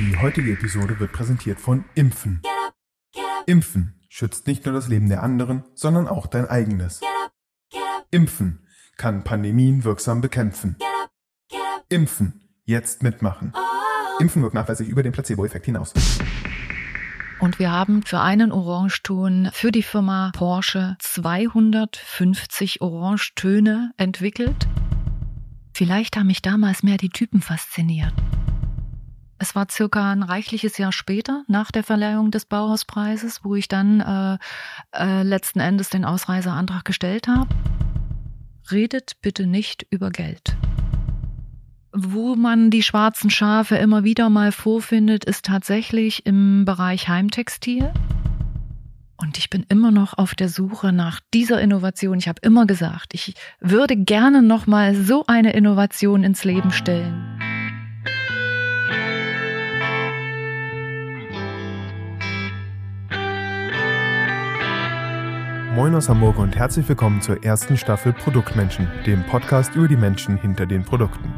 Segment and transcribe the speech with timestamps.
[0.00, 2.40] Die heutige Episode wird präsentiert von Impfen.
[3.44, 7.02] Impfen schützt nicht nur das Leben der anderen, sondern auch dein eigenes.
[8.10, 8.66] Impfen
[8.96, 10.76] kann Pandemien wirksam bekämpfen.
[11.90, 12.48] Impfen.
[12.64, 13.52] Jetzt mitmachen.
[14.20, 15.92] Impfen wirkt nachweislich über den Placebo-Effekt hinaus.
[17.38, 24.66] Und wir haben für einen Orangeton für die Firma Porsche 250 Orangetöne entwickelt.
[25.74, 28.14] Vielleicht haben mich damals mehr die Typen fasziniert.
[29.42, 34.00] Es war circa ein reichliches Jahr später, nach der Verleihung des Bauhauspreises, wo ich dann
[34.00, 34.38] äh,
[34.94, 37.48] äh, letzten Endes den Ausreiseantrag gestellt habe.
[38.70, 40.56] Redet bitte nicht über Geld.
[41.90, 47.90] Wo man die schwarzen Schafe immer wieder mal vorfindet, ist tatsächlich im Bereich Heimtextil.
[49.16, 52.18] Und ich bin immer noch auf der Suche nach dieser Innovation.
[52.18, 57.39] Ich habe immer gesagt, ich würde gerne noch mal so eine Innovation ins Leben stellen.
[65.74, 70.36] Moin aus Hamburg und herzlich willkommen zur ersten Staffel Produktmenschen, dem Podcast über die Menschen
[70.36, 71.32] hinter den Produkten.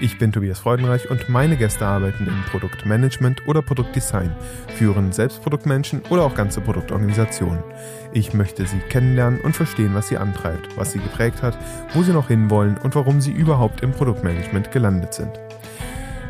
[0.00, 4.34] Ich bin Tobias Freudenreich und meine Gäste arbeiten im Produktmanagement oder Produktdesign,
[4.74, 7.62] führen Selbstproduktmenschen oder auch ganze Produktorganisationen.
[8.12, 11.56] Ich möchte sie kennenlernen und verstehen, was sie antreibt, was sie geprägt hat,
[11.94, 15.38] wo sie noch hinwollen und warum sie überhaupt im Produktmanagement gelandet sind.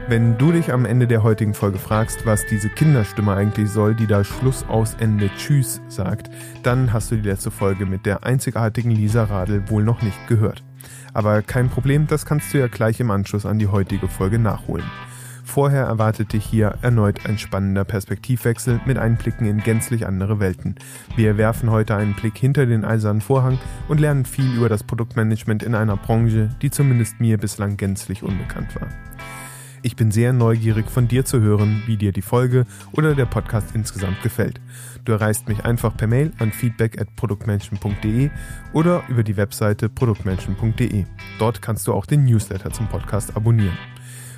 [0.09, 4.07] Wenn du dich am Ende der heutigen Folge fragst, was diese Kinderstimme eigentlich soll, die
[4.07, 6.31] da Schluss aus Ende Tschüss sagt,
[6.63, 10.65] dann hast du die letzte Folge mit der einzigartigen Lisa Radl wohl noch nicht gehört.
[11.13, 14.87] Aber kein Problem, das kannst du ja gleich im Anschluss an die heutige Folge nachholen.
[15.45, 20.77] Vorher erwartet dich hier erneut ein spannender Perspektivwechsel mit Einblicken in gänzlich andere Welten.
[21.17, 25.63] Wir werfen heute einen Blick hinter den eisernen Vorhang und lernen viel über das Produktmanagement
[25.63, 28.89] in einer Branche, die zumindest mir bislang gänzlich unbekannt war.
[29.83, 33.75] Ich bin sehr neugierig von dir zu hören, wie dir die Folge oder der Podcast
[33.75, 34.61] insgesamt gefällt.
[35.05, 38.31] Du erreichst mich einfach per Mail an feedback at produktmenschen.de
[38.73, 41.05] oder über die Webseite produktmenschen.de.
[41.39, 43.79] Dort kannst du auch den Newsletter zum Podcast abonnieren.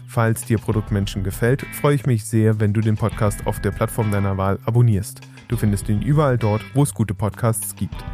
[0.06, 4.10] Falls dir Produktmenschen gefällt, freue ich mich sehr, wenn du den Podcast auf der Plattform
[4.10, 5.20] deiner Wahl abonnierst.
[5.48, 8.04] Du findest ihn überall dort, wo es gute Podcasts gibt.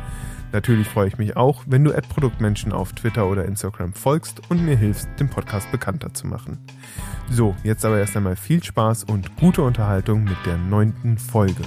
[0.56, 4.74] Natürlich freue ich mich auch, wenn du Produktmenschen auf Twitter oder Instagram folgst und mir
[4.74, 6.56] hilfst, den Podcast bekannter zu machen.
[7.28, 11.62] So, jetzt aber erst einmal viel Spaß und gute Unterhaltung mit der neunten Folge.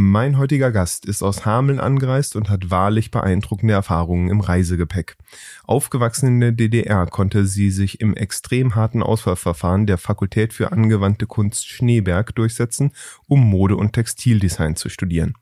[0.00, 5.16] Mein heutiger Gast ist aus Hameln angereist und hat wahrlich beeindruckende Erfahrungen im Reisegepäck.
[5.64, 11.26] Aufgewachsen in der DDR konnte sie sich im extrem harten Auswahlverfahren der Fakultät für angewandte
[11.26, 12.92] Kunst Schneeberg durchsetzen,
[13.26, 15.34] um Mode- und Textildesign zu studieren.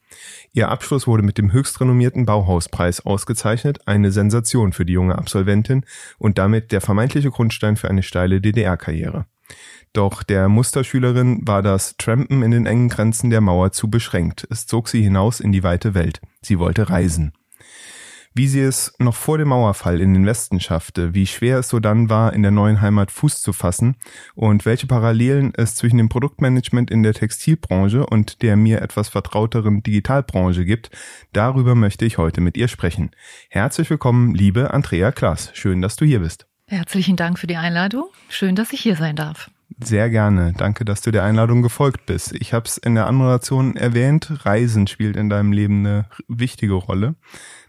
[0.54, 5.84] Ihr Abschluss wurde mit dem höchst renommierten Bauhauspreis ausgezeichnet, eine Sensation für die junge Absolventin
[6.16, 9.26] und damit der vermeintliche Grundstein für eine steile DDR-Karriere.
[9.96, 14.46] Doch der Musterschülerin war das Trampen in den engen Grenzen der Mauer zu beschränkt.
[14.50, 16.20] Es zog sie hinaus in die weite Welt.
[16.42, 17.32] Sie wollte reisen.
[18.34, 21.80] Wie sie es noch vor dem Mauerfall in den Westen schaffte, wie schwer es so
[21.80, 23.96] dann war, in der neuen Heimat Fuß zu fassen
[24.34, 29.82] und welche Parallelen es zwischen dem Produktmanagement in der Textilbranche und der mir etwas vertrauteren
[29.82, 30.90] Digitalbranche gibt,
[31.32, 33.12] darüber möchte ich heute mit ihr sprechen.
[33.48, 35.52] Herzlich willkommen, liebe Andrea Klaas.
[35.54, 36.46] Schön, dass du hier bist.
[36.66, 38.10] Herzlichen Dank für die Einladung.
[38.28, 39.50] Schön, dass ich hier sein darf.
[39.82, 40.52] Sehr gerne.
[40.56, 42.34] Danke, dass du der Einladung gefolgt bist.
[42.34, 47.16] Ich habe es in der Anmoderation erwähnt, Reisen spielt in deinem Leben eine wichtige Rolle,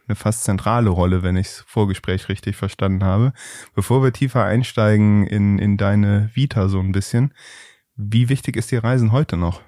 [0.08, 3.34] eine fast zentrale Rolle, wenn ich das Vorgespräch richtig verstanden habe.
[3.74, 7.34] Bevor wir tiefer einsteigen in, in deine Vita so ein bisschen,
[7.96, 9.62] wie wichtig ist dir Reisen heute noch?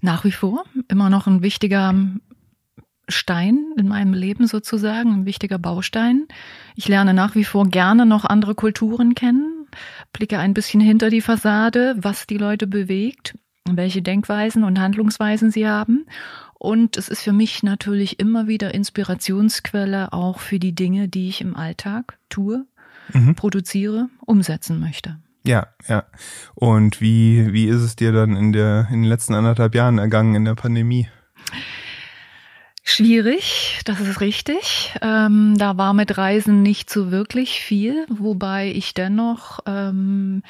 [0.00, 1.94] Nach wie vor immer noch ein wichtiger
[3.08, 6.26] Stein in meinem Leben sozusagen, ein wichtiger Baustein.
[6.74, 9.57] Ich lerne nach wie vor gerne noch andere Kulturen kennen,
[10.18, 13.38] blicke ein bisschen hinter die Fassade, was die Leute bewegt,
[13.70, 16.06] welche Denkweisen und Handlungsweisen sie haben.
[16.54, 21.40] Und es ist für mich natürlich immer wieder Inspirationsquelle auch für die Dinge, die ich
[21.40, 22.66] im Alltag tue,
[23.12, 23.36] mhm.
[23.36, 25.18] produziere, umsetzen möchte.
[25.44, 26.02] Ja, ja.
[26.56, 30.34] Und wie, wie ist es dir dann in der, in den letzten anderthalb Jahren ergangen
[30.34, 31.08] in der Pandemie?
[32.90, 34.94] Schwierig, das ist richtig.
[35.02, 40.42] Ähm, da war mit Reisen nicht so wirklich viel, wobei ich dennoch ähm,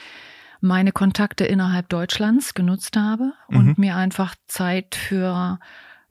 [0.60, 3.74] meine Kontakte innerhalb Deutschlands genutzt habe und mhm.
[3.76, 5.58] mir einfach Zeit für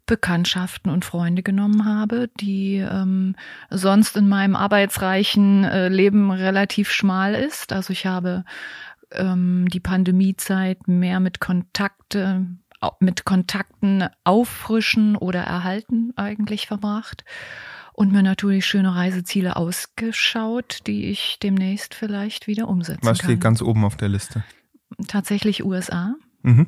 [0.06, 3.36] Bekanntschaften und Freunde genommen habe, die ähm,
[3.70, 7.72] sonst in meinem arbeitsreichen äh, Leben relativ schmal ist.
[7.72, 8.44] Also ich habe
[9.12, 12.48] ähm, die Pandemiezeit mehr mit Kontakte
[13.00, 17.26] mit Kontakten auffrischen oder erhalten eigentlich verbracht
[17.94, 23.30] und mir natürlich schöne Reiseziele ausgeschaut, die ich demnächst vielleicht wieder umsetzen Was kann.
[23.30, 24.44] steht ganz oben auf der Liste?
[25.08, 26.68] Tatsächlich USA, Mhm.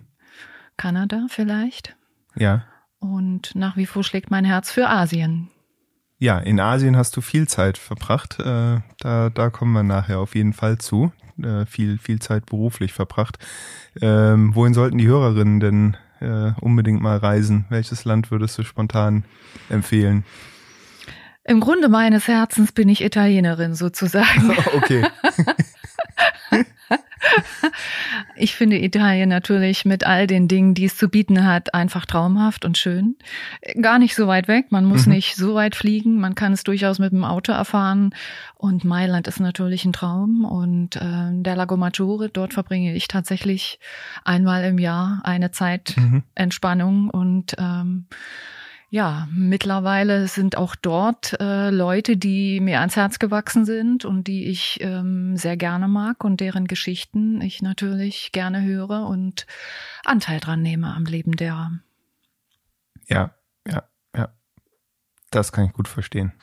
[0.77, 1.95] Kanada vielleicht.
[2.35, 2.63] Ja.
[2.99, 5.49] Und nach wie vor schlägt mein Herz für Asien.
[6.17, 8.39] Ja, in Asien hast du viel Zeit verbracht.
[8.39, 11.13] Äh, da, da kommen wir nachher auf jeden Fall zu.
[11.43, 13.37] Äh, viel, viel Zeit beruflich verbracht.
[14.01, 17.65] Ähm, wohin sollten die Hörerinnen denn äh, unbedingt mal reisen?
[17.69, 19.23] Welches Land würdest du spontan
[19.69, 20.25] empfehlen?
[21.43, 24.51] Im Grunde meines Herzens bin ich Italienerin sozusagen.
[24.75, 25.05] okay.
[28.35, 32.63] Ich finde Italien natürlich mit all den Dingen, die es zu bieten hat, einfach traumhaft
[32.63, 33.17] und schön.
[33.81, 34.67] Gar nicht so weit weg.
[34.71, 35.13] Man muss Mhm.
[35.13, 36.19] nicht so weit fliegen.
[36.19, 38.15] Man kann es durchaus mit dem Auto erfahren.
[38.55, 40.45] Und Mailand ist natürlich ein Traum.
[40.45, 41.01] Und äh,
[41.41, 43.79] der Lago Maggiore, dort verbringe ich tatsächlich
[44.23, 46.23] einmal im Jahr eine Zeit Mhm.
[46.35, 48.05] Entspannung und ähm,
[48.91, 54.47] ja, mittlerweile sind auch dort äh, Leute, die mir ans Herz gewachsen sind und die
[54.47, 59.45] ich ähm, sehr gerne mag und deren Geschichten ich natürlich gerne höre und
[60.03, 61.71] Anteil dran nehme am Leben derer.
[63.07, 63.35] Ja,
[63.67, 63.83] ja,
[64.15, 64.29] ja.
[65.29, 66.33] Das kann ich gut verstehen.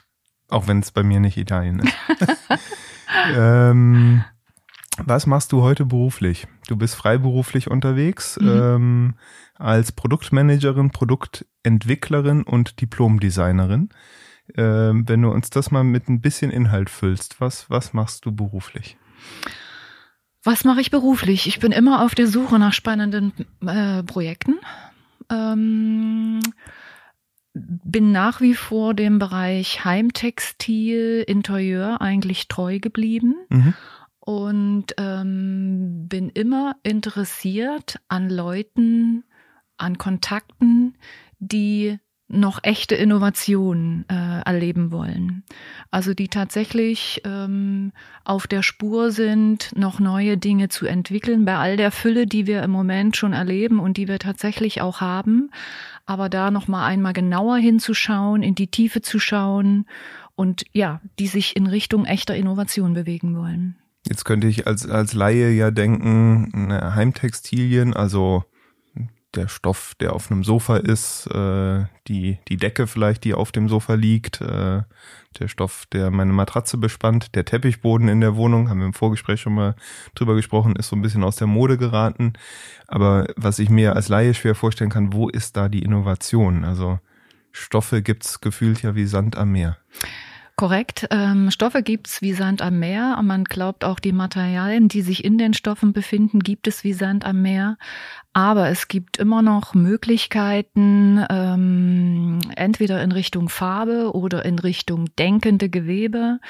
[0.48, 1.92] Auch wenn es bei mir nicht Italien ist.
[3.34, 4.24] ähm,
[5.04, 6.46] was machst du heute beruflich?
[6.68, 8.48] Du bist freiberuflich unterwegs Mhm.
[8.48, 9.14] ähm,
[9.54, 13.88] als Produktmanagerin, Produktentwicklerin und Diplomdesignerin.
[14.56, 18.32] Ähm, wenn du uns das mal mit ein bisschen Inhalt füllst, was, was machst du
[18.32, 18.96] beruflich?
[20.44, 21.48] Was mache ich beruflich?
[21.48, 23.32] Ich bin immer auf der Suche nach spannenden
[23.66, 24.54] äh, Projekten.
[25.28, 26.38] Ähm,
[27.54, 33.34] bin nach wie vor dem Bereich Heimtextil, Interieur eigentlich treu geblieben.
[33.48, 33.74] Mhm.
[34.26, 39.22] Und ähm, bin immer interessiert an Leuten,
[39.76, 40.98] an Kontakten,
[41.38, 45.44] die noch echte Innovationen äh, erleben wollen.
[45.92, 47.92] Also die tatsächlich ähm,
[48.24, 52.64] auf der Spur sind, noch neue Dinge zu entwickeln, bei all der Fülle, die wir
[52.64, 55.50] im Moment schon erleben und die wir tatsächlich auch haben.
[56.04, 59.86] Aber da noch mal einmal genauer hinzuschauen, in die Tiefe zu schauen
[60.34, 63.76] und ja, die sich in Richtung echter Innovation bewegen wollen.
[64.08, 68.44] Jetzt könnte ich als, als Laie ja denken, ne, Heimtextilien, also
[69.34, 73.68] der Stoff, der auf einem Sofa ist, äh, die, die Decke vielleicht, die auf dem
[73.68, 74.82] Sofa liegt, äh,
[75.38, 79.40] der Stoff, der meine Matratze bespannt, der Teppichboden in der Wohnung, haben wir im Vorgespräch
[79.40, 79.74] schon mal
[80.14, 82.32] drüber gesprochen, ist so ein bisschen aus der Mode geraten.
[82.86, 86.64] Aber was ich mir als Laie schwer vorstellen kann, wo ist da die Innovation?
[86.64, 86.98] Also
[87.52, 89.76] Stoffe gibt's gefühlt ja wie Sand am Meer.
[90.56, 91.06] Korrekt.
[91.10, 93.20] Ähm, Stoffe gibt's wie Sand am Meer.
[93.22, 97.26] Man glaubt auch, die Materialien, die sich in den Stoffen befinden, gibt es wie Sand
[97.26, 97.76] am Meer.
[98.32, 105.68] Aber es gibt immer noch Möglichkeiten, ähm, entweder in Richtung Farbe oder in Richtung denkende
[105.68, 106.40] Gewebe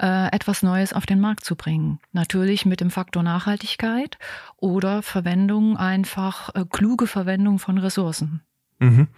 [0.00, 1.98] äh, etwas Neues auf den Markt zu bringen.
[2.12, 4.16] Natürlich mit dem Faktor Nachhaltigkeit
[4.58, 8.42] oder Verwendung einfach äh, kluge Verwendung von Ressourcen.
[8.78, 9.08] Mhm.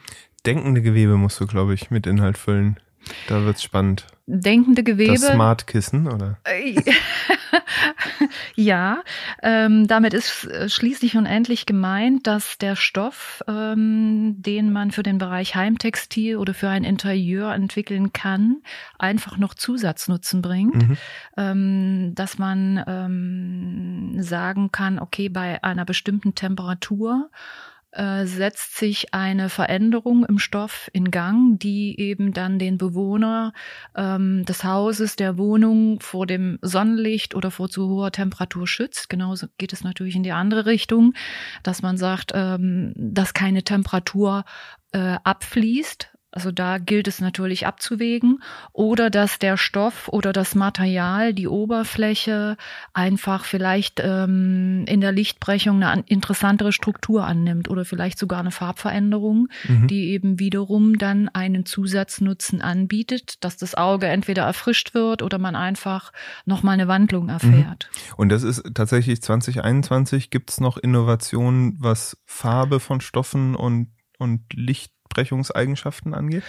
[0.47, 2.79] Denkende Gewebe musst du, glaube ich, mit Inhalt füllen.
[3.29, 4.07] Da wird's spannend.
[4.31, 5.15] Denkende Gewebe.
[5.15, 6.37] Das Smart Kissen, oder?
[6.45, 6.75] Äh,
[8.55, 9.03] ja,
[9.43, 15.03] ähm, damit ist äh, schließlich und endlich gemeint, dass der Stoff, ähm, den man für
[15.03, 18.59] den Bereich Heimtextil oder für ein Interieur entwickeln kann,
[18.99, 20.89] einfach noch Zusatznutzen bringt.
[20.89, 20.97] Mhm.
[21.39, 27.31] Ähm, dass man ähm, sagen kann, okay, bei einer bestimmten Temperatur
[27.99, 33.53] äh, setzt sich eine Veränderung im Stoff in Gang, die eben dann den Bewohner
[33.97, 39.09] ähm, des Hauses, der Wohnung vor dem Sonnenlicht oder vor zu hoher Temperatur schützt.
[39.09, 41.15] Genauso geht es natürlich in die andere Richtung,
[41.65, 44.45] dass man sagt, ähm, dass keine Temperatur
[44.93, 46.11] äh, abfließt.
[46.39, 52.57] Also da gilt es natürlich abzuwägen oder dass der Stoff oder das Material, die Oberfläche
[52.93, 58.53] einfach vielleicht ähm, in der Lichtbrechung eine an, interessantere Struktur annimmt oder vielleicht sogar eine
[58.53, 59.89] Farbveränderung, Mhm.
[59.89, 65.57] die eben wiederum dann einen Zusatznutzen anbietet, dass das Auge entweder erfrischt wird oder man
[65.57, 66.13] einfach
[66.45, 67.91] nochmal eine Wandlung erfährt.
[68.17, 74.43] Und das ist tatsächlich 2021 gibt's noch Innovationen, was Farbe von Stoffen und, und
[75.09, 76.45] Lichtbrechungseigenschaften angeht?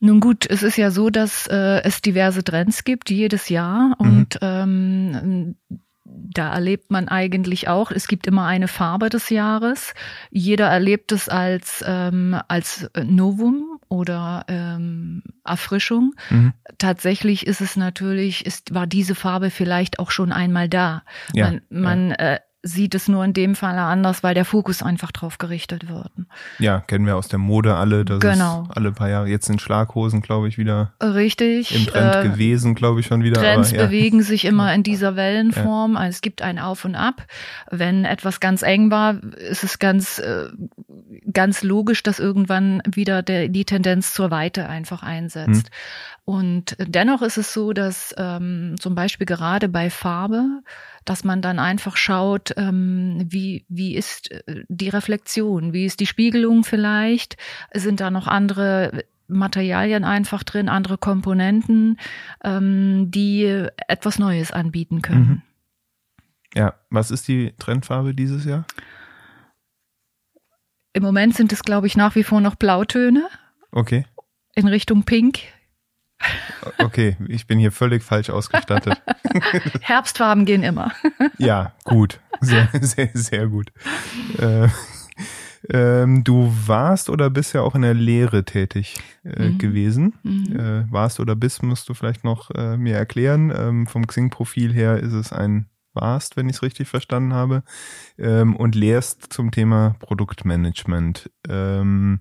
[0.00, 4.38] Nun gut, es ist ja so, dass äh, es diverse Trends gibt jedes Jahr und
[4.40, 5.56] ähm,
[6.04, 9.94] da erlebt man eigentlich auch, es gibt immer eine Farbe des Jahres.
[10.30, 16.14] Jeder erlebt es als, ähm, als Novum oder ähm, Erfrischung.
[16.30, 16.54] Mhm.
[16.78, 21.02] Tatsächlich ist es natürlich, ist, war diese Farbe vielleicht auch schon einmal da.
[21.34, 25.12] Ja, man man äh, sieht es nur in dem Fall anders, weil der Fokus einfach
[25.12, 26.10] drauf gerichtet wird.
[26.58, 28.04] Ja, kennen wir aus der Mode alle.
[28.04, 28.68] Das genau.
[28.68, 29.28] alle paar Jahre.
[29.28, 33.40] Jetzt sind Schlaghosen, glaube ich, wieder richtig im Trend äh, gewesen, glaube ich schon wieder.
[33.40, 33.86] Trends aber, ja.
[33.86, 35.94] bewegen sich immer in dieser Wellenform.
[35.94, 36.00] Ja.
[36.00, 37.26] Also es gibt ein Auf und Ab.
[37.70, 40.48] Wenn etwas ganz eng war, ist es ganz äh,
[41.32, 45.66] ganz logisch, dass irgendwann wieder der, die Tendenz zur Weite einfach einsetzt.
[45.66, 45.72] Hm.
[46.24, 50.62] Und dennoch ist es so, dass ähm, zum Beispiel gerade bei Farbe,
[51.04, 56.06] dass man dann einfach schaut, ähm, wie, wie ist äh, die Reflexion, wie ist die
[56.06, 57.36] Spiegelung vielleicht,
[57.74, 61.98] sind da noch andere Materialien einfach drin, andere Komponenten,
[62.42, 65.28] ähm, die etwas Neues anbieten können.
[65.28, 65.42] Mhm.
[66.54, 68.66] Ja, was ist die Trendfarbe dieses Jahr?
[70.92, 73.28] Im Moment sind es, glaube ich, nach wie vor noch Blautöne.
[73.70, 74.04] Okay.
[74.56, 75.38] In Richtung Pink.
[76.78, 79.00] Okay, ich bin hier völlig falsch ausgestattet.
[79.80, 80.92] Herbstfarben gehen immer.
[81.38, 82.20] ja, gut.
[82.40, 83.72] Sehr, sehr, sehr gut.
[84.38, 84.68] Äh,
[85.68, 89.58] ähm, du warst oder bist ja auch in der Lehre tätig äh, mhm.
[89.58, 90.14] gewesen.
[90.22, 90.56] Mhm.
[90.58, 93.52] Äh, warst oder bist, musst du vielleicht noch äh, mir erklären.
[93.54, 97.62] Ähm, vom Xing-Profil her ist es ein warst, wenn ich es richtig verstanden habe,
[98.18, 101.30] ähm, und lehrst zum Thema Produktmanagement.
[101.48, 102.20] Ähm,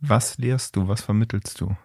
[0.00, 0.88] was lehrst du?
[0.88, 1.76] Was vermittelst du?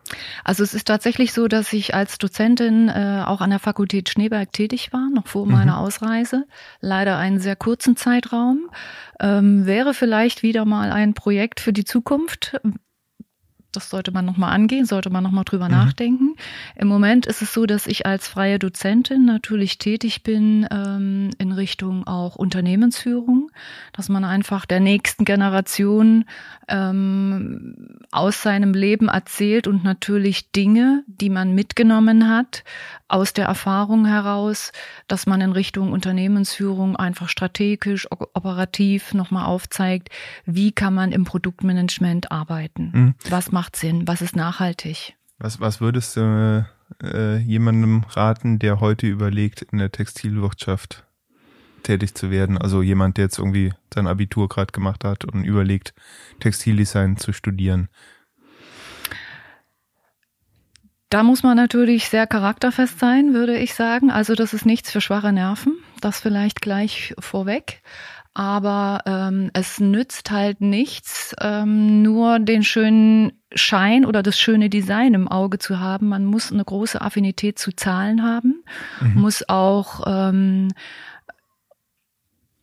[0.44, 4.52] Also es ist tatsächlich so, dass ich als Dozentin äh, auch an der Fakultät Schneeberg
[4.52, 5.54] tätig war, noch vor mhm.
[5.54, 6.46] meiner Ausreise.
[6.80, 8.70] Leider einen sehr kurzen Zeitraum.
[9.20, 12.60] Ähm, wäre vielleicht wieder mal ein Projekt für die Zukunft,
[13.72, 15.72] das sollte man nochmal angehen, sollte man nochmal drüber mhm.
[15.72, 16.36] nachdenken.
[16.76, 21.52] Im Moment ist es so, dass ich als freie Dozentin natürlich tätig bin ähm, in
[21.52, 23.52] Richtung auch Unternehmensführung,
[23.94, 26.26] dass man einfach der nächsten Generation
[26.68, 32.64] ähm, aus seinem Leben erzählt und natürlich Dinge, die man mitgenommen hat,
[33.08, 34.72] aus der Erfahrung heraus,
[35.08, 40.10] dass man in Richtung Unternehmensführung einfach strategisch, operativ nochmal aufzeigt,
[40.46, 42.92] wie kann man im Produktmanagement arbeiten.
[42.94, 43.16] Mhm.
[43.30, 44.08] Was macht Sinn?
[44.08, 45.14] Was ist nachhaltig?
[45.38, 46.66] Was, was würdest du
[47.04, 51.06] äh, jemandem raten, der heute überlegt, in der Textilwirtschaft
[51.84, 52.58] tätig zu werden?
[52.58, 55.94] Also jemand, der jetzt irgendwie sein Abitur gerade gemacht hat und überlegt,
[56.40, 57.90] Textildesign zu studieren.
[61.10, 64.10] Da muss man natürlich sehr charakterfest sein, würde ich sagen.
[64.10, 65.78] Also das ist nichts für schwache Nerven.
[66.00, 67.84] Das vielleicht gleich vorweg.
[68.34, 75.14] Aber ähm, es nützt halt nichts, ähm, nur den schönen Schein oder das schöne Design
[75.14, 76.08] im Auge zu haben.
[76.08, 78.64] Man muss eine große Affinität zu Zahlen haben,
[79.02, 79.22] mhm.
[79.22, 80.70] muss auch ähm,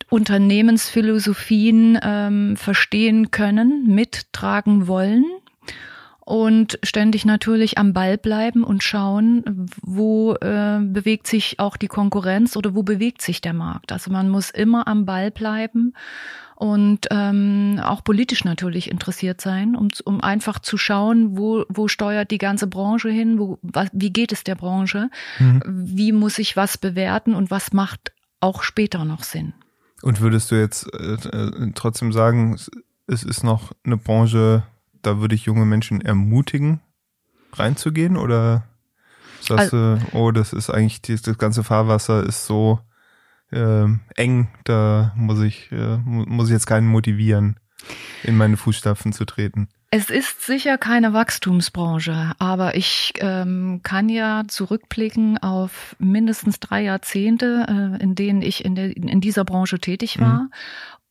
[0.09, 5.27] Unternehmensphilosophien ähm, verstehen können, mittragen wollen
[6.29, 12.55] und ständig natürlich am Ball bleiben und schauen, wo äh, bewegt sich auch die Konkurrenz
[12.55, 13.93] oder wo bewegt sich der Markt.
[13.93, 15.95] Also man muss immer am Ball bleiben
[16.55, 22.31] und ähm, auch politisch natürlich interessiert sein, um, um einfach zu schauen, wo, wo steuert
[22.31, 25.09] die ganze Branche hin, wo, was, wie geht es der Branche,
[25.39, 25.63] mhm.
[25.65, 29.55] wie muss ich was bewerten und was macht auch später noch Sinn.
[30.03, 32.59] Und würdest du jetzt äh, äh trotzdem sagen,
[33.07, 34.65] es ist noch eine Branche,
[35.09, 36.81] da würde ich junge Menschen ermutigen,
[37.55, 38.17] reinzugehen?
[38.19, 38.65] Oder
[39.41, 42.81] sagst also, du, oh, das ist eigentlich, das ganze Fahrwasser ist so
[43.50, 43.87] äh,
[44.17, 47.59] eng, da muss ich, äh, muss ich jetzt keinen motivieren,
[48.23, 49.69] in meine Fußstapfen zu treten?
[49.91, 57.65] Es ist sicher keine Wachstumsbranche, aber ich ähm, kann ja zurückblicken auf mindestens drei Jahrzehnte,
[57.67, 60.43] äh, in denen ich in, der, in dieser Branche tätig war.
[60.43, 60.50] Mhm.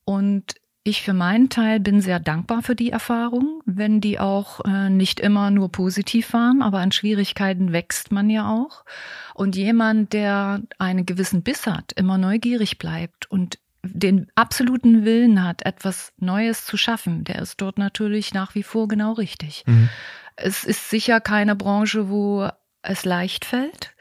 [0.06, 0.56] Und
[0.88, 5.20] ich für meinen Teil bin sehr dankbar für die Erfahrung, wenn die auch äh, nicht
[5.20, 8.86] immer nur positiv waren, aber an Schwierigkeiten wächst man ja auch.
[9.34, 15.65] Und jemand, der einen gewissen Biss hat, immer neugierig bleibt und den absoluten Willen hat,
[15.65, 19.63] etwas Neues zu schaffen, der ist dort natürlich nach wie vor genau richtig.
[19.67, 19.89] Mhm.
[20.36, 22.50] Es ist sicher keine Branche, wo
[22.82, 23.94] es leicht fällt.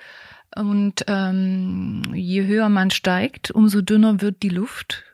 [0.55, 5.05] Und ähm, je höher man steigt, umso dünner wird die Luft.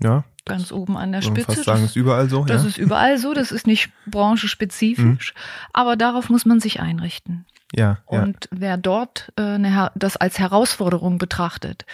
[0.00, 1.52] Ja, ganz oben an der Spitze.
[1.52, 2.44] Fast sagen, das ist überall so.
[2.44, 2.68] Das ja.
[2.68, 5.40] ist überall so, das ist nicht branchenspezifisch, mhm.
[5.72, 7.46] aber darauf muss man sich einrichten.
[7.74, 7.98] Ja.
[8.06, 8.58] Und ja.
[8.60, 11.86] wer dort äh, eine, das als Herausforderung betrachtet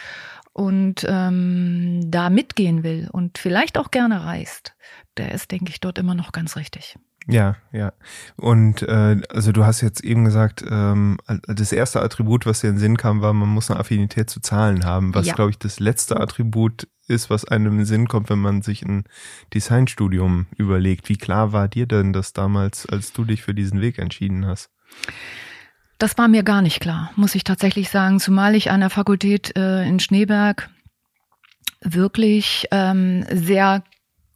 [0.53, 4.75] und ähm, da mitgehen will und vielleicht auch gerne reist,
[5.17, 6.97] der ist, denke ich, dort immer noch ganz richtig.
[7.29, 7.93] Ja, ja.
[8.37, 12.77] Und äh, also du hast jetzt eben gesagt, ähm, das erste Attribut, was dir in
[12.77, 15.15] den Sinn kam, war, man muss eine Affinität zu Zahlen haben.
[15.15, 15.35] Was, ja.
[15.35, 18.83] glaube ich, das letzte Attribut ist, was einem in den Sinn kommt, wenn man sich
[18.83, 19.05] ein
[19.55, 21.09] Designstudium überlegt.
[21.09, 24.71] Wie klar war dir denn das damals, als du dich für diesen Weg entschieden hast?
[25.99, 29.57] Das war mir gar nicht klar, muss ich tatsächlich sagen, zumal ich an der Fakultät
[29.57, 30.71] äh, in Schneeberg
[31.81, 33.83] wirklich ähm, sehr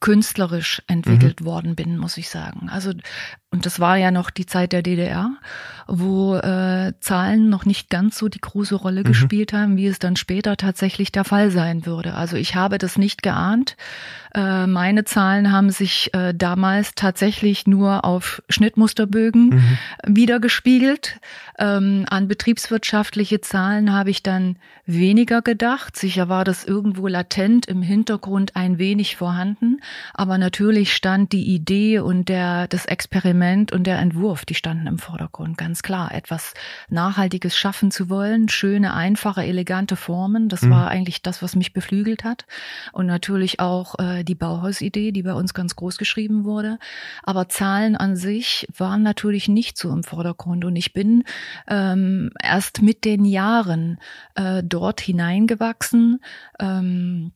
[0.00, 1.44] künstlerisch entwickelt mhm.
[1.44, 2.68] worden bin, muss ich sagen.
[2.68, 2.92] Also
[3.52, 5.30] und das war ja noch die Zeit der DDR,
[5.86, 9.04] wo äh, Zahlen noch nicht ganz so die große Rolle mhm.
[9.04, 12.14] gespielt haben, wie es dann später tatsächlich der Fall sein würde.
[12.14, 13.76] Also ich habe das nicht geahnt.
[14.34, 19.78] Äh, meine Zahlen haben sich äh, damals tatsächlich nur auf Schnittmusterbögen mhm.
[20.06, 21.20] wiedergespiegelt.
[21.58, 24.56] Ähm, an betriebswirtschaftliche Zahlen habe ich dann
[24.86, 25.96] weniger gedacht.
[25.98, 29.80] Sicher war das irgendwo latent im Hintergrund ein wenig vorhanden,
[30.14, 34.86] aber natürlich stand die Idee und der das Experiment Experiment und der Entwurf, die standen
[34.86, 36.14] im Vordergrund, ganz klar.
[36.14, 36.54] Etwas
[36.88, 40.70] Nachhaltiges schaffen zu wollen, schöne, einfache, elegante Formen, das mhm.
[40.70, 42.46] war eigentlich das, was mich beflügelt hat.
[42.92, 46.78] Und natürlich auch äh, die Bauhausidee, die bei uns ganz groß geschrieben wurde.
[47.22, 50.64] Aber Zahlen an sich waren natürlich nicht so im Vordergrund.
[50.64, 51.24] Und ich bin
[51.68, 53.98] ähm, erst mit den Jahren
[54.36, 56.20] äh, dort hineingewachsen.
[56.60, 57.32] Ähm,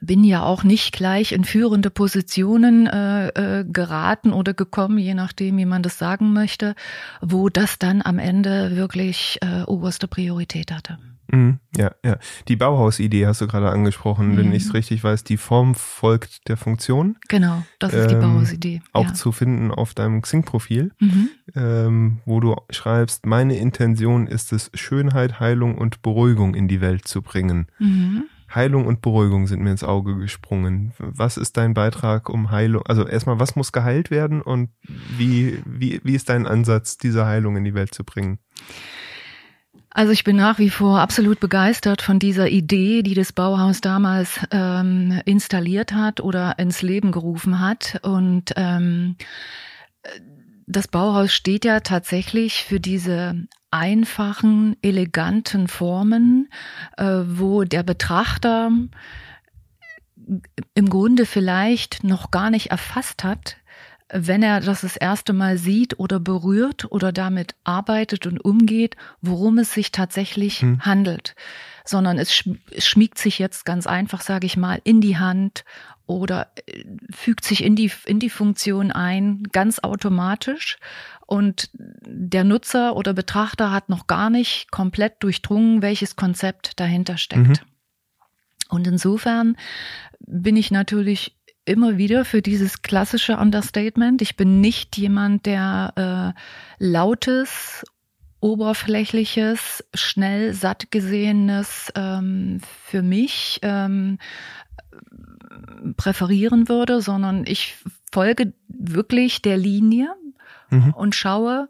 [0.00, 3.28] bin ja auch nicht gleich in führende Positionen äh,
[3.60, 6.74] äh, geraten oder gekommen, je nachdem, wie man das sagen möchte,
[7.20, 10.98] wo das dann am Ende wirklich äh, oberste Priorität hatte.
[11.28, 12.18] Mhm, ja, ja.
[12.48, 14.32] Die Bauhausidee hast du gerade angesprochen.
[14.32, 14.36] Mhm.
[14.36, 17.16] Wenn ich es richtig weiß, die Form folgt der Funktion.
[17.28, 18.82] Genau, das ist ähm, die Bauhausidee.
[18.92, 19.14] Auch ja.
[19.14, 21.28] zu finden auf deinem Xing-Profil, mhm.
[21.54, 27.08] ähm, wo du schreibst, meine Intention ist es, Schönheit, Heilung und Beruhigung in die Welt
[27.08, 27.66] zu bringen.
[27.78, 28.24] Mhm.
[28.56, 30.92] Heilung und Beruhigung sind mir ins Auge gesprungen.
[30.98, 32.82] Was ist dein Beitrag um Heilung?
[32.86, 37.56] Also erstmal, was muss geheilt werden und wie, wie, wie ist dein Ansatz, diese Heilung
[37.56, 38.38] in die Welt zu bringen?
[39.90, 44.40] Also ich bin nach wie vor absolut begeistert von dieser Idee, die das Bauhaus damals
[44.50, 48.00] ähm, installiert hat oder ins Leben gerufen hat.
[48.02, 49.16] Und ähm,
[50.66, 56.48] das Bauhaus steht ja tatsächlich für diese einfachen, eleganten Formen,
[56.96, 58.70] äh, wo der Betrachter
[60.74, 63.56] im Grunde vielleicht noch gar nicht erfasst hat,
[64.08, 69.58] wenn er das das erste Mal sieht oder berührt oder damit arbeitet und umgeht, worum
[69.58, 70.84] es sich tatsächlich hm.
[70.84, 71.34] handelt,
[71.84, 72.32] sondern es
[72.78, 75.64] schmiegt sich jetzt ganz einfach, sage ich mal, in die Hand
[76.06, 80.78] oder äh, fügt sich in die, in die Funktion ein, ganz automatisch.
[81.26, 87.48] Und der Nutzer oder Betrachter hat noch gar nicht komplett durchdrungen, welches Konzept dahinter steckt.
[87.48, 87.68] Mhm.
[88.68, 89.56] Und insofern
[90.20, 94.22] bin ich natürlich immer wieder für dieses klassische Understatement.
[94.22, 96.34] Ich bin nicht jemand, der
[96.78, 97.84] äh, lautes,
[98.40, 104.18] oberflächliches, schnell satt gesehenes ähm, für mich ähm,
[105.96, 107.76] präferieren würde, sondern ich
[108.12, 110.14] folge wirklich der Linie
[110.70, 110.92] mhm.
[110.94, 111.68] und schaue,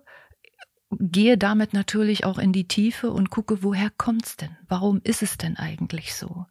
[0.91, 4.57] gehe damit natürlich auch in die Tiefe und gucke, woher kommt's denn?
[4.69, 6.47] Warum ist es denn eigentlich so?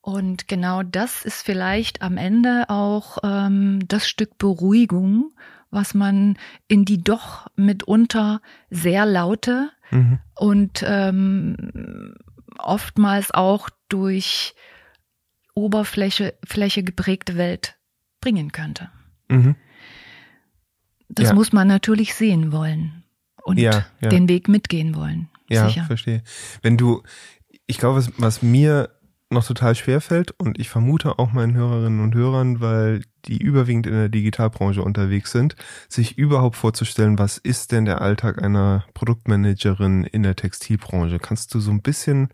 [0.00, 5.32] Und genau das ist vielleicht am Ende auch ähm, das Stück Beruhigung,
[5.70, 6.38] was man
[6.68, 8.40] in die doch mitunter
[8.70, 10.18] sehr laute mhm.
[10.36, 12.14] und ähm,
[12.58, 14.54] oftmals auch durch
[15.54, 17.76] Oberfläche Fläche geprägte Welt
[18.20, 18.90] bringen könnte.
[19.28, 19.56] Mhm.
[21.10, 21.34] Das ja.
[21.34, 23.02] muss man natürlich sehen wollen
[23.42, 24.08] und ja, ja.
[24.08, 25.28] den Weg mitgehen wollen.
[25.48, 25.84] Ja, sicher.
[25.84, 26.22] verstehe.
[26.62, 27.02] Wenn du,
[27.66, 28.90] ich glaube, was, was mir
[29.30, 33.86] noch total schwer fällt und ich vermute auch meinen Hörerinnen und Hörern, weil die überwiegend
[33.86, 35.54] in der Digitalbranche unterwegs sind,
[35.88, 41.20] sich überhaupt vorzustellen, was ist denn der Alltag einer Produktmanagerin in der Textilbranche?
[41.20, 42.30] Kannst du so ein bisschen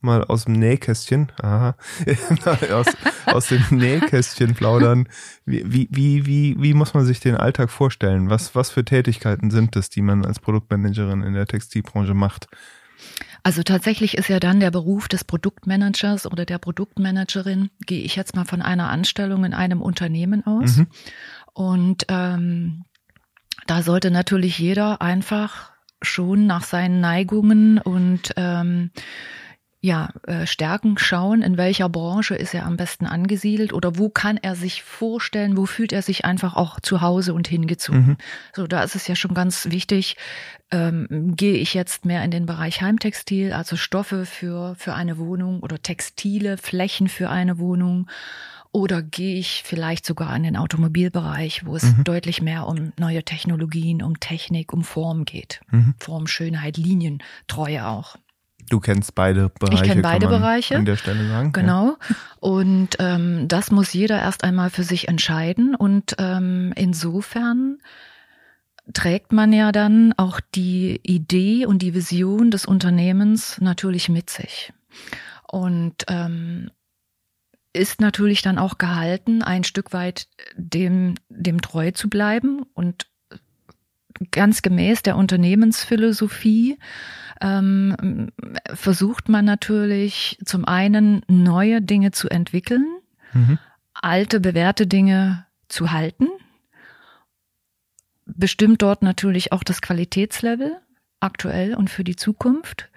[0.00, 1.76] mal aus dem Nähkästchen, aha,
[2.72, 2.86] aus,
[3.26, 5.08] aus dem Nähkästchen plaudern.
[5.44, 8.30] Wie, wie, wie, wie, wie muss man sich den Alltag vorstellen?
[8.30, 12.48] Was, was für Tätigkeiten sind es, die man als Produktmanagerin in der Textilbranche macht?
[13.42, 18.36] Also tatsächlich ist ja dann der Beruf des Produktmanagers oder der Produktmanagerin, gehe ich jetzt
[18.36, 20.76] mal von einer Anstellung in einem Unternehmen aus.
[20.76, 20.86] Mhm.
[21.52, 22.84] Und ähm,
[23.66, 28.90] da sollte natürlich jeder einfach schon nach seinen Neigungen und ähm,
[29.82, 34.36] ja, äh, Stärken schauen, in welcher Branche ist er am besten angesiedelt oder wo kann
[34.36, 38.06] er sich vorstellen, wo fühlt er sich einfach auch zu Hause und hingezogen.
[38.06, 38.16] Mhm.
[38.54, 40.16] So, da ist es ja schon ganz wichtig,
[40.70, 45.60] ähm, gehe ich jetzt mehr in den Bereich Heimtextil, also Stoffe für, für eine Wohnung
[45.60, 48.06] oder textile Flächen für eine Wohnung
[48.72, 52.04] oder gehe ich vielleicht sogar in den Automobilbereich, wo es mhm.
[52.04, 55.62] deutlich mehr um neue Technologien, um Technik, um Form geht.
[55.70, 55.94] Mhm.
[55.98, 58.16] Form, Schönheit, Linientreue auch.
[58.70, 59.82] Du kennst beide Bereiche.
[59.82, 60.76] Ich kenne beide Bereiche.
[60.76, 61.52] An der Stelle sagen.
[61.52, 61.96] Genau.
[62.08, 62.16] Ja.
[62.38, 65.74] Und ähm, das muss jeder erst einmal für sich entscheiden.
[65.74, 67.78] Und ähm, insofern
[68.92, 74.72] trägt man ja dann auch die Idee und die Vision des Unternehmens natürlich mit sich.
[75.48, 76.70] Und ähm,
[77.72, 83.06] ist natürlich dann auch gehalten, ein Stück weit dem, dem treu zu bleiben und
[84.30, 86.78] ganz gemäß der Unternehmensphilosophie
[87.40, 88.30] ähm,
[88.74, 92.86] versucht man natürlich zum einen neue Dinge zu entwickeln,
[93.32, 93.58] mhm.
[93.94, 96.28] alte, bewährte Dinge zu halten,
[98.26, 100.76] bestimmt dort natürlich auch das Qualitätslevel
[101.20, 102.90] aktuell und für die Zukunft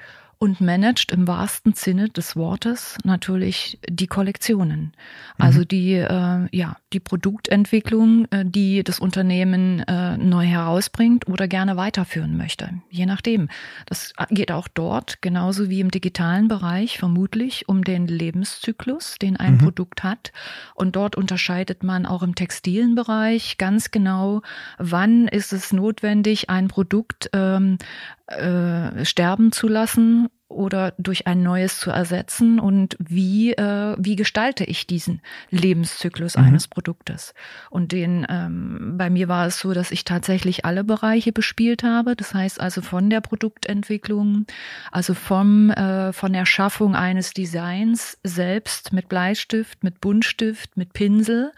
[0.43, 4.91] und managt im wahrsten Sinne des Wortes natürlich die Kollektionen.
[5.37, 5.67] Also mhm.
[5.69, 12.35] die, äh, ja, die Produktentwicklung, äh, die das Unternehmen äh, neu herausbringt oder gerne weiterführen
[12.35, 12.71] möchte.
[12.89, 13.47] Je nachdem.
[13.85, 19.53] Das geht auch dort, genauso wie im digitalen Bereich, vermutlich um den Lebenszyklus, den ein
[19.53, 19.59] mhm.
[19.59, 20.33] Produkt hat.
[20.75, 24.41] Und dort unterscheidet man auch im textilen Bereich ganz genau,
[24.77, 27.77] wann ist es notwendig, ein Produkt ähm,
[28.27, 34.63] äh, sterben zu lassen oder durch ein neues zu ersetzen und wie, äh, wie gestalte
[34.63, 36.43] ich diesen Lebenszyklus mhm.
[36.45, 37.33] eines Produktes.
[37.69, 42.15] Und den, ähm, bei mir war es so, dass ich tatsächlich alle Bereiche bespielt habe.
[42.15, 44.45] Das heißt also von der Produktentwicklung,
[44.91, 51.51] also vom, äh, von der Schaffung eines Designs selbst mit Bleistift, mit Buntstift, mit Pinsel,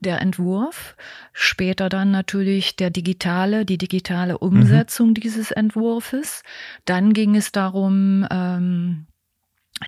[0.00, 0.96] der Entwurf,
[1.32, 4.38] später dann natürlich der digitale, die digitale mhm.
[4.38, 5.14] Umsetzung mhm.
[5.14, 6.42] dieses Entwurfes.
[6.84, 9.06] Dann ging es darum, äh, ähm,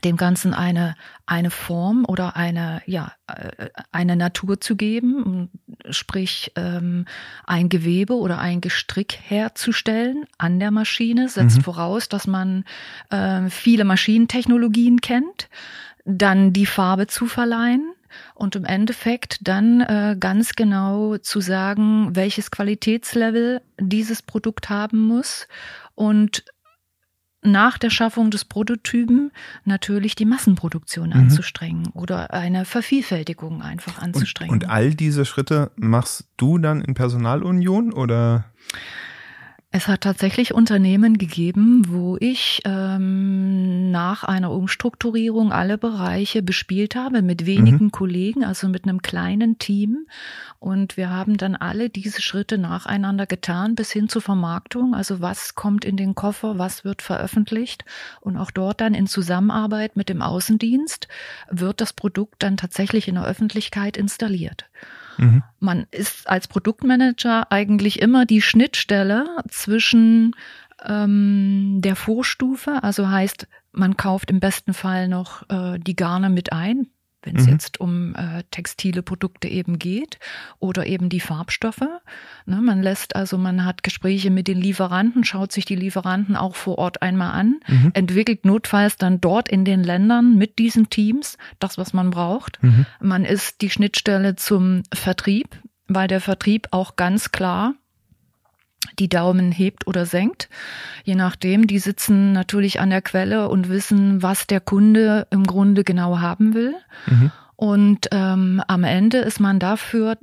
[0.02, 5.50] dem Ganzen eine, eine Form oder eine, ja, äh, eine Natur zu geben,
[5.90, 7.04] sprich ähm,
[7.44, 11.62] ein Gewebe oder ein Gestrick herzustellen an der Maschine, setzt mhm.
[11.62, 12.64] voraus, dass man
[13.10, 15.48] äh, viele Maschinentechnologien kennt,
[16.04, 17.94] dann die Farbe zu verleihen,
[18.34, 25.48] und im Endeffekt dann äh, ganz genau zu sagen, welches Qualitätslevel dieses Produkt haben muss
[25.94, 26.44] und
[27.44, 29.30] nach der Schaffung des Prototypen
[29.64, 31.16] natürlich die Massenproduktion mhm.
[31.16, 34.52] anzustrengen oder eine Vervielfältigung einfach anzustrengen.
[34.52, 38.46] Und, und all diese Schritte machst du dann in Personalunion oder?
[39.76, 47.22] Es hat tatsächlich Unternehmen gegeben, wo ich ähm, nach einer Umstrukturierung alle Bereiche bespielt habe
[47.22, 47.90] mit wenigen mhm.
[47.90, 50.06] Kollegen, also mit einem kleinen Team.
[50.60, 54.94] Und wir haben dann alle diese Schritte nacheinander getan bis hin zur Vermarktung.
[54.94, 57.84] Also was kommt in den Koffer, was wird veröffentlicht.
[58.20, 61.08] Und auch dort dann in Zusammenarbeit mit dem Außendienst
[61.50, 64.66] wird das Produkt dann tatsächlich in der Öffentlichkeit installiert.
[65.18, 65.42] Mhm.
[65.60, 70.34] Man ist als Produktmanager eigentlich immer die Schnittstelle zwischen
[70.84, 76.52] ähm, der Vorstufe, also heißt, man kauft im besten Fall noch äh, die Garne mit
[76.52, 76.88] ein,
[77.24, 77.52] wenn es mhm.
[77.52, 80.18] jetzt um äh, textile Produkte eben geht
[80.58, 81.88] oder eben die Farbstoffe.
[82.46, 86.54] Ne, man lässt also, man hat Gespräche mit den Lieferanten, schaut sich die Lieferanten auch
[86.54, 87.90] vor Ort einmal an, mhm.
[87.94, 92.62] entwickelt notfalls dann dort in den Ländern mit diesen Teams das, was man braucht.
[92.62, 92.86] Mhm.
[93.00, 95.48] Man ist die Schnittstelle zum Vertrieb,
[95.88, 97.74] weil der Vertrieb auch ganz klar
[98.98, 100.48] die Daumen hebt oder senkt.
[101.04, 105.84] Je nachdem, die sitzen natürlich an der Quelle und wissen, was der Kunde im Grunde
[105.84, 106.74] genau haben will.
[107.06, 107.32] Mhm.
[107.56, 110.16] Und ähm, am Ende ist man dafür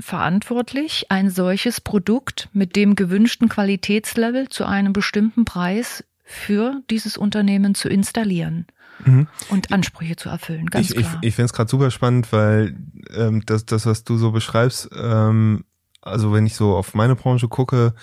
[0.00, 7.74] verantwortlich, ein solches Produkt mit dem gewünschten Qualitätslevel zu einem bestimmten Preis für dieses Unternehmen
[7.74, 8.66] zu installieren.
[9.04, 9.28] Mhm.
[9.48, 11.18] Und Ansprüche zu erfüllen, ganz ich, klar.
[11.22, 12.76] Ich, ich finde es gerade super spannend, weil
[13.14, 15.64] ähm, das, das, was du so beschreibst, ähm,
[16.08, 17.94] also wenn ich so auf meine Branche gucke,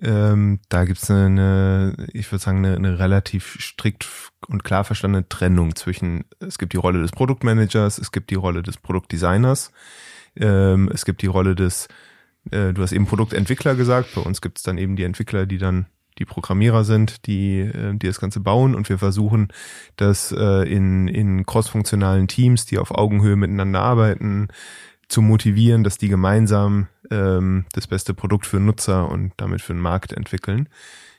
[0.00, 4.08] ähm, da gibt's eine, eine, ich würde sagen, eine, eine relativ strikt
[4.46, 8.62] und klar verstandene Trennung zwischen, es gibt die Rolle des Produktmanagers, es gibt die Rolle
[8.62, 9.72] des Produktdesigners,
[10.36, 11.88] ähm, es gibt die Rolle des,
[12.50, 15.86] äh, du hast eben Produktentwickler gesagt, bei uns gibt's dann eben die Entwickler, die dann
[16.18, 18.74] die Programmierer sind, die, äh, die das Ganze bauen.
[18.74, 19.48] Und wir versuchen,
[19.96, 24.48] das äh, in, in crossfunktionalen Teams, die auf Augenhöhe miteinander arbeiten,
[25.08, 29.82] zu motivieren, dass die gemeinsam ähm, das beste Produkt für Nutzer und damit für den
[29.82, 30.68] Markt entwickeln.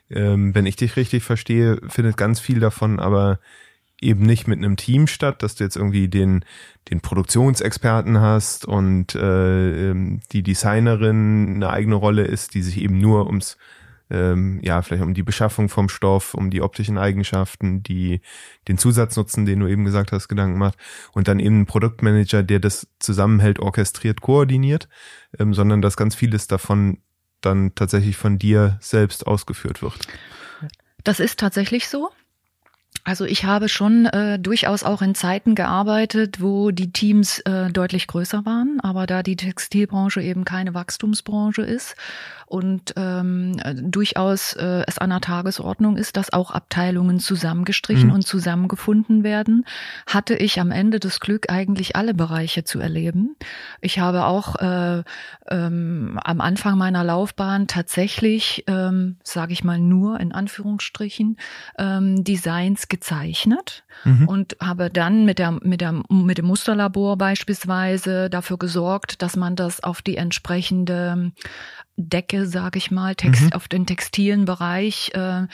[0.10, 3.40] Ähm, wenn ich dich richtig verstehe, findet ganz viel davon aber
[4.02, 6.46] eben nicht mit einem Team statt, dass du jetzt irgendwie den,
[6.90, 13.00] den Produktionsexperten hast und äh, ähm, die Designerin eine eigene Rolle ist, die sich eben
[13.00, 13.58] nur ums
[14.12, 18.22] ähm, ja, vielleicht um die Beschaffung vom Stoff, um die optischen Eigenschaften, die,
[18.68, 20.78] den Zusatznutzen, den du eben gesagt hast, Gedanken macht.
[21.12, 24.90] Und dann eben ein Produktmanager, der das zusammenhält, orchestriert, koordiniert,
[25.38, 27.00] ähm, sondern dass ganz vieles davon
[27.42, 30.00] dann tatsächlich von dir selbst ausgeführt wird.
[31.04, 32.10] Das ist tatsächlich so.
[33.06, 38.08] Also ich habe schon äh, durchaus auch in Zeiten gearbeitet, wo die Teams äh, deutlich
[38.08, 41.96] größer waren, aber da die Textilbranche eben keine Wachstumsbranche ist
[42.50, 48.16] und ähm, durchaus äh, es an der Tagesordnung ist, dass auch Abteilungen zusammengestrichen mhm.
[48.16, 49.66] und zusammengefunden werden,
[50.08, 53.36] hatte ich am Ende das Glück, eigentlich alle Bereiche zu erleben.
[53.82, 55.04] Ich habe auch äh,
[55.48, 61.38] ähm, am Anfang meiner Laufbahn tatsächlich, ähm, sage ich mal nur in Anführungsstrichen,
[61.78, 64.28] ähm, Designs gezeichnet mhm.
[64.28, 69.56] und habe dann mit der mit der mit dem Musterlabor beispielsweise dafür gesorgt, dass man
[69.56, 71.32] das auf die entsprechende
[72.00, 73.54] Decke, sage ich mal, Text, mhm.
[73.54, 75.48] auf den textilen Bereich äh,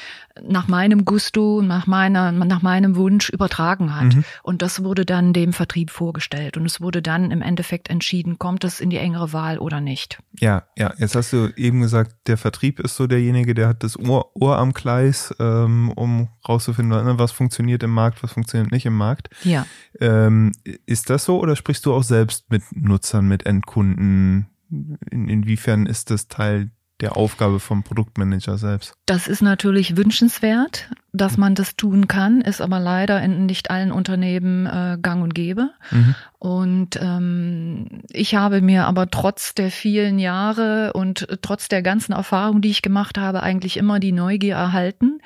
[0.48, 4.16] nach meinem Gusto, nach meiner, nach meinem Wunsch übertragen hat.
[4.16, 4.24] Mhm.
[4.44, 8.64] Und das wurde dann dem Vertrieb vorgestellt und es wurde dann im Endeffekt entschieden, kommt
[8.64, 10.20] es in die engere Wahl oder nicht.
[10.40, 10.94] Ja, ja.
[11.00, 14.60] Jetzt hast du eben gesagt, der Vertrieb ist so derjenige, der hat das Ohr, Ohr
[14.60, 19.30] am Gleis, ähm, um rauszufinden, was funktioniert im Markt, was funktioniert nicht im Markt.
[19.44, 19.66] Ja.
[20.00, 20.52] Ähm,
[20.86, 24.48] ist das so oder sprichst du auch selbst mit Nutzern, mit Endkunden?
[24.70, 28.94] In, inwiefern ist das Teil der Aufgabe vom Produktmanager selbst?
[29.06, 33.92] Das ist natürlich wünschenswert, dass man das tun kann, ist aber leider in nicht allen
[33.92, 35.72] Unternehmen äh, gang und gäbe.
[35.92, 36.16] Mhm.
[36.40, 42.62] Und ähm, ich habe mir aber trotz der vielen Jahre und trotz der ganzen Erfahrung,
[42.62, 45.20] die ich gemacht habe, eigentlich immer die Neugier erhalten,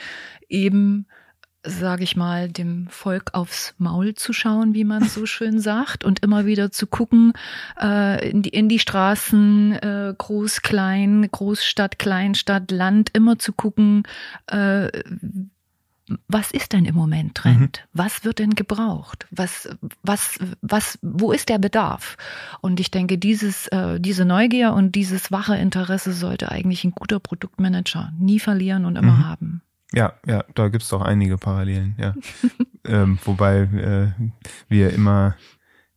[0.48, 1.06] eben
[1.70, 6.22] sage ich mal, dem Volk aufs Maul zu schauen, wie man so schön sagt, und
[6.24, 7.34] immer wieder zu gucken
[7.82, 14.04] äh, in, die, in die Straßen, äh, groß, klein, Großstadt, Kleinstadt, Land, immer zu gucken,
[14.48, 14.90] äh,
[16.28, 17.84] was ist denn im Moment Trend?
[17.84, 17.90] Mhm.
[17.94, 19.28] Was wird denn gebraucht?
[19.32, 19.70] Was,
[20.02, 22.18] was, was, wo ist der Bedarf?
[22.62, 27.20] Und ich denke, dieses, äh, diese Neugier und dieses wache Interesse sollte eigentlich ein guter
[27.20, 29.28] Produktmanager nie verlieren und immer mhm.
[29.28, 29.62] haben.
[29.94, 32.14] Ja, ja, da gibt's doch einige Parallelen, ja.
[32.86, 34.30] ähm, wobei äh,
[34.68, 35.36] wir immer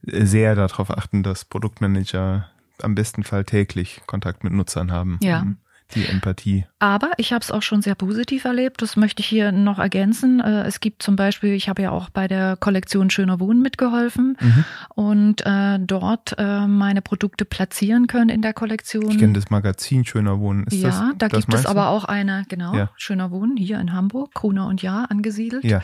[0.03, 2.49] sehr darauf achten, dass Produktmanager
[2.81, 5.19] am besten Fall täglich Kontakt mit Nutzern haben.
[5.23, 5.43] Ja.
[5.43, 5.59] Um
[5.95, 6.67] die Empathie.
[6.79, 8.83] Aber ich habe es auch schon sehr positiv erlebt.
[8.83, 10.41] Das möchte ich hier noch ergänzen.
[10.41, 14.37] Äh, es gibt zum Beispiel, ich habe ja auch bei der Kollektion Schöner Wohnen mitgeholfen
[14.41, 14.65] mhm.
[14.95, 19.11] und äh, dort äh, meine Produkte platzieren können in der Kollektion.
[19.11, 20.65] Ich kenne das Magazin Schöner Wohnen.
[20.65, 22.91] Ist ja, das, da das gibt es aber auch eine, genau, ja.
[22.97, 25.65] Schöner Wohnen hier in Hamburg, Krone und Jahr angesiedelt.
[25.65, 25.83] Ja.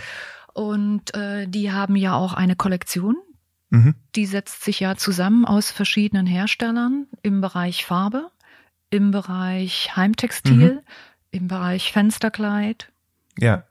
[0.55, 3.17] Und äh, die haben ja auch eine Kollektion.
[3.71, 3.95] Mhm.
[4.15, 8.31] Die setzt sich ja zusammen aus verschiedenen Herstellern im Bereich Farbe
[8.91, 10.81] im Bereich Heimtextil, mhm.
[11.31, 12.91] im Bereich Fensterkleid.
[13.39, 13.65] Ja.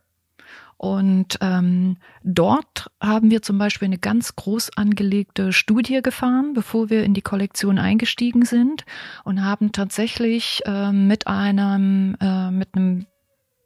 [0.77, 7.03] Und ähm, dort haben wir zum Beispiel eine ganz groß angelegte Studie gefahren, bevor wir
[7.03, 8.85] in die Kollektion eingestiegen sind
[9.23, 13.07] und haben tatsächlich äh, mit einem äh, mit einem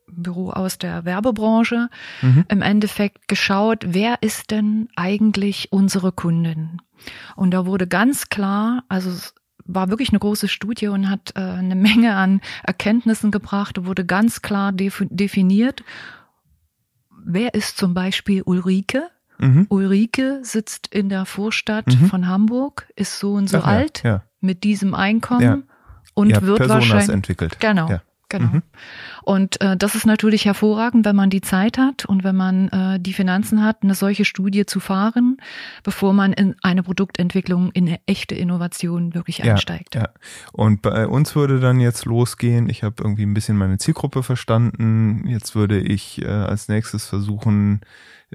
[0.07, 1.89] Büro aus der Werbebranche
[2.21, 2.45] mhm.
[2.47, 6.81] im Endeffekt geschaut, wer ist denn eigentlich unsere Kundin?
[7.35, 9.11] Und da wurde ganz klar, also
[9.65, 14.41] war wirklich eine große Studie und hat äh, eine Menge an Erkenntnissen gebracht, wurde ganz
[14.41, 15.83] klar definiert.
[17.23, 19.09] Wer ist zum Beispiel Ulrike?
[19.37, 19.65] Mhm.
[19.69, 22.05] Ulrike sitzt in der Vorstadt mhm.
[22.05, 24.23] von Hamburg, ist so und so Ach, alt, ja, ja.
[24.39, 25.57] mit diesem Einkommen ja.
[26.13, 27.59] und wird Personas wahrscheinlich entwickelt.
[27.59, 27.99] Genau.
[28.31, 28.47] Genau.
[28.47, 28.61] Mhm.
[29.23, 32.99] Und äh, das ist natürlich hervorragend, wenn man die Zeit hat und wenn man äh,
[32.99, 35.37] die Finanzen hat, eine solche Studie zu fahren,
[35.83, 39.95] bevor man in eine Produktentwicklung, in eine echte Innovation wirklich ja, einsteigt.
[39.95, 40.09] Ja.
[40.53, 45.27] Und bei uns würde dann jetzt losgehen, ich habe irgendwie ein bisschen meine Zielgruppe verstanden,
[45.27, 47.81] jetzt würde ich äh, als nächstes versuchen,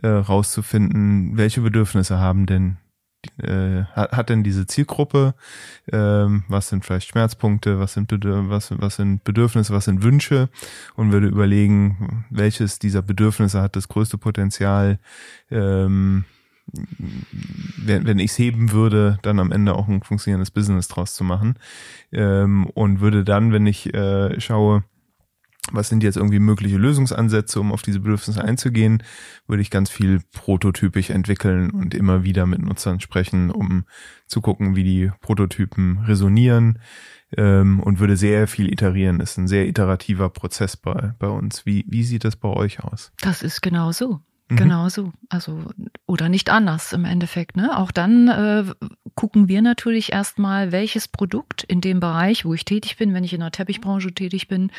[0.03, 2.77] äh, rauszufinden, welche Bedürfnisse haben denn
[3.43, 5.35] äh, hat, denn diese Zielgruppe?
[5.93, 7.79] Ähm, was sind vielleicht Schmerzpunkte?
[7.79, 9.73] Was sind, was, was sind Bedürfnisse?
[9.73, 10.49] Was sind Wünsche?
[10.95, 14.99] Und würde überlegen, welches dieser Bedürfnisse hat das größte Potenzial,
[15.51, 16.25] ähm,
[17.79, 21.25] wenn, wenn ich es heben würde, dann am Ende auch ein funktionierendes Business draus zu
[21.25, 21.55] machen.
[22.13, 24.83] Ähm, und würde dann, wenn ich äh, schaue,
[25.73, 29.03] was sind jetzt irgendwie mögliche Lösungsansätze, um auf diese Bedürfnisse einzugehen,
[29.47, 33.85] würde ich ganz viel prototypisch entwickeln und immer wieder mit Nutzern sprechen, um
[34.27, 36.79] zu gucken, wie die Prototypen resonieren
[37.37, 39.19] ähm, und würde sehr viel iterieren.
[39.19, 41.67] Das ist ein sehr iterativer Prozess bei, bei uns.
[41.67, 43.13] Wie, wie sieht das bei euch aus?
[43.21, 44.21] Das ist genau so.
[44.49, 44.57] Mhm.
[44.57, 45.13] Genau so.
[45.29, 45.65] Also,
[46.07, 47.57] oder nicht anders im Endeffekt.
[47.57, 47.77] Ne?
[47.77, 48.65] Auch dann äh,
[49.17, 53.33] gucken wir natürlich erstmal, welches Produkt in dem Bereich, wo ich tätig bin, wenn ich
[53.33, 54.71] in der Teppichbranche tätig bin,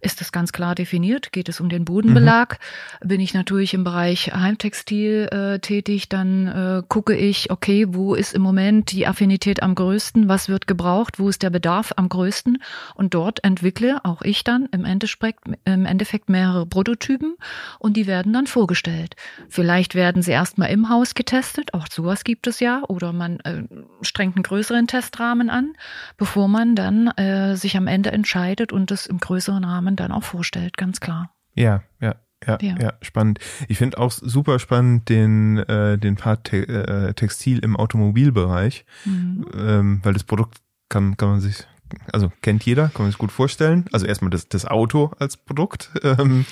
[0.00, 1.32] ist das ganz klar definiert.
[1.32, 2.58] Geht es um den Bodenbelag?
[3.02, 3.08] Mhm.
[3.08, 8.32] Bin ich natürlich im Bereich Heimtextil äh, tätig, dann äh, gucke ich, okay, wo ist
[8.32, 10.28] im Moment die Affinität am größten?
[10.28, 11.18] Was wird gebraucht?
[11.18, 12.62] Wo ist der Bedarf am größten?
[12.94, 17.34] Und dort entwickle auch ich dann im Endeffekt, im Endeffekt mehrere Prototypen
[17.78, 19.09] und die werden dann vorgestellt.
[19.10, 19.46] Vorstellt.
[19.48, 23.64] Vielleicht werden sie erstmal im Haus getestet, auch sowas gibt es ja, oder man äh,
[24.02, 25.72] strengt einen größeren Testrahmen an,
[26.16, 30.24] bevor man dann äh, sich am Ende entscheidet und es im größeren Rahmen dann auch
[30.24, 31.34] vorstellt, ganz klar.
[31.54, 32.14] Ja, ja.
[32.46, 33.38] Ja, ja, ja, spannend.
[33.68, 39.44] Ich finde auch super spannend den, äh, den Part te äh, Textil im Automobilbereich, mhm.
[39.54, 40.56] ähm, weil das Produkt
[40.88, 41.66] kann, kann man sich
[42.12, 43.86] also kennt jeder, kann man sich gut vorstellen.
[43.92, 45.90] Also erstmal das, das Auto als Produkt.
[46.02, 46.44] Ähm,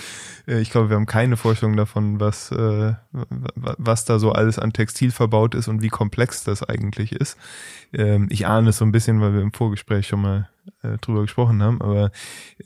[0.47, 4.73] äh, ich glaube, wir haben keine Vorstellung davon, was, äh, was da so alles an
[4.73, 7.37] Textil verbaut ist und wie komplex das eigentlich ist.
[7.93, 10.49] Ähm, ich ahne es so ein bisschen, weil wir im Vorgespräch schon mal
[10.83, 12.13] äh, drüber gesprochen haben, aber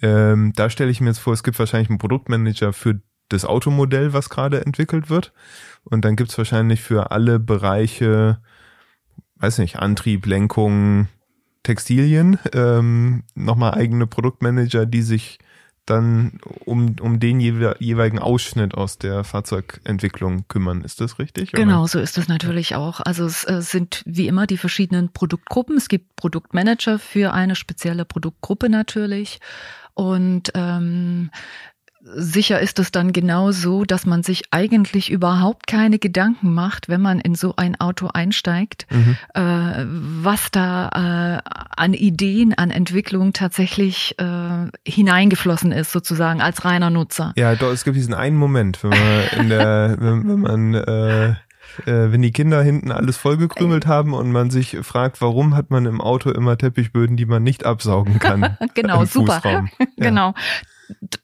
[0.02, 4.12] ähm, da stelle ich mir jetzt vor, es gibt wahrscheinlich einen Produktmanager für das Automodell,
[4.12, 5.32] was gerade entwickelt wird.
[5.84, 8.40] Und dann gibt's wahrscheinlich für alle Bereiche,
[9.36, 11.08] weiß nicht, Antrieb, Lenkung,
[11.62, 15.38] Textilien, ähm, nochmal eigene Produktmanager, die sich
[15.86, 20.82] dann um, um den jeweiligen Ausschnitt aus der Fahrzeugentwicklung kümmern.
[20.82, 21.50] Ist das richtig?
[21.52, 23.00] Genau, so ist es natürlich auch.
[23.00, 25.76] Also es äh, sind wie immer die verschiedenen Produktgruppen.
[25.76, 29.40] Es gibt Produktmanager für eine spezielle Produktgruppe natürlich.
[29.94, 31.30] Und ähm,
[32.04, 37.00] Sicher ist es dann genau so, dass man sich eigentlich überhaupt keine Gedanken macht, wenn
[37.00, 39.16] man in so ein Auto einsteigt, mhm.
[39.34, 39.84] äh,
[40.22, 47.32] was da äh, an Ideen, an Entwicklung tatsächlich äh, hineingeflossen ist, sozusagen als reiner Nutzer.
[47.36, 51.34] Ja, doch, es gibt diesen einen Moment, wenn man in der, wenn, wenn man äh,
[51.86, 55.86] äh, wenn die Kinder hinten alles vollgekrümelt haben und man sich fragt, warum hat man
[55.86, 58.56] im Auto immer Teppichböden, die man nicht absaugen kann.
[58.74, 59.40] genau, super.
[59.96, 60.08] Ja.
[60.08, 60.34] Genau.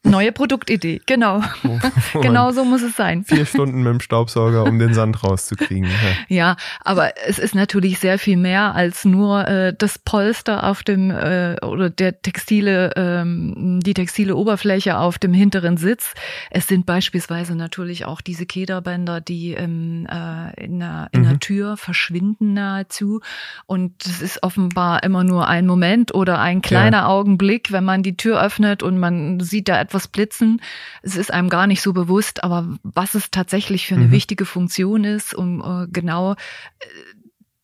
[0.03, 1.43] Neue Produktidee, genau.
[2.23, 3.25] Genau so muss es sein.
[3.25, 5.89] Vier Stunden mit dem Staubsauger, um den Sand rauszukriegen.
[6.29, 6.37] Ja.
[6.37, 11.11] ja, aber es ist natürlich sehr viel mehr als nur äh, das Polster auf dem
[11.11, 16.15] äh, oder der textile, ähm, die textile Oberfläche auf dem hinteren Sitz.
[16.51, 21.29] Es sind beispielsweise natürlich auch diese Kederbänder, die ähm, äh, in, der, in mhm.
[21.29, 23.21] der Tür verschwinden nahezu.
[23.67, 27.07] Und es ist offenbar immer nur ein Moment oder ein kleiner ja.
[27.07, 30.61] Augenblick, wenn man die Tür öffnet und man sieht da etwas blitzen.
[31.03, 34.13] Es ist einem gar nicht so bewusst, aber was es tatsächlich für eine mhm.
[34.13, 36.37] wichtige Funktion ist, um äh, genau äh,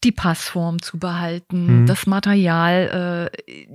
[0.05, 1.87] die Passform zu behalten, mhm.
[1.87, 3.67] das Material äh,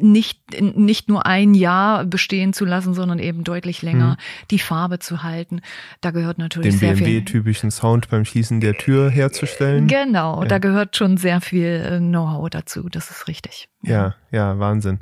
[0.00, 4.46] nicht, nicht nur ein Jahr bestehen zu lassen, sondern eben deutlich länger mhm.
[4.50, 5.60] die Farbe zu halten.
[6.00, 7.06] Da gehört natürlich Den sehr BMW viel.
[7.06, 9.86] Den BMW-typischen Sound beim Schließen der Tür herzustellen.
[9.86, 10.48] Genau, ja.
[10.48, 13.68] da gehört schon sehr viel äh, Know-how dazu, das ist richtig.
[13.82, 15.00] Ja, ja, Wahnsinn.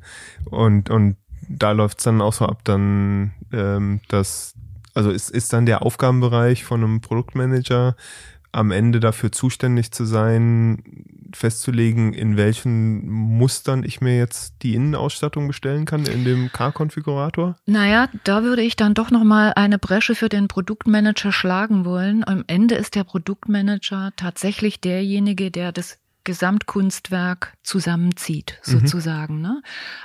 [0.50, 1.16] Und, und
[1.48, 4.54] da läuft's dann auch so ab, dann ähm, dass,
[4.94, 7.96] also ist, ist dann der Aufgabenbereich von einem Produktmanager
[8.52, 10.82] am Ende dafür zuständig zu sein,
[11.34, 17.56] festzulegen, in welchen Mustern ich mir jetzt die Innenausstattung bestellen kann in dem Car-Konfigurator?
[17.64, 22.24] Naja, da würde ich dann doch nochmal eine Bresche für den Produktmanager schlagen wollen.
[22.26, 28.70] Am Ende ist der Produktmanager tatsächlich derjenige, der das Gesamtkunstwerk zusammenzieht, mhm.
[28.70, 29.36] sozusagen.
[29.36, 29.42] Mhm.
[29.42, 29.62] Ne?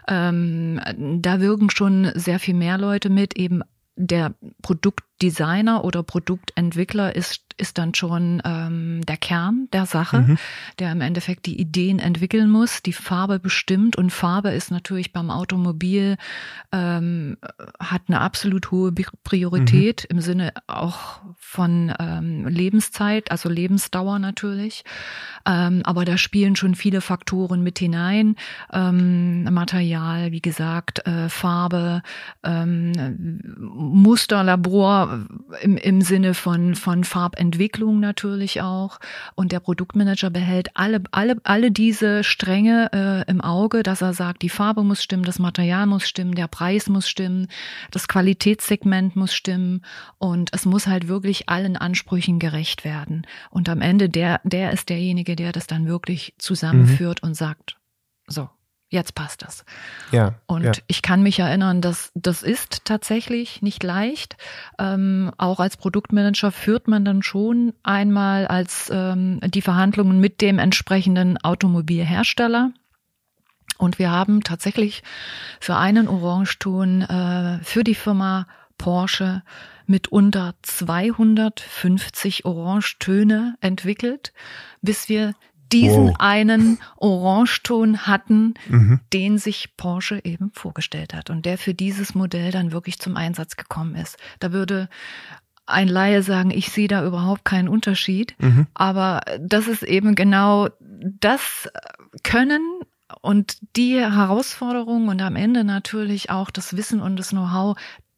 [0.07, 3.61] Ähm, da wirken schon sehr viel mehr Leute mit, eben
[3.95, 4.35] der
[5.17, 10.37] Produktdesigner oder Produktentwickler ist ist dann schon ähm, der Kern der Sache, mhm.
[10.79, 15.31] der im Endeffekt die Ideen entwickeln muss, die Farbe bestimmt und Farbe ist natürlich beim
[15.31, 16.17] Automobil
[16.71, 17.37] ähm,
[17.79, 18.91] hat eine absolut hohe
[19.23, 20.17] Priorität mhm.
[20.17, 24.83] im Sinne auch von ähm, Lebenszeit, also Lebensdauer natürlich.
[25.45, 28.35] Ähm, aber da spielen schon viele Faktoren mit hinein.
[28.71, 32.01] Ähm, Material, wie gesagt, äh, Farbe,
[32.43, 35.06] ähm, Musterlabor
[35.61, 38.99] im, im Sinne von, von Farbentwicklung Entwicklung natürlich auch.
[39.35, 44.41] Und der Produktmanager behält alle, alle, alle diese Stränge äh, im Auge, dass er sagt,
[44.41, 47.47] die Farbe muss stimmen, das Material muss stimmen, der Preis muss stimmen,
[47.91, 49.81] das Qualitätssegment muss stimmen
[50.17, 53.25] und es muss halt wirklich allen Ansprüchen gerecht werden.
[53.49, 57.29] Und am Ende der, der ist derjenige, der das dann wirklich zusammenführt mhm.
[57.29, 57.77] und sagt,
[58.27, 58.49] so,
[58.89, 59.65] jetzt passt das.
[60.11, 60.35] Ja.
[60.45, 60.71] Und ja.
[60.87, 64.37] ich kann mich erinnern, dass das ist tatsächlich nicht leicht.
[64.79, 70.59] Ähm, auch als Produktmanager führt man dann schon einmal als ähm, die Verhandlungen mit dem
[70.59, 72.71] entsprechenden Automobilhersteller.
[73.77, 75.03] Und wir haben tatsächlich
[75.59, 78.47] für einen Orangeton äh, für die Firma
[78.77, 79.43] Porsche
[79.85, 84.33] mit unter 250 Orangetöne entwickelt,
[84.81, 85.33] bis wir
[85.71, 86.15] diesen wow.
[86.19, 88.99] einen Orangeton hatten, mhm.
[89.13, 93.55] den sich Porsche eben vorgestellt hat und der für dieses Modell dann wirklich zum Einsatz
[93.55, 94.17] gekommen ist.
[94.39, 94.89] Da würde
[95.65, 98.67] ein Laie sagen, ich sehe da überhaupt keinen Unterschied, mhm.
[98.73, 101.69] aber das ist eben genau das
[102.23, 102.61] Können
[103.21, 107.77] und die Herausforderung und am Ende natürlich auch das Wissen und das Know-how,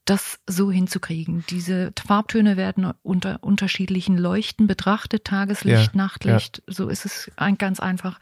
[0.10, 1.44] das so hinzukriegen.
[1.50, 6.74] Diese Farbtöne werden unter unterschiedlichen Leuchten betrachtet, Tageslicht, ja, Nachtlicht, ja.
[6.74, 8.20] so ist es ein, ganz einfach.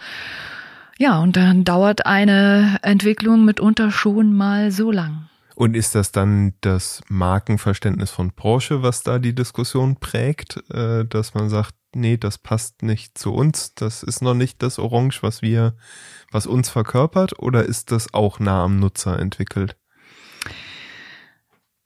[0.98, 5.30] Ja, und dann dauert eine Entwicklung mitunter schon mal so lang.
[5.56, 11.34] Und ist das dann das Markenverständnis von Porsche, was da die Diskussion prägt, äh, dass
[11.34, 15.42] man sagt, nee, das passt nicht zu uns, das ist noch nicht das Orange, was
[15.42, 15.76] wir,
[16.32, 19.78] was uns verkörpert, oder ist das auch nah am Nutzer entwickelt?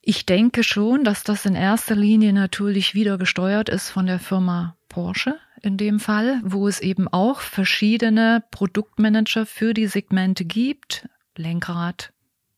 [0.02, 4.76] Ich denke schon, dass das in erster Linie natürlich wieder gesteuert ist von der Firma
[4.90, 11.08] Porsche in dem Fall, wo es eben auch verschiedene Produktmanager für die Segmente gibt.
[11.38, 12.12] Lenkrad,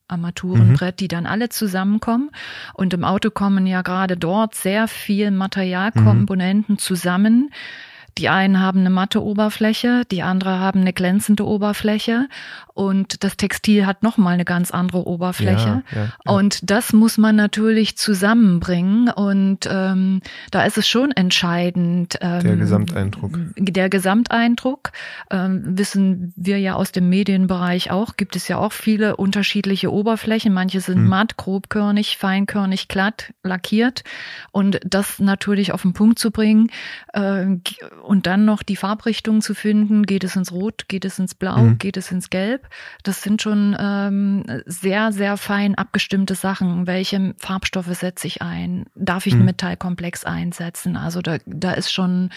[0.08, 0.98] Armaturenbrett, mhm.
[0.98, 2.32] die dann alle zusammenkommen.
[2.74, 6.80] Und im Auto kommen ja gerade dort sehr viel Materialkomponenten mhm.
[6.80, 7.50] zusammen,
[8.18, 12.28] die einen haben eine matte Oberfläche, die andere haben eine glänzende Oberfläche
[12.74, 15.84] und das Textil hat nochmal eine ganz andere Oberfläche.
[15.92, 16.32] Ja, ja, ja.
[16.32, 22.18] Und das muss man natürlich zusammenbringen und ähm, da ist es schon entscheidend.
[22.22, 23.40] Ähm, der Gesamteindruck.
[23.58, 24.92] Der Gesamteindruck,
[25.30, 30.52] ähm, wissen wir ja aus dem Medienbereich auch, gibt es ja auch viele unterschiedliche Oberflächen.
[30.52, 31.08] Manche sind hm.
[31.08, 34.04] matt, grobkörnig, feinkörnig, glatt, lackiert
[34.52, 36.72] und das natürlich auf den Punkt zu bringen
[37.14, 37.46] äh,
[38.04, 41.58] und dann noch die Farbrichtung zu finden, geht es ins Rot, geht es ins Blau,
[41.58, 41.78] mhm.
[41.78, 42.63] geht es ins Gelb.
[43.04, 46.88] Das sind schon ähm, sehr, sehr fein abgestimmte Sachen.
[46.88, 48.86] Welche Farbstoffe setze ich ein?
[48.96, 49.40] Darf ich mhm.
[49.40, 50.96] einen Metallkomplex einsetzen?
[50.98, 52.30] Also da, da ist schon,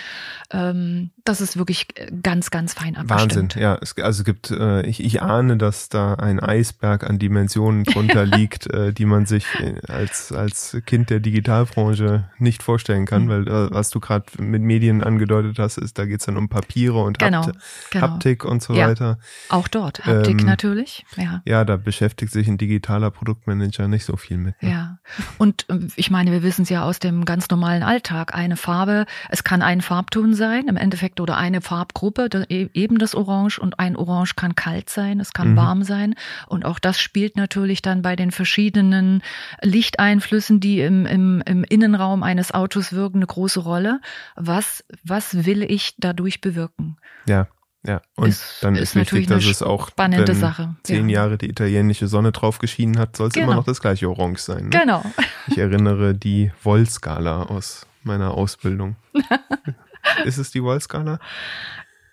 [0.50, 1.88] ähm, das ist wirklich
[2.22, 3.56] ganz, ganz fein abgestimmt.
[3.56, 3.78] Wahnsinn, ja.
[3.80, 8.24] Es, also es gibt, äh, ich, ich ahne, dass da ein Eisberg an Dimensionen drunter
[8.26, 13.28] liegt, äh, die man sich äh, als, als Kind der Digitalbranche nicht vorstellen kann, mhm.
[13.28, 16.48] weil äh, was du gerade mit Medien angedeutet hast, ist, da geht es dann um
[16.48, 17.58] Papiere und genau, Hapt
[17.90, 18.06] genau.
[18.06, 19.18] Haptik und so ja, weiter.
[19.48, 21.04] Auch dort, Haptik ähm, natürlich.
[21.16, 21.42] Ja.
[21.44, 24.62] ja, da beschäftigt sich ein digitaler Produktmanager nicht so viel mit.
[24.62, 24.70] Ne?
[24.70, 24.98] Ja,
[25.38, 28.34] und äh, ich meine, wir wissen es ja aus dem ganz normalen Alltag.
[28.34, 33.14] Eine Farbe, es kann ein Farbton sein im Endeffekt oder eine Farbgruppe, e, eben das
[33.14, 35.56] Orange und ein Orange kann kalt sein, es kann mhm.
[35.56, 36.14] warm sein
[36.46, 39.22] und auch das spielt natürlich dann bei den verschiedenen
[39.62, 44.00] Lichteinflüssen, die im, im, im Innenraum eines Autos wirken, eine große Rolle.
[44.34, 46.96] Was, was will ich dadurch bewirken?
[47.28, 47.48] Ja.
[47.86, 50.74] Ja, und ist, dann ist, ist wichtig, dass es auch spannende Sache.
[50.82, 51.20] zehn ja.
[51.20, 53.46] Jahre die italienische Sonne drauf geschienen hat, soll es genau.
[53.46, 54.64] immer noch das gleiche Orange sein.
[54.64, 54.70] Ne?
[54.70, 55.04] Genau.
[55.46, 58.96] Ich erinnere die Wollskala aus meiner Ausbildung.
[60.24, 61.18] ist es die Wollskala?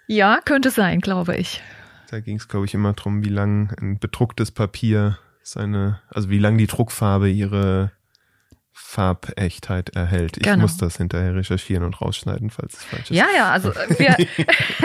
[0.08, 1.62] Ja, könnte sein, glaube ich.
[2.10, 6.40] Da ging es, glaube ich, immer darum, wie lang ein bedrucktes Papier seine, also wie
[6.40, 7.92] lang die Druckfarbe ihre
[8.76, 10.38] Farbechtheit erhält.
[10.38, 10.64] Ich genau.
[10.64, 13.18] muss das hinterher recherchieren und rausschneiden, falls es falsch ist.
[13.18, 14.18] Ja, ja, also wir,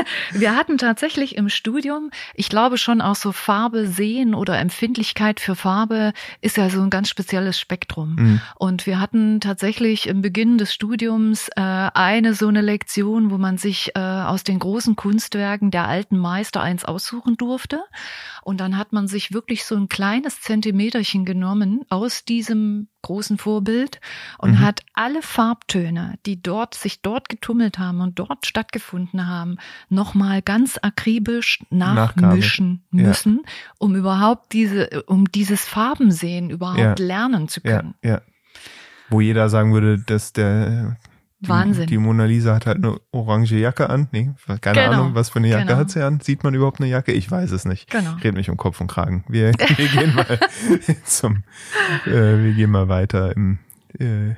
[0.33, 5.57] wir hatten tatsächlich im Studium, ich glaube schon auch so Farbe sehen oder Empfindlichkeit für
[5.57, 6.13] Farbe
[6.43, 8.17] ist ja so ein ganz spezielles Spektrum.
[8.17, 8.41] Mhm.
[8.57, 13.57] Und wir hatten tatsächlich im Beginn des Studiums äh, eine so eine Lektion, wo man
[13.57, 17.81] sich äh, aus den großen Kunstwerken der alten Meister eins aussuchen durfte.
[18.49, 24.01] Und dann hat man sich wirklich so ein kleines Zentimeterchen genommen aus diesem großen Vorbild
[24.39, 24.61] und mhm.
[24.61, 29.59] hat alle Farbtöne, die dort sich dort getummelt haben und dort stattgefunden haben,
[29.91, 33.09] nochmal ganz akribisch nachmischen Nachgabe.
[33.09, 33.53] müssen, ja.
[33.77, 37.07] um überhaupt diese, um dieses Farbensehen überhaupt ja.
[37.07, 37.97] lernen zu können.
[38.03, 38.23] Ja.
[39.11, 40.97] Wo jeder sagen würde, dass der
[41.41, 41.87] die, Wahnsinn.
[41.87, 44.09] Die Mona Lisa hat halt eine orange Jacke an.
[44.11, 44.31] Nee,
[44.61, 44.93] keine genau.
[44.93, 45.79] Ahnung, was für eine Jacke genau.
[45.79, 46.21] hat sie an.
[46.21, 47.13] Sieht man überhaupt eine Jacke?
[47.13, 47.91] Ich weiß es nicht.
[47.91, 48.15] Genau.
[48.23, 49.25] Red mich um Kopf und Kragen.
[49.29, 50.39] Wir, wir gehen mal
[51.05, 51.45] zum,
[52.07, 53.59] äh, wir gehen mal weiter im,
[53.99, 54.31] äh,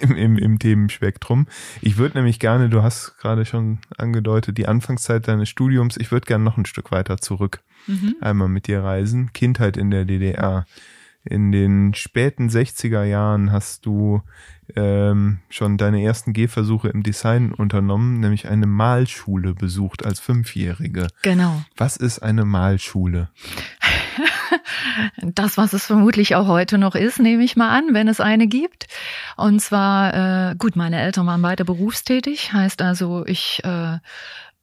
[0.00, 1.46] im, im, im Themenspektrum.
[1.80, 6.26] Ich würde nämlich gerne, du hast gerade schon angedeutet, die Anfangszeit deines Studiums, ich würde
[6.26, 7.60] gerne noch ein Stück weiter zurück.
[7.86, 8.16] Mhm.
[8.20, 9.32] Einmal mit dir reisen.
[9.32, 10.66] Kindheit in der DDR.
[11.24, 14.22] In den späten 60er Jahren hast du
[14.76, 21.08] ähm, schon deine ersten Gehversuche im Design unternommen, nämlich eine Malschule besucht als Fünfjährige.
[21.22, 21.62] Genau.
[21.76, 23.28] Was ist eine Malschule?
[25.22, 28.46] das, was es vermutlich auch heute noch ist, nehme ich mal an, wenn es eine
[28.46, 28.86] gibt.
[29.36, 33.98] Und zwar, äh, gut, meine Eltern waren beide berufstätig, heißt also, ich äh,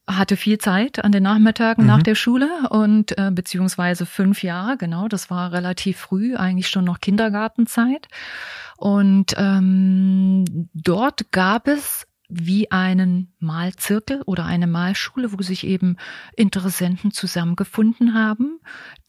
[0.09, 1.87] hatte viel Zeit an den Nachmittagen mhm.
[1.87, 6.85] nach der Schule und äh, beziehungsweise fünf Jahre, genau, das war relativ früh, eigentlich schon
[6.85, 8.07] noch Kindergartenzeit.
[8.77, 15.97] Und ähm, dort gab es wie einen Malzirkel oder eine Malschule, wo sich eben
[16.35, 18.59] Interessenten zusammengefunden haben,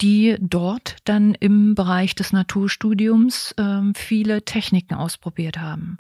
[0.01, 5.99] die dort dann im Bereich des Naturstudiums ähm, viele Techniken ausprobiert haben.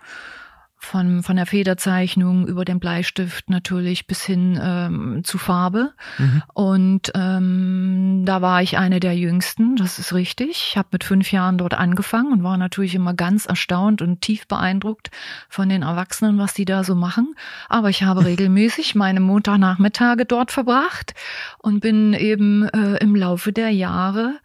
[0.80, 5.92] Von, von der Federzeichnung über den Bleistift natürlich bis hin ähm, zu Farbe.
[6.16, 6.42] Mhm.
[6.54, 10.70] Und ähm, da war ich eine der jüngsten, das ist richtig.
[10.70, 14.48] Ich habe mit fünf Jahren dort angefangen und war natürlich immer ganz erstaunt und tief
[14.48, 15.10] beeindruckt
[15.50, 17.34] von den Erwachsenen, was die da so machen.
[17.68, 21.14] Aber ich habe regelmäßig meine Montagnachmittage dort verbracht
[21.58, 24.38] und bin eben äh, im Laufe der Jahre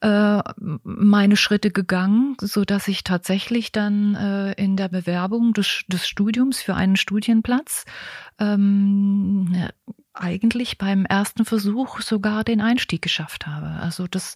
[0.00, 0.42] äh,
[0.84, 6.62] meine Schritte gegangen, so dass ich tatsächlich dann äh, in der Bewerbung des, des Studiums
[6.62, 7.84] für einen Studienplatz
[8.38, 9.68] ähm,
[10.14, 13.66] eigentlich beim ersten Versuch sogar den Einstieg geschafft habe.
[13.80, 14.34] Also das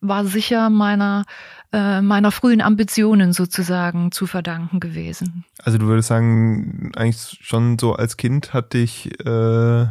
[0.00, 1.24] war sicher meiner
[1.72, 5.44] äh, meiner frühen Ambitionen sozusagen zu verdanken gewesen.
[5.62, 9.86] Also du würdest sagen, eigentlich schon so als Kind hat dich äh,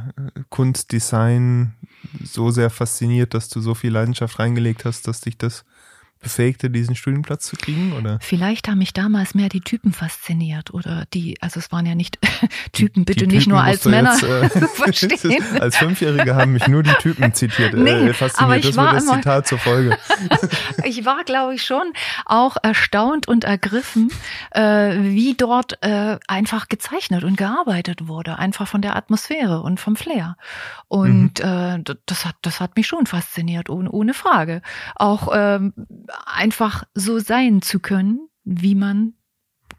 [0.49, 1.75] Kunstdesign
[2.23, 5.65] so sehr fasziniert, dass du so viel Leidenschaft reingelegt hast, dass dich das
[6.20, 8.20] befähigte, diesen Studienplatz zu kriegen, oder?
[8.22, 12.20] Vielleicht haben mich damals mehr die Typen fasziniert oder die, also es waren ja nicht
[12.72, 15.43] Typen, bitte die nicht Typen nur als Männer jetzt, äh, verstehen.
[15.59, 18.43] als Fünfjährige haben mich nur die Typen zitiert, äh, nee, äh, fasziniert.
[18.43, 19.97] Aber ich das war das immer, Zitat zur Folge.
[20.84, 21.93] ich war, glaube ich, schon
[22.26, 24.11] auch erstaunt und ergriffen,
[24.51, 29.95] äh, wie dort äh, einfach gezeichnet und gearbeitet wurde, einfach von der Atmosphäre und vom
[29.95, 30.38] Flair.
[30.88, 31.84] Und mhm.
[31.86, 34.61] äh, das hat, das hat mich schon fasziniert, ohne, ohne Frage.
[34.95, 35.74] Auch ähm,
[36.26, 39.14] einfach so sein zu können, wie man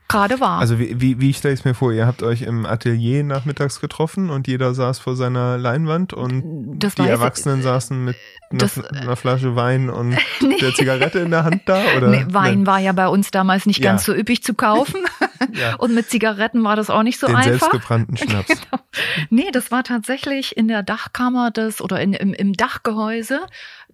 [0.09, 0.59] gerade war.
[0.59, 1.93] Also wie, wie, wie stelle ich es mir vor?
[1.93, 6.95] Ihr habt euch im Atelier nachmittags getroffen und jeder saß vor seiner Leinwand und das
[6.95, 8.17] die Erwachsenen ich, saßen mit
[8.51, 10.57] einer, das, einer, Flasche Wein und nee.
[10.61, 11.83] der Zigarette in der Hand da?
[11.97, 12.09] Oder?
[12.09, 12.67] Nee, Wein nee.
[12.67, 13.91] war ja bei uns damals nicht ja.
[13.91, 15.03] ganz so üppig zu kaufen.
[15.53, 15.77] ja.
[15.77, 17.51] Und mit Zigaretten war das auch nicht so Den einfach.
[17.51, 18.49] selbstgebrannten Schnaps.
[18.49, 18.83] genau.
[19.29, 23.41] Nee, das war tatsächlich in der Dachkammer des oder in, im, im Dachgehäuse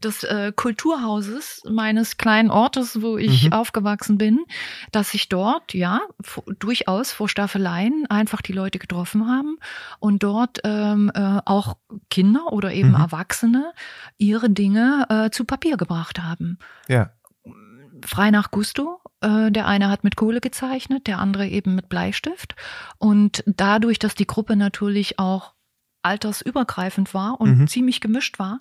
[0.05, 3.53] des äh, Kulturhauses meines kleinen Ortes, wo ich mhm.
[3.53, 4.45] aufgewachsen bin,
[4.93, 6.01] dass sich dort ja
[6.59, 9.57] durchaus vor Staffeleien einfach die Leute getroffen haben
[9.99, 11.77] und dort ähm, äh, auch
[12.11, 12.97] Kinder oder eben mhm.
[12.97, 13.73] Erwachsene
[14.19, 16.59] ihre Dinge äh, zu Papier gebracht haben.
[16.89, 17.11] Ja.
[18.05, 19.01] Frei nach Gusto.
[19.21, 22.55] Äh, der eine hat mit Kohle gezeichnet, der andere eben mit Bleistift.
[22.99, 25.55] Und dadurch, dass die Gruppe natürlich auch
[26.03, 27.67] altersübergreifend war und mhm.
[27.67, 28.61] ziemlich gemischt war,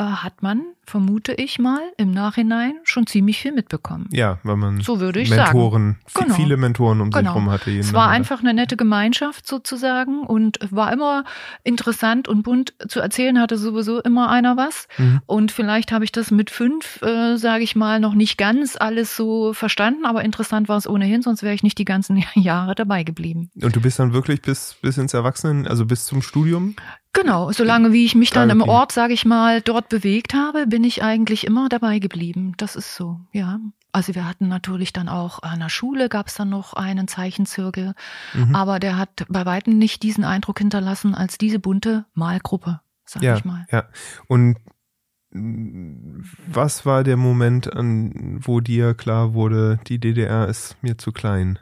[0.00, 4.08] äh, hat man, vermute ich mal, im Nachhinein schon ziemlich viel mitbekommen.
[4.10, 6.24] Ja, weil man so würde ich Mentoren, sagen.
[6.24, 6.34] Genau.
[6.34, 7.20] viele Mentoren um genau.
[7.20, 7.70] sich herum hatte.
[7.70, 11.24] Es war einfach eine nette Gemeinschaft sozusagen und war immer
[11.64, 14.88] interessant und bunt zu erzählen hatte sowieso immer einer was.
[14.96, 15.20] Mhm.
[15.26, 19.16] Und vielleicht habe ich das mit fünf, äh, sage ich mal, noch nicht ganz alles
[19.16, 23.04] so verstanden, aber interessant war es ohnehin, sonst wäre ich nicht die ganzen Jahre dabei
[23.04, 23.50] geblieben.
[23.60, 26.74] Und du bist dann wirklich bis, bis ins Erwachsenen, also bis zum Studium?
[27.12, 30.84] Genau, solange wie ich mich dann im Ort, sage ich mal, dort bewegt habe, bin
[30.84, 32.54] ich eigentlich immer dabei geblieben.
[32.56, 33.58] Das ist so, ja.
[33.92, 37.94] Also wir hatten natürlich dann auch an der Schule gab es dann noch einen Zeichenzirkel,
[38.34, 38.54] mhm.
[38.54, 43.36] aber der hat bei weitem nicht diesen Eindruck hinterlassen als diese bunte Malgruppe, sag ja,
[43.36, 43.66] ich mal.
[43.72, 43.88] Ja.
[44.28, 44.58] Und
[45.32, 51.58] was war der Moment, an wo dir klar wurde, die DDR ist mir zu klein?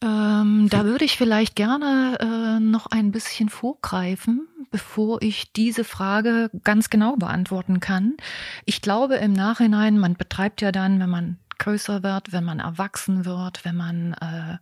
[0.00, 6.50] Ähm, da würde ich vielleicht gerne äh, noch ein bisschen vorgreifen, bevor ich diese Frage
[6.62, 8.16] ganz genau beantworten kann.
[8.64, 13.24] Ich glaube im Nachhinein, man betreibt ja dann, wenn man größer wird, wenn man erwachsen
[13.24, 14.58] wird, wenn man äh,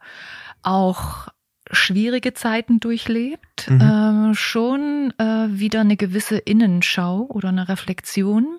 [0.62, 1.28] auch
[1.70, 4.30] schwierige Zeiten durchlebt, mhm.
[4.30, 8.59] äh, schon äh, wieder eine gewisse Innenschau oder eine Reflexion.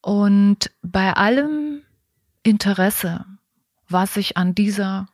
[0.00, 1.82] Und bei allem
[2.42, 3.24] Interesse,
[3.88, 5.08] was ich an dieser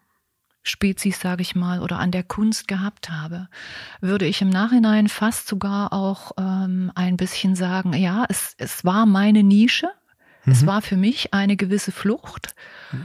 [0.63, 3.49] Spezies, sage ich mal, oder an der Kunst gehabt habe,
[4.01, 9.07] würde ich im Nachhinein fast sogar auch ähm, ein bisschen sagen, ja, es, es war
[9.07, 9.89] meine Nische.
[10.45, 10.53] Mhm.
[10.53, 12.55] Es war für mich eine gewisse Flucht.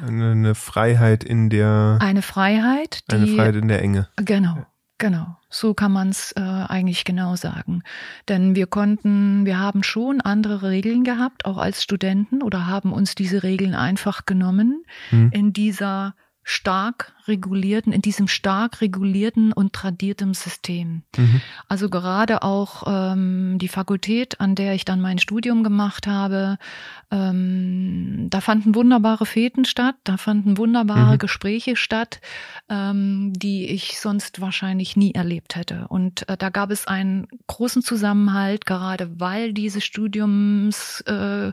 [0.05, 1.97] Eine, eine Freiheit in der.
[2.01, 3.09] Eine Freiheit.
[3.11, 4.09] Die, eine Freiheit in der Enge.
[4.17, 4.65] Genau.
[4.97, 7.83] Genau, so kann man es äh, eigentlich genau sagen.
[8.29, 13.13] Denn wir konnten, wir haben schon andere Regeln gehabt, auch als Studenten, oder haben uns
[13.13, 15.31] diese Regeln einfach genommen hm.
[15.33, 16.15] in dieser
[16.47, 21.01] stark regulierten, in diesem stark regulierten und tradierten System.
[21.17, 21.41] Mhm.
[21.67, 26.59] Also gerade auch ähm, die Fakultät, an der ich dann mein Studium gemacht habe,
[27.09, 31.17] ähm, da fanden wunderbare Feten statt, da fanden wunderbare mhm.
[31.17, 32.21] Gespräche statt,
[32.69, 35.87] ähm, die ich sonst wahrscheinlich nie erlebt hätte.
[35.87, 41.51] Und äh, da gab es einen großen Zusammenhalt, gerade weil diese Studiums äh,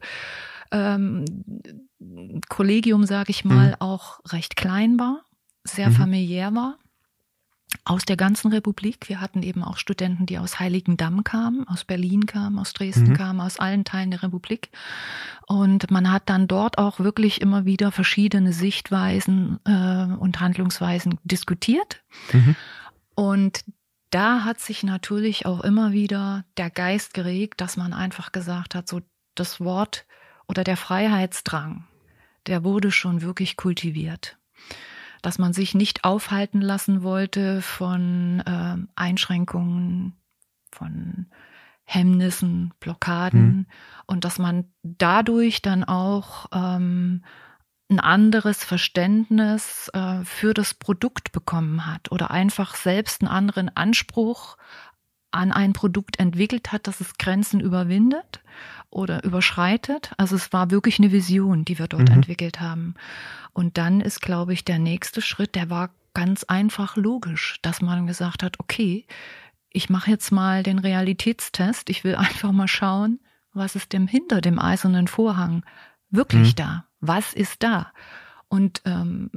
[0.71, 1.25] ähm,
[2.49, 3.77] Kollegium, sage ich mal, mhm.
[3.81, 5.25] auch recht klein war,
[5.65, 5.95] sehr mhm.
[5.95, 6.79] familiär war.
[7.85, 9.09] aus der ganzen Republik.
[9.09, 13.17] Wir hatten eben auch Studenten, die aus Heiligendamm kamen, aus Berlin kamen, aus Dresden mhm.
[13.17, 14.71] kamen, aus allen Teilen der Republik.
[15.47, 22.03] Und man hat dann dort auch wirklich immer wieder verschiedene Sichtweisen äh, und Handlungsweisen diskutiert.
[22.33, 22.57] Mhm.
[23.15, 23.65] Und
[24.11, 28.87] da hat sich natürlich auch immer wieder der Geist geregt, dass man einfach gesagt hat,
[28.87, 29.01] so
[29.35, 30.07] das Wort
[30.47, 31.87] oder der Freiheitsdrang,
[32.47, 34.37] der wurde schon wirklich kultiviert
[35.23, 40.15] dass man sich nicht aufhalten lassen wollte von äh, Einschränkungen,
[40.73, 41.27] von
[41.85, 43.67] Hemmnissen, Blockaden mhm.
[44.07, 47.25] und dass man dadurch dann auch ähm,
[47.89, 54.57] ein anderes Verständnis äh, für das Produkt bekommen hat oder einfach selbst einen anderen Anspruch
[55.33, 58.41] an ein Produkt entwickelt hat, dass es Grenzen überwindet
[58.91, 60.13] oder überschreitet.
[60.17, 62.17] Also es war wirklich eine Vision, die wir dort mhm.
[62.17, 62.95] entwickelt haben.
[63.53, 68.07] Und dann ist, glaube ich, der nächste Schritt, der war ganz einfach logisch, dass man
[68.07, 69.07] gesagt hat, okay,
[69.71, 71.91] ich mache jetzt mal den Realitätstest.
[71.91, 73.21] Ich will einfach mal schauen,
[73.55, 75.65] was ist denn hinter dem eisernen Vorhang
[76.11, 76.57] wirklich mhm.
[76.57, 76.85] da?
[77.01, 77.93] Was ist da?
[78.53, 79.31] Und ähm,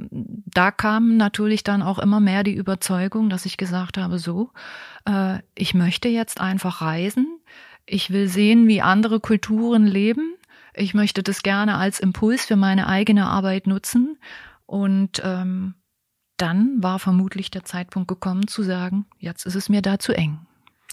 [0.44, 4.50] da kam natürlich dann auch immer mehr die Überzeugung, dass ich gesagt habe, so,
[5.06, 7.40] äh, ich möchte jetzt einfach reisen.
[7.86, 10.34] Ich will sehen, wie andere Kulturen leben.
[10.74, 14.18] Ich möchte das gerne als Impuls für meine eigene Arbeit nutzen.
[14.66, 15.76] Und ähm,
[16.36, 20.40] dann war vermutlich der Zeitpunkt gekommen zu sagen, jetzt ist es mir da zu eng.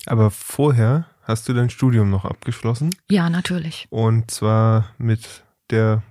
[0.05, 2.95] Aber vorher hast du dein Studium noch abgeschlossen?
[3.09, 3.85] Ja, natürlich.
[3.89, 6.03] Und zwar mit der,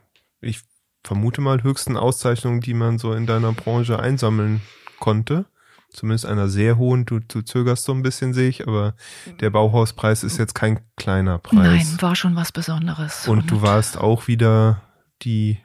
[0.43, 0.61] ich
[1.05, 4.63] vermute mal, höchsten Auszeichnung, die man so in deiner Branche einsammeln
[4.99, 5.47] konnte
[5.93, 7.05] zumindest einer sehr hohen.
[7.05, 8.95] Du, du zögerst so ein bisschen, sehe ich, aber
[9.41, 11.91] der Bauhauspreis ist jetzt kein kleiner Preis.
[11.91, 13.29] Nein, war schon was Besonderes.
[13.29, 14.83] Und, Und du warst auch wieder
[15.23, 15.59] die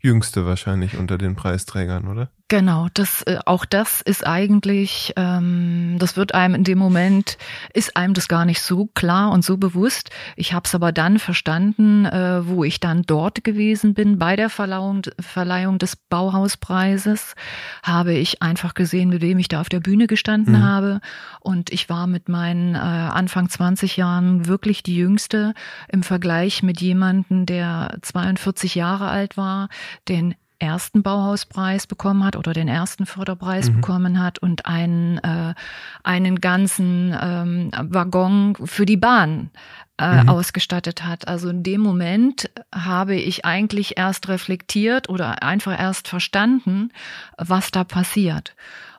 [0.00, 2.30] jüngste wahrscheinlich unter den Preisträgern, oder?
[2.48, 7.38] Genau, das äh, auch das ist eigentlich, ähm, das wird einem in dem Moment
[7.74, 10.10] ist einem das gar nicht so klar und so bewusst.
[10.36, 14.48] Ich habe es aber dann verstanden, äh, wo ich dann dort gewesen bin bei der
[14.48, 17.34] Verleihung, Verleihung des Bauhauspreises,
[17.82, 20.62] habe ich einfach gesehen, mit wem ich da auf der Bühne gestanden mhm.
[20.62, 21.00] habe
[21.40, 25.52] und ich war mit meinen äh, Anfang 20 Jahren wirklich die Jüngste
[25.88, 29.68] im Vergleich mit jemanden, der 42 Jahre alt war,
[30.08, 33.76] den ersten Bauhauspreis bekommen hat oder den ersten Förderpreis mhm.
[33.76, 35.54] bekommen hat und einen, äh,
[36.02, 39.50] einen ganzen ähm, Waggon für die Bahn
[39.98, 40.28] äh, mhm.
[40.28, 41.28] ausgestattet hat.
[41.28, 46.90] Also in dem Moment habe ich eigentlich erst reflektiert oder einfach erst verstanden,
[47.38, 48.54] was da passiert.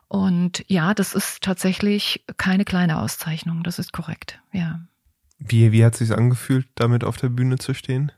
[0.07, 4.79] Und ja, das ist tatsächlich keine kleine Auszeichnung, das ist korrekt, ja.
[5.39, 8.11] Wie, wie hat es sich angefühlt, damit auf der Bühne zu stehen?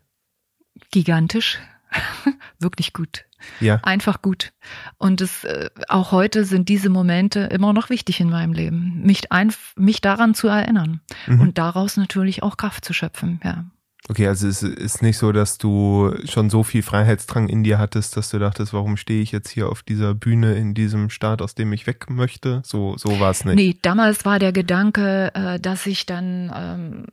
[0.92, 1.60] Gigantisch.
[2.60, 3.26] Wirklich gut.
[3.60, 3.76] Ja.
[3.84, 4.52] Einfach gut.
[4.98, 9.02] Und es, äh, auch heute sind diese Momente immer noch wichtig in meinem Leben.
[9.04, 11.42] Mich, ein, mich daran zu erinnern mhm.
[11.42, 13.66] und daraus natürlich auch Kraft zu schöpfen, ja.
[14.10, 18.18] Okay, also es ist nicht so, dass du schon so viel Freiheitsdrang in dir hattest,
[18.18, 21.54] dass du dachtest, warum stehe ich jetzt hier auf dieser Bühne in diesem Staat, aus
[21.54, 22.64] dem ich weg möchte?
[22.66, 23.56] So, so war es nicht.
[23.56, 27.06] Nee, damals war der Gedanke, äh, dass ich dann ähm,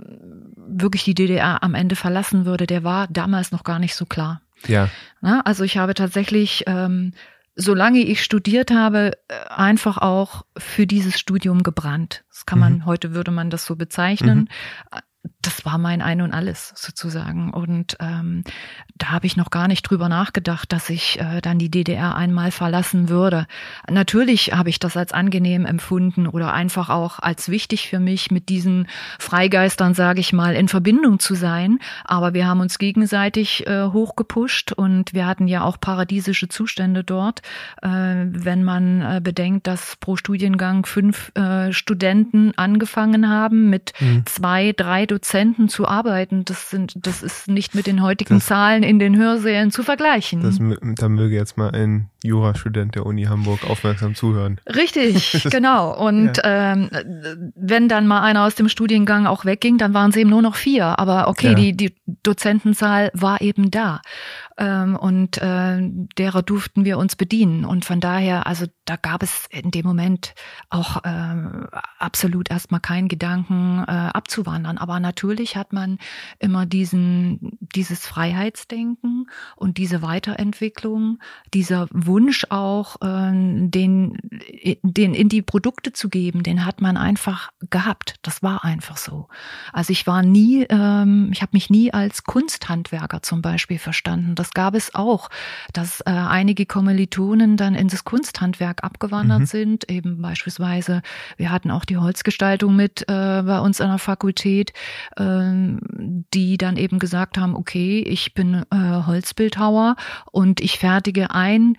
[0.56, 4.40] wirklich die DDR am Ende verlassen würde, der war damals noch gar nicht so klar.
[4.68, 4.90] Ja.
[5.20, 7.12] Na, also ich habe tatsächlich, ähm,
[7.54, 12.24] solange ich studiert habe, äh, einfach auch für dieses Studium gebrannt.
[12.30, 12.86] Das kann man, mhm.
[12.86, 14.38] heute würde man das so bezeichnen.
[14.38, 14.48] Mhm
[15.46, 17.52] das war mein Ein und Alles sozusagen.
[17.52, 18.42] Und ähm,
[18.96, 22.50] da habe ich noch gar nicht drüber nachgedacht, dass ich äh, dann die DDR einmal
[22.50, 23.46] verlassen würde.
[23.88, 28.48] Natürlich habe ich das als angenehm empfunden oder einfach auch als wichtig für mich, mit
[28.48, 28.88] diesen
[29.20, 31.78] Freigeistern, sage ich mal, in Verbindung zu sein.
[32.04, 37.42] Aber wir haben uns gegenseitig äh, hochgepusht und wir hatten ja auch paradiesische Zustände dort.
[37.82, 44.24] Äh, wenn man äh, bedenkt, dass pro Studiengang fünf äh, Studenten angefangen haben mit mhm.
[44.26, 45.35] zwei, drei Dozenten
[45.68, 49.70] zu arbeiten, das sind, das ist nicht mit den heutigen das, Zahlen in den Hörsälen
[49.70, 50.42] zu vergleichen.
[50.42, 50.58] Das,
[50.98, 54.60] da möge jetzt mal ein Jurastudent der Uni Hamburg aufmerksam zuhören.
[54.66, 55.96] Richtig, genau.
[55.96, 56.72] Und ja.
[56.72, 56.90] ähm,
[57.54, 60.56] wenn dann mal einer aus dem Studiengang auch wegging, dann waren es eben nur noch
[60.56, 60.98] vier.
[60.98, 61.54] Aber okay, ja.
[61.54, 64.00] die, die Dozentenzahl war eben da
[64.58, 65.78] ähm, und äh,
[66.18, 67.64] derer durften wir uns bedienen.
[67.64, 70.34] Und von daher, also da gab es in dem Moment
[70.70, 71.66] auch äh,
[71.98, 74.78] absolut erstmal keinen Gedanken äh, abzuwandern.
[74.78, 75.98] Aber natürlich hat man
[76.38, 81.18] immer diesen, dieses Freiheitsdenken und diese Weiterentwicklung,
[81.52, 84.18] dieser Wunsch auch, äh, den,
[84.82, 88.16] den in die Produkte zu geben, den hat man einfach gehabt.
[88.22, 89.28] Das war einfach so.
[89.72, 94.34] Also ich war nie, ähm, ich habe mich nie als Kunsthandwerker zum Beispiel verstanden.
[94.34, 95.28] Das gab es auch,
[95.72, 99.46] dass äh, einige Kommilitonen dann in das Kunsthandwerk abgewandert mhm.
[99.46, 101.02] sind, eben beispielsweise,
[101.36, 104.72] wir hatten auch die Holzgestaltung mit äh, bei uns an der Fakultät,
[105.18, 108.76] die dann eben gesagt haben, okay, ich bin äh,
[109.06, 109.96] Holzbildhauer
[110.30, 111.76] und ich fertige ein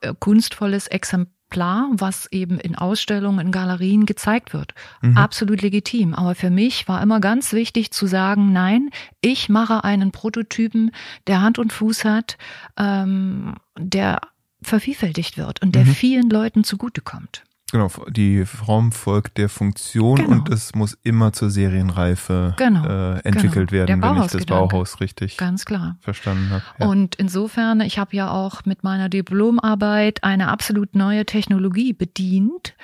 [0.00, 4.74] äh, kunstvolles Exemplar Exemplar, was eben in Ausstellungen, in Galerien gezeigt wird.
[5.00, 5.16] Mhm.
[5.16, 6.14] Absolut legitim.
[6.14, 8.90] Aber für mich war immer ganz wichtig zu sagen, nein,
[9.22, 10.90] ich mache einen Prototypen,
[11.26, 12.36] der Hand und Fuß hat,
[12.76, 14.20] ähm, der
[14.60, 15.94] vervielfältigt wird und der mhm.
[15.94, 17.44] vielen Leuten zugutekommt.
[17.70, 20.30] Genau, die Form folgt der Funktion genau.
[20.30, 22.86] und es muss immer zur Serienreife genau.
[22.86, 23.86] äh, entwickelt genau.
[23.86, 25.98] werden, wenn ich das Bauhaus richtig Ganz klar.
[26.00, 26.62] verstanden habe.
[26.78, 26.86] Ja.
[26.86, 32.74] Und insofern, ich habe ja auch mit meiner Diplomarbeit eine absolut neue Technologie bedient,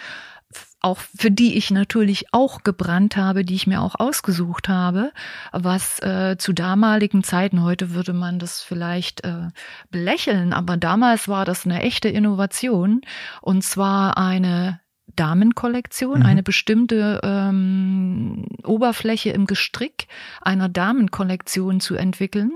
[0.85, 5.12] auch für die ich natürlich auch gebrannt habe, die ich mir auch ausgesucht habe,
[5.53, 9.49] was äh, zu damaligen Zeiten, heute würde man das vielleicht äh,
[9.91, 13.01] belächeln, aber damals war das eine echte Innovation
[13.41, 14.80] und zwar eine
[15.16, 16.26] Damenkollektion, mhm.
[16.26, 20.07] eine bestimmte ähm, Oberfläche im Gestrick
[20.41, 22.53] einer Damenkollektion zu entwickeln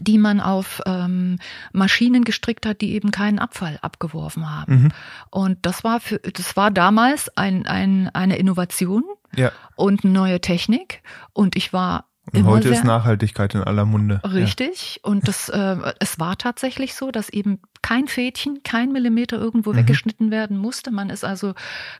[0.00, 1.38] die man auf ähm,
[1.72, 4.74] Maschinen gestrickt hat, die eben keinen Abfall abgeworfen haben.
[4.74, 4.88] Mhm.
[5.30, 9.52] Und das war für, das war damals ein, ein, eine Innovation ja.
[9.76, 11.02] und eine neue Technik.
[11.32, 14.20] Und ich war und heute ist Nachhaltigkeit in aller Munde.
[14.24, 14.96] Richtig.
[14.96, 15.10] Ja.
[15.10, 19.76] Und das, äh, es war tatsächlich so, dass eben kein Fädchen, kein Millimeter irgendwo mhm.
[19.76, 20.90] weggeschnitten werden musste.
[20.90, 21.54] Man ist also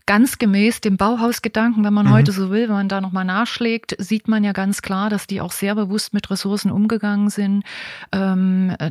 [0.07, 2.13] ganz gemäß dem Bauhausgedanken, wenn man mhm.
[2.13, 5.41] heute so will, wenn man da nochmal nachschlägt, sieht man ja ganz klar, dass die
[5.41, 7.65] auch sehr bewusst mit Ressourcen umgegangen sind.
[8.13, 8.91] Ähm, äh,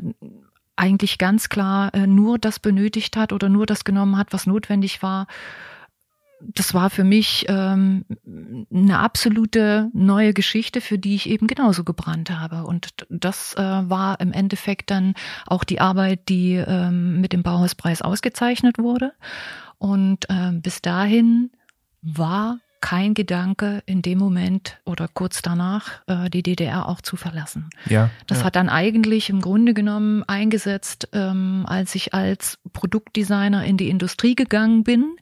[0.75, 5.01] eigentlich ganz klar äh, nur das benötigt hat oder nur das genommen hat, was notwendig
[5.01, 5.27] war
[6.53, 8.05] das war für mich ähm,
[8.73, 12.65] eine absolute neue Geschichte, für die ich eben genauso gebrannt habe.
[12.65, 15.13] Und das äh, war im Endeffekt dann
[15.47, 19.13] auch die Arbeit, die ähm, mit dem Bauhauspreis ausgezeichnet wurde.
[19.77, 21.51] Und äh, bis dahin
[22.01, 27.69] war kein Gedanke in dem Moment oder kurz danach äh, die DDR auch zu verlassen.
[27.85, 28.43] Ja, das ja.
[28.43, 34.35] hat dann eigentlich im Grunde genommen eingesetzt, ähm, als ich als Produktdesigner in die Industrie
[34.35, 35.15] gegangen bin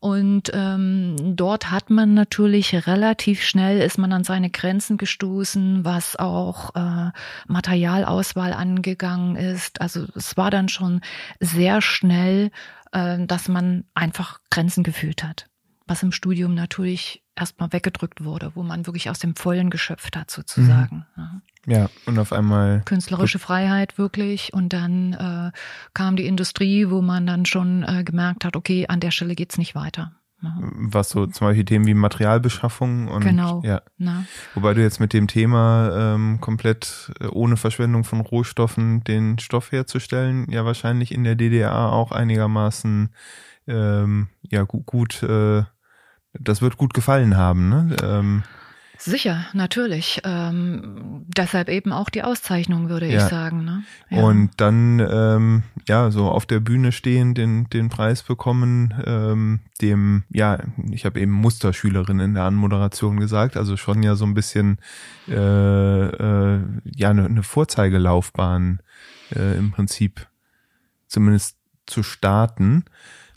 [0.00, 6.16] und ähm, dort hat man natürlich relativ schnell ist man an seine Grenzen gestoßen, was
[6.16, 7.10] auch äh,
[7.46, 9.82] Materialauswahl angegangen ist.
[9.82, 11.02] Also es war dann schon
[11.40, 12.50] sehr schnell,
[12.90, 15.46] äh, dass man einfach Grenzen gefühlt hat.
[15.92, 20.30] Was im Studium natürlich erstmal weggedrückt wurde, wo man wirklich aus dem Vollen geschöpft hat,
[20.30, 21.04] sozusagen.
[21.16, 21.42] Mhm.
[21.66, 22.80] Ja, und auf einmal.
[22.86, 24.54] Künstlerische Freiheit wirklich.
[24.54, 25.52] Und dann äh,
[25.92, 29.58] kam die Industrie, wo man dann schon äh, gemerkt hat, okay, an der Stelle geht's
[29.58, 30.12] nicht weiter.
[30.40, 33.60] Was so zum Beispiel Themen wie Materialbeschaffung und genau.
[33.62, 33.82] ja.
[33.98, 34.24] Na.
[34.54, 39.72] Wobei du jetzt mit dem Thema ähm, komplett äh, ohne Verschwendung von Rohstoffen den Stoff
[39.72, 43.10] herzustellen, ja wahrscheinlich in der DDR auch einigermaßen
[43.68, 45.62] ähm, ja gut, gut äh,
[46.38, 47.96] das wird gut gefallen haben, ne?
[48.02, 48.42] Ähm,
[49.04, 50.20] Sicher, natürlich.
[50.22, 53.24] Ähm, deshalb eben auch die Auszeichnung, würde ja.
[53.24, 53.64] ich sagen.
[53.64, 53.82] Ne?
[54.10, 54.22] Ja.
[54.22, 60.22] Und dann ähm, ja so auf der Bühne stehen, den den Preis bekommen, ähm, dem
[60.30, 60.60] ja,
[60.92, 64.78] ich habe eben Musterschülerin in der Anmoderation gesagt, also schon ja so ein bisschen
[65.26, 68.82] äh, äh, ja eine, eine Vorzeigelaufbahn
[69.34, 70.28] äh, im Prinzip
[71.08, 71.56] zumindest
[71.86, 72.84] zu starten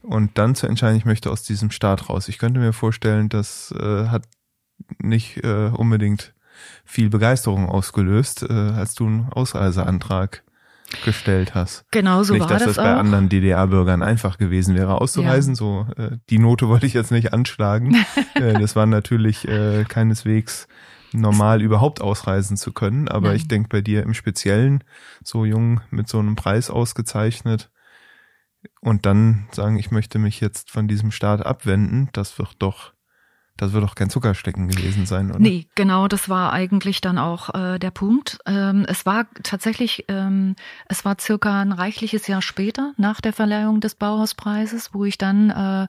[0.05, 2.27] und dann zu entscheiden, ich möchte aus diesem Start raus.
[2.27, 4.23] Ich könnte mir vorstellen, das äh, hat
[4.99, 6.33] nicht äh, unbedingt
[6.83, 10.43] viel Begeisterung ausgelöst, äh, als du einen Ausreiseantrag
[11.03, 11.85] gestellt hast.
[11.91, 15.53] Genau so nicht, war dass das, das bei anderen DDR-Bürgern einfach gewesen wäre, auszureisen.
[15.53, 15.57] Ja.
[15.57, 17.95] So äh, die Note wollte ich jetzt nicht anschlagen.
[18.35, 20.67] äh, das war natürlich äh, keineswegs
[21.11, 23.37] normal überhaupt ausreisen zu können, aber Nein.
[23.37, 24.83] ich denke bei dir im Speziellen
[25.23, 27.71] so jung mit so einem Preis ausgezeichnet
[28.82, 32.95] und dann sagen, ich möchte mich jetzt von diesem Staat abwenden, das wird doch
[33.57, 35.39] das wird doch kein Zuckerstecken gewesen sein, oder?
[35.39, 38.38] Nee, genau, das war eigentlich dann auch äh, der Punkt.
[38.45, 40.57] Ähm, es war tatsächlich, ähm,
[40.89, 45.51] es war circa ein reichliches Jahr später, nach der Verleihung des Bauhauspreises, wo ich dann
[45.51, 45.88] äh,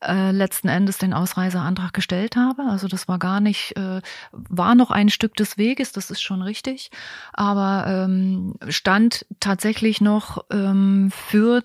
[0.00, 2.62] äh, letzten Endes den Ausreiseantrag gestellt habe.
[2.68, 4.00] Also das war gar nicht, äh,
[4.32, 6.90] war noch ein Stück des Weges, das ist schon richtig,
[7.32, 11.62] aber ähm, stand tatsächlich noch ähm, für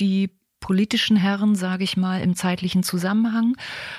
[0.00, 0.30] die
[0.62, 3.56] politischen Herren, sage ich mal, im zeitlichen Zusammenhang,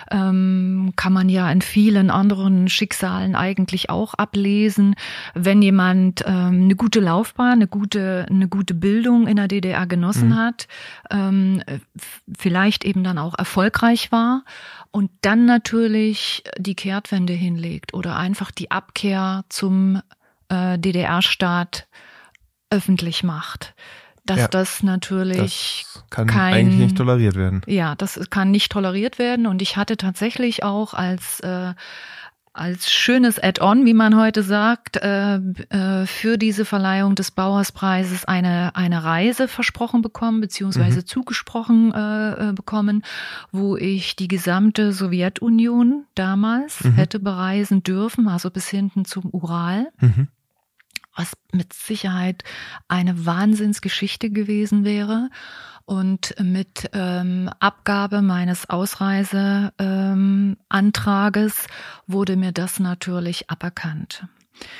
[0.09, 4.95] ähm, kann man ja in vielen anderen Schicksalen eigentlich auch ablesen.
[5.35, 10.29] Wenn jemand ähm, eine gute Laufbahn, eine gute, eine gute Bildung in der DDR genossen
[10.29, 10.35] mhm.
[10.37, 10.67] hat,
[11.11, 11.61] ähm,
[12.35, 14.43] vielleicht eben dann auch erfolgreich war
[14.89, 20.01] und dann natürlich die Kehrtwende hinlegt oder einfach die Abkehr zum
[20.47, 21.87] äh, DDR-Staat
[22.69, 23.75] öffentlich macht.
[24.25, 27.61] Dass Ja, das natürlich Das kann kein- eigentlich nicht toleriert werden.
[27.67, 29.47] ja, das kann nicht toleriert werden.
[29.47, 31.73] Und ich hatte tatsächlich auch als, äh,
[32.55, 38.75] als schönes Add-on, wie man heute sagt, äh, äh, für diese Verleihung des Bauerspreises eine,
[38.75, 43.03] eine Reise versprochen bekommen, beziehungsweise zugesprochen äh, äh, bekommen,
[43.51, 46.93] wo ich die gesamte Sowjetunion damals Mhm.
[46.93, 50.27] hätte bereisen dürfen, also bis hinten zum Ural Mhm.
[51.15, 52.43] Was mit Sicherheit
[52.87, 55.29] eine Wahnsinnsgeschichte gewesen wäre.
[55.85, 61.67] Und mit ähm, Abgabe meines Ausreiseantrages ähm,
[62.07, 64.25] wurde mir das natürlich aberkannt.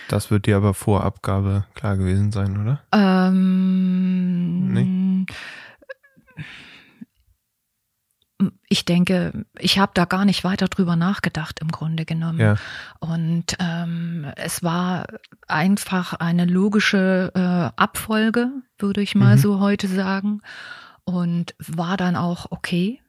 [0.08, 2.82] Das wird dir aber vor Abgabe klar gewesen sein, oder?
[2.94, 4.06] Ähm,
[8.70, 12.40] Ich denke, ich habe da gar nicht weiter drüber nachgedacht im Grunde genommen.
[12.40, 12.56] Ja.
[13.00, 15.06] Und ähm, es war
[15.48, 19.40] einfach eine logische äh, Abfolge, würde ich mal Mhm.
[19.40, 20.42] so heute sagen.
[21.06, 23.02] Und war dann auch okay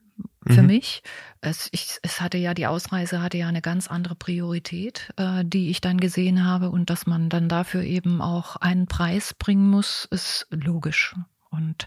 [0.46, 0.66] für Mhm.
[0.66, 1.02] mich.
[1.40, 5.70] Es, ich, es hatte ja, die Ausreise hatte ja eine ganz andere Priorität, äh, die
[5.70, 6.70] ich dann gesehen habe.
[6.70, 11.14] Und dass man dann dafür eben auch einen Preis bringen muss, ist logisch.
[11.50, 11.86] Und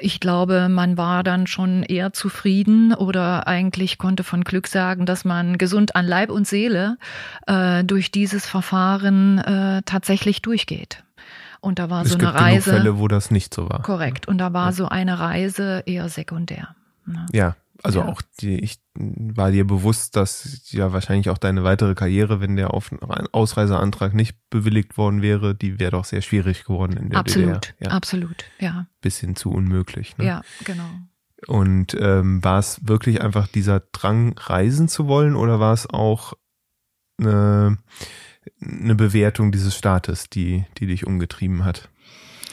[0.00, 5.24] ich glaube, man war dann schon eher zufrieden oder eigentlich konnte von Glück sagen, dass
[5.24, 6.96] man gesund an Leib und Seele
[7.46, 11.04] äh, durch dieses Verfahren äh, tatsächlich durchgeht.
[11.60, 12.70] Und da war es so eine Reise.
[12.70, 13.82] genug Fälle, wo das nicht so war.
[13.82, 14.28] Korrekt.
[14.28, 14.72] Und da war Ja.
[14.72, 16.74] so eine Reise eher sekundär.
[17.06, 17.24] ne?
[17.32, 18.06] Ja, also Ja.
[18.06, 22.72] auch die, ich war dir bewusst, dass ja wahrscheinlich auch deine weitere Karriere, wenn der
[22.72, 22.94] Auf
[23.32, 27.74] Ausreiseantrag nicht bewilligt worden wäre, die wäre doch sehr schwierig geworden in der Absolut, DDR.
[27.80, 28.44] Ja, absolut.
[28.60, 30.16] Ja, bis hin zu unmöglich.
[30.18, 30.26] Ne?
[30.26, 30.88] ja, genau.
[31.46, 36.32] Und ähm, war es wirklich einfach dieser Drang, reisen zu wollen oder war es auch
[37.18, 37.78] eine,
[38.62, 41.88] eine Bewertung dieses Staates, die, die dich umgetrieben hat?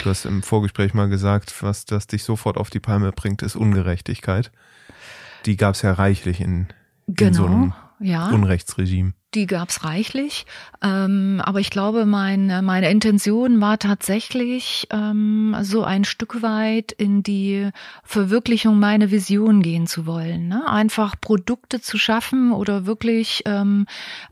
[0.01, 3.55] Du hast im Vorgespräch mal gesagt, was das dich sofort auf die Palme bringt, ist
[3.55, 4.51] Ungerechtigkeit.
[5.45, 6.67] Die gab es ja reichlich in,
[7.07, 7.45] in so Genau.
[7.45, 8.29] einem ja.
[8.29, 9.13] Unrechtsregime.
[9.34, 10.45] Die gab's reichlich,
[10.84, 17.23] ähm, aber ich glaube, meine meine Intention war tatsächlich ähm, so ein Stück weit in
[17.23, 17.69] die
[18.03, 20.49] Verwirklichung meiner Vision gehen zu wollen.
[20.49, 20.67] Ne?
[20.67, 23.86] Einfach Produkte zu schaffen oder wirklich ähm,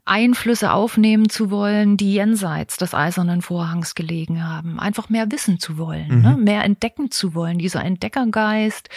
[0.04, 4.82] Einflüsse aufnehmen zu wollen, die jenseits des eisernen Vorhangs gelegen haben.
[4.82, 6.22] Einfach mehr wissen zu wollen, Mhm.
[6.24, 6.36] ne?
[6.38, 7.58] mehr entdecken zu wollen.
[7.58, 8.90] Dieser Entdeckergeist,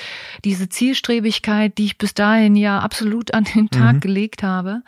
[0.45, 4.01] diese Zielstrebigkeit, die ich bis dahin ja absolut an den Tag Mhm.
[4.01, 4.83] gelegt habe,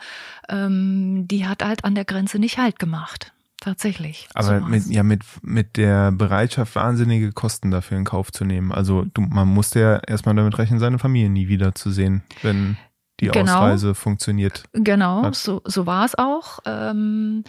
[0.49, 3.31] ähm, die hat halt an der Grenze nicht halt gemacht.
[3.61, 4.27] Tatsächlich.
[4.35, 8.71] Aber So mit, ja, mit, mit der Bereitschaft, wahnsinnige Kosten dafür in Kauf zu nehmen.
[8.71, 12.77] Also du, man musste ja erstmal damit rechnen, seine Familie nie wiederzusehen, wenn
[13.19, 13.53] die Genau.
[13.59, 14.65] Ausreise funktioniert.
[14.73, 15.35] Genau, hat.
[15.35, 16.59] so, so war es auch.
[16.65, 17.43] Ähm,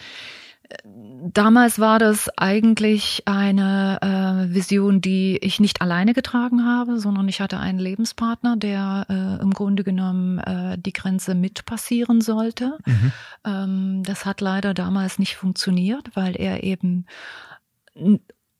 [0.83, 7.41] damals war das eigentlich eine äh, Vision, die ich nicht alleine getragen habe, sondern ich
[7.41, 12.77] hatte einen Lebenspartner, der äh, im Grunde genommen äh, die Grenze mit passieren sollte.
[12.85, 13.11] Mhm.
[13.45, 17.05] Ähm, das hat leider damals nicht funktioniert, weil er eben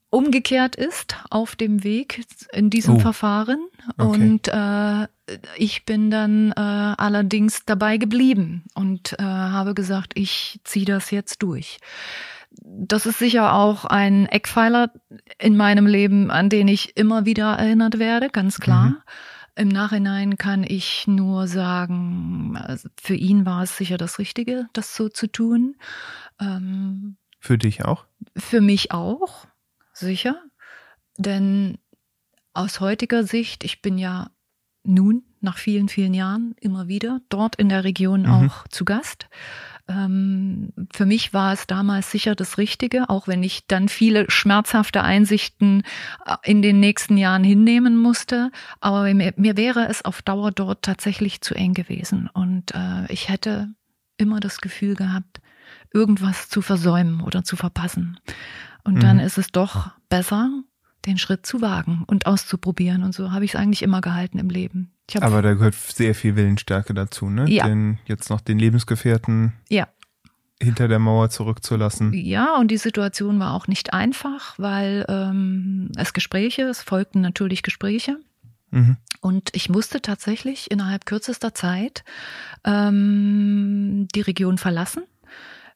[0.09, 2.99] umgekehrt ist auf dem Weg in diesem Oh.
[2.99, 3.59] Verfahren.
[3.97, 4.07] Okay.
[4.07, 5.07] Und äh,
[5.57, 11.43] ich bin dann äh, allerdings dabei geblieben und äh, habe gesagt, ich ziehe das jetzt
[11.43, 11.79] durch.
[12.61, 14.91] Das ist sicher auch ein Eckpfeiler
[15.37, 18.89] in meinem Leben, an den ich immer wieder erinnert werde, ganz klar.
[18.89, 18.97] Mhm.
[19.55, 24.95] Im Nachhinein kann ich nur sagen, also für ihn war es sicher das Richtige, das
[24.95, 25.75] so zu tun.
[26.39, 28.05] Ähm, Für dich auch?
[28.37, 29.47] für mich auch,
[29.99, 30.41] sicher.
[31.17, 31.77] Denn
[32.53, 34.29] aus heutiger Sicht, ich bin ja
[34.83, 38.27] nun nach vielen, vielen Jahren immer wieder dort in der Region Mhm.
[38.31, 39.27] auch zu Gast.
[39.87, 45.03] Ähm, für mich war es damals sicher das Richtige, auch wenn ich dann viele schmerzhafte
[45.03, 45.83] Einsichten
[46.25, 48.51] äh, in den nächsten Jahren hinnehmen musste.
[48.81, 52.29] Aber mir, mir wäre es auf Dauer dort tatsächlich zu eng gewesen.
[52.33, 53.69] Und äh, ich hätte
[54.17, 55.41] immer das Gefühl gehabt,
[55.93, 58.19] irgendwas zu versäumen oder zu verpassen.
[58.87, 59.23] Und dann Mhm.
[59.23, 60.49] ist es doch besser,
[61.05, 63.03] den Schritt zu wagen und auszuprobieren.
[63.03, 64.91] Und so habe ich es eigentlich immer gehalten im Leben.
[65.19, 67.49] Aber da gehört sehr viel Willensstärke dazu, ne?
[67.49, 67.67] Ja.
[67.67, 69.87] Den jetzt noch den Lebensgefährten ja,
[70.61, 72.13] hinter der Mauer zurückzulassen.
[72.13, 77.61] ja, und die Situation war auch nicht einfach, weil ähm, es Gespräche, es folgten natürlich
[77.63, 78.17] Gespräche.
[78.71, 78.97] Mhm.
[79.21, 82.03] Und ich musste tatsächlich innerhalb kürzester Zeit
[82.65, 85.03] ähm, die Region verlassen,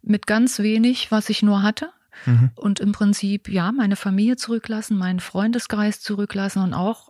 [0.01, 1.89] mit ganz wenig, was ich nur hatte.
[2.25, 2.51] Mhm.
[2.55, 7.09] und im Prinzip ja meine Familie zurücklassen, meinen Freundeskreis zurücklassen und auch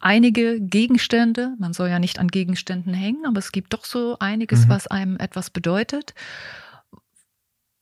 [0.00, 1.54] einige Gegenstände.
[1.58, 4.68] Man soll ja nicht an Gegenständen hängen, aber es gibt doch so einiges, Mhm.
[4.70, 6.14] was einem etwas bedeutet.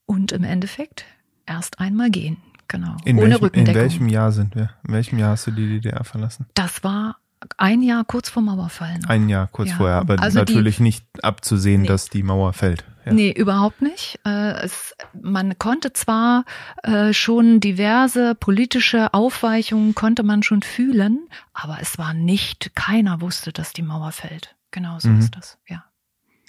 [0.07, 1.05] Und im Endeffekt
[1.47, 2.37] erst einmal gehen.
[2.68, 2.97] genau.
[3.05, 4.70] In, Ohne welchem, in welchem Jahr sind wir?
[4.89, 6.47] In welchem Jahr hast du die DDR verlassen?
[6.55, 7.18] Das war
[7.59, 8.99] ein Jahr kurz vor Mauerfall.
[9.09, 9.77] Ein Jahr kurz Ja.
[9.77, 11.89] vorher, aber Also die- natürlich nicht abzusehen, Nee.
[11.89, 12.85] dass die Mauer fällt.
[13.05, 13.12] Ja.
[13.12, 14.20] Nee, überhaupt nicht.
[14.24, 16.44] Äh, es, man konnte zwar
[16.84, 21.18] äh, schon diverse politische Aufweichungen konnte man schon fühlen,
[21.53, 24.55] aber es war nicht, keiner wusste, dass die Mauer fällt.
[24.70, 25.18] Genau so Mhm.
[25.18, 25.84] ist das, ja.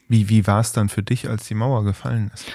[0.07, 2.45] Wie, wie war es dann für dich, als die Mauer gefallen ist?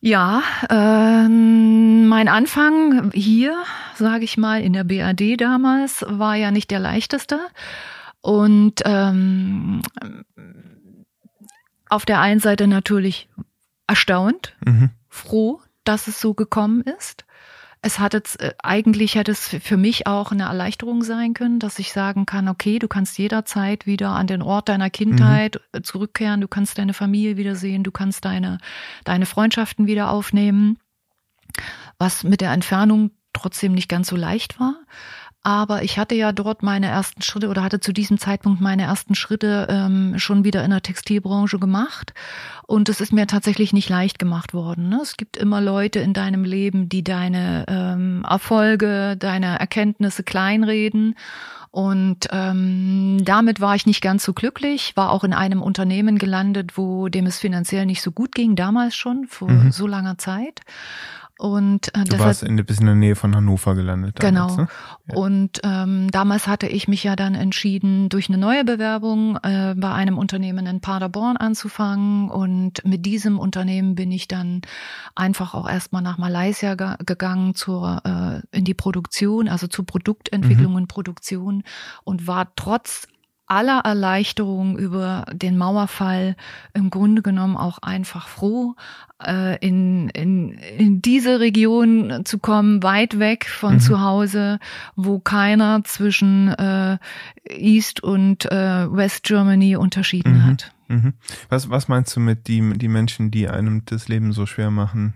[0.00, 3.56] Ja, ähm, mein Anfang hier,
[3.94, 7.38] sage ich mal, in der BAD damals, war ja nicht der leichteste.
[8.20, 9.82] Und ähm,
[11.92, 13.28] auf der einen Seite natürlich
[13.86, 14.90] erstaunt, Mhm.
[15.08, 17.24] froh, dass es so gekommen ist.
[17.84, 21.80] Es hat jetzt, äh, eigentlich hätte es für mich auch eine Erleichterung sein können, dass
[21.80, 26.40] ich sagen kann, okay, du kannst jederzeit wieder an den Ort deiner Kindheit äh, zurückkehren,
[26.40, 28.58] du kannst deine Familie wiedersehen, du kannst deine,
[29.04, 30.78] deine Freundschaften wieder aufnehmen,
[31.98, 34.76] was mit der Entfernung trotzdem nicht ganz so leicht war.
[35.44, 39.16] Aber ich hatte ja dort meine ersten Schritte oder hatte zu diesem Zeitpunkt meine ersten
[39.16, 42.14] Schritte ähm, schon wieder in der Textilbranche gemacht.
[42.66, 44.88] Und es ist mir tatsächlich nicht leicht gemacht worden.
[44.88, 45.00] Ne?
[45.02, 51.16] Es gibt immer Leute in deinem Leben, die deine ähm, Erfolge, deine Erkenntnisse kleinreden.
[51.72, 56.76] Und ähm, damit war ich nicht ganz so glücklich, war auch in einem Unternehmen gelandet,
[56.76, 59.72] wo dem es finanziell nicht so gut ging, damals schon, vor Mhm.
[59.72, 60.60] so langer Zeit.
[61.42, 64.22] Und äh, Du warst in, bis in der Nähe von Hannover gelandet.
[64.22, 64.62] Damals, Genau.
[64.62, 64.68] Ne?
[65.08, 65.16] Ja.
[65.16, 69.90] Und ähm, damals hatte ich mich ja dann entschieden, durch eine neue Bewerbung äh, bei
[69.90, 72.30] einem Unternehmen in Paderborn anzufangen.
[72.30, 74.60] Und mit diesem Unternehmen bin ich dann
[75.16, 80.76] einfach auch erstmal nach Malaysia ge gegangen zur äh, in die Produktion, also zur Produktentwicklung
[80.76, 81.64] und Produktion
[82.04, 83.08] und war trotz
[83.52, 86.36] aller Erleichterung über den Mauerfall
[86.74, 88.74] im Grunde genommen auch einfach froh,
[89.24, 93.80] äh, in, in, in diese Region zu kommen, weit weg von Mhm.
[93.80, 94.58] zu Hause,
[94.96, 96.98] wo keiner zwischen äh,
[97.48, 100.46] East und äh, West Germany unterschieden Mhm.
[100.46, 100.72] hat.
[100.92, 101.14] Mhm.
[101.48, 105.14] Was, was meinst du mit die, die Menschen, die einem das Leben so schwer machen?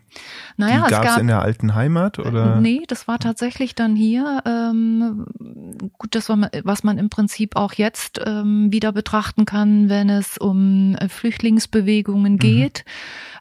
[0.57, 2.61] Naja, die es gab es in der alten Heimat oder?
[2.63, 4.43] Nee, das war tatsächlich dann hier.
[4.47, 5.27] Ähm,
[5.99, 10.39] gut, das war, was man im Prinzip auch jetzt ähm, wieder betrachten kann, wenn es
[10.39, 12.39] um äh, Flüchtlingsbewegungen Mhm.
[12.39, 12.85] geht,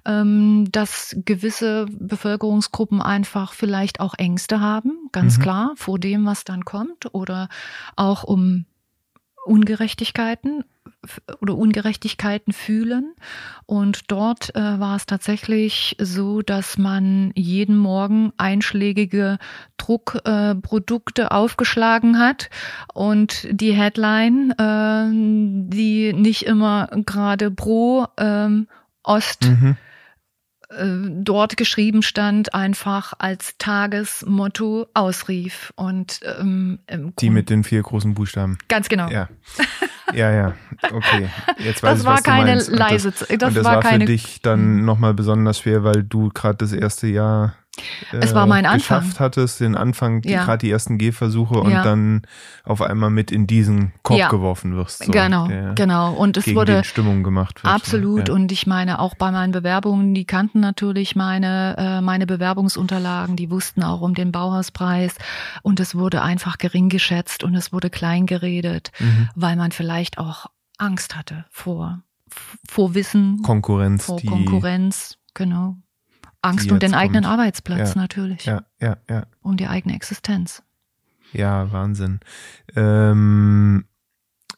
[0.04, 5.42] ähm, dass gewisse Bevölkerungsgruppen einfach vielleicht auch Ängste haben, ganz Mhm.
[5.42, 7.48] klar, vor dem, was dann kommt, oder
[7.96, 8.66] auch um
[9.46, 10.66] Ungerechtigkeiten
[11.42, 13.14] oder Ungerechtigkeiten fühlen.
[13.66, 19.38] Und dort äh, war es tatsächlich so, dass man jeden Morgen einschlägige
[19.78, 22.50] Druckprodukte äh, aufgeschlagen hat
[22.94, 25.10] und die Headline, äh,
[25.70, 28.68] die nicht immer gerade pro ähm,
[29.04, 29.78] Ost Mhm.
[30.78, 35.74] Äh, dort geschrieben stand, einfach als Tagesmotto ausrief.
[35.76, 36.80] Und ähm,
[37.20, 38.58] Die mit den vier großen Buchstaben.
[38.68, 39.10] ganz genau.
[39.10, 39.30] Ja.
[40.14, 40.54] Ja, ja.
[40.92, 41.30] Okay.
[41.60, 42.70] Jetzt weiß Das ich, war was du keine meinst.
[42.70, 46.30] Und leise, Das, das, das war war für dich dann nochmal besonders schwer, weil du
[46.30, 47.56] gerade das erste Jahr
[48.12, 49.00] Es war mein Anfang.
[49.02, 50.46] geschafft hattest, den Anfang, Ja.
[50.46, 51.84] gerade die ersten Gehversuche und Ja.
[51.84, 52.22] dann
[52.64, 54.30] auf einmal mit in diesen Korb Ja.
[54.30, 55.04] geworfen wirst.
[55.06, 56.14] So, genau, genau.
[56.14, 57.74] Und es wurde Stimmung gemacht wird.
[57.74, 58.30] Absolut.
[58.30, 63.50] Und ich meine, auch bei meinen Bewerbungen, die kannten natürlich meine, äh, meine Bewerbungsunterlagen, die
[63.52, 65.16] wussten auch um den Bauhauspreis.
[65.62, 69.30] Und es wurde einfach gering geschätzt und es wurde klein geredet, Mhm.
[69.36, 70.46] weil man vielleicht auch
[70.78, 72.02] Angst hatte vor,
[72.68, 74.20] vor Wissen, Konkurrenz, vor.
[74.22, 75.78] Konkurrenz, genau.
[76.46, 77.34] Angst um den jetzt eigenen kommt.
[77.34, 78.46] Arbeitsplatz Ja, natürlich.
[78.46, 79.26] Ja, ja, ja.
[79.42, 80.64] Um die eigene Existenz.
[81.34, 82.20] Ja, Wahnsinn.
[82.76, 83.86] Ähm,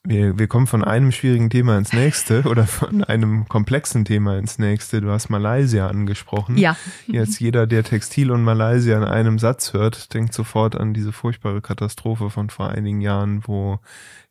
[0.04, 4.60] wir, wir kommen von einem schwierigen Thema ins nächste oder von einem komplexen Thema ins
[4.60, 5.02] nächste.
[5.02, 6.58] Du hast Malaysia angesprochen.
[6.58, 6.78] Ja.
[7.08, 11.62] Jetzt jeder, der Textil und Malaysia in einem Satz hört, denkt sofort an diese furchtbare
[11.62, 13.80] Katastrophe von vor einigen Jahren, wo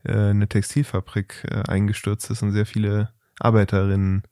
[0.04, 4.22] äh, eine Textilfabrik äh, eingestürzt ist und sehr viele Arbeiterinnen,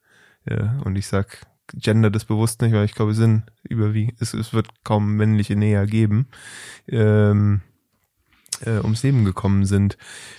[0.46, 4.34] äh, und ich sag Gender das bewusst nicht, weil ich glaube, es sind überwiegend, es,
[4.34, 6.28] es wird kaum männliche Näher geben,
[6.88, 7.62] ähm,
[8.64, 9.96] äh, ums Leben gekommen sind.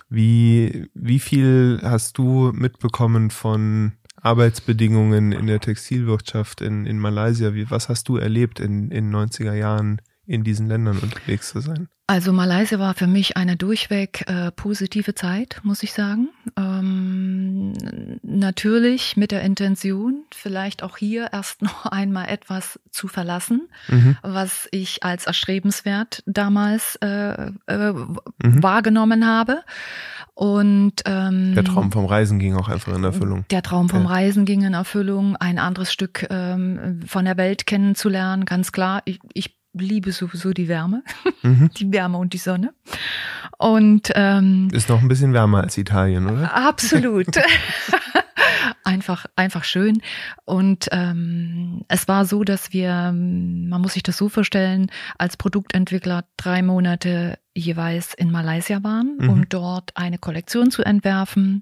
[0.09, 7.53] Wie, wie viel hast du mitbekommen von Arbeitsbedingungen in der Textilwirtschaft in, in Malaysia?
[7.53, 11.87] Wie, was hast du erlebt in, in 90er Jahren in diesen Ländern unterwegs zu sein?
[12.07, 16.29] Also Malaysia war für mich eine durchweg äh, positive Zeit, muss ich sagen.
[16.55, 17.73] Ähm,
[18.21, 24.17] natürlich mit der Intention, vielleicht auch hier erst noch einmal etwas zu verlassen, Mhm.
[24.21, 28.61] was ich als erstrebenswert damals äh, äh, Mhm.
[28.63, 29.63] wahrgenommen habe.
[30.35, 33.45] Und ähm, Der Traum vom Reisen ging auch einfach in Erfüllung.
[33.49, 34.09] der Traum vom Ja.
[34.09, 39.01] Reisen ging in Erfüllung, ein anderes Stück ähm, von der Welt kennenzulernen, ganz klar.
[39.05, 41.03] Ich, ich liebe sowieso die Wärme,
[41.43, 41.69] mhm.
[41.77, 42.73] die Wärme und die Sonne.
[43.57, 46.53] Und ähm, ist noch ein bisschen wärmer als Italien, oder?
[46.53, 47.27] Absolut.
[48.83, 50.01] einfach, einfach schön.
[50.45, 56.25] Und ähm, es war so, dass wir, man muss sich das so vorstellen, als Produktentwickler
[56.37, 59.29] drei Monate jeweils in Malaysia waren, mhm.
[59.29, 61.61] um dort eine Kollektion zu entwerfen,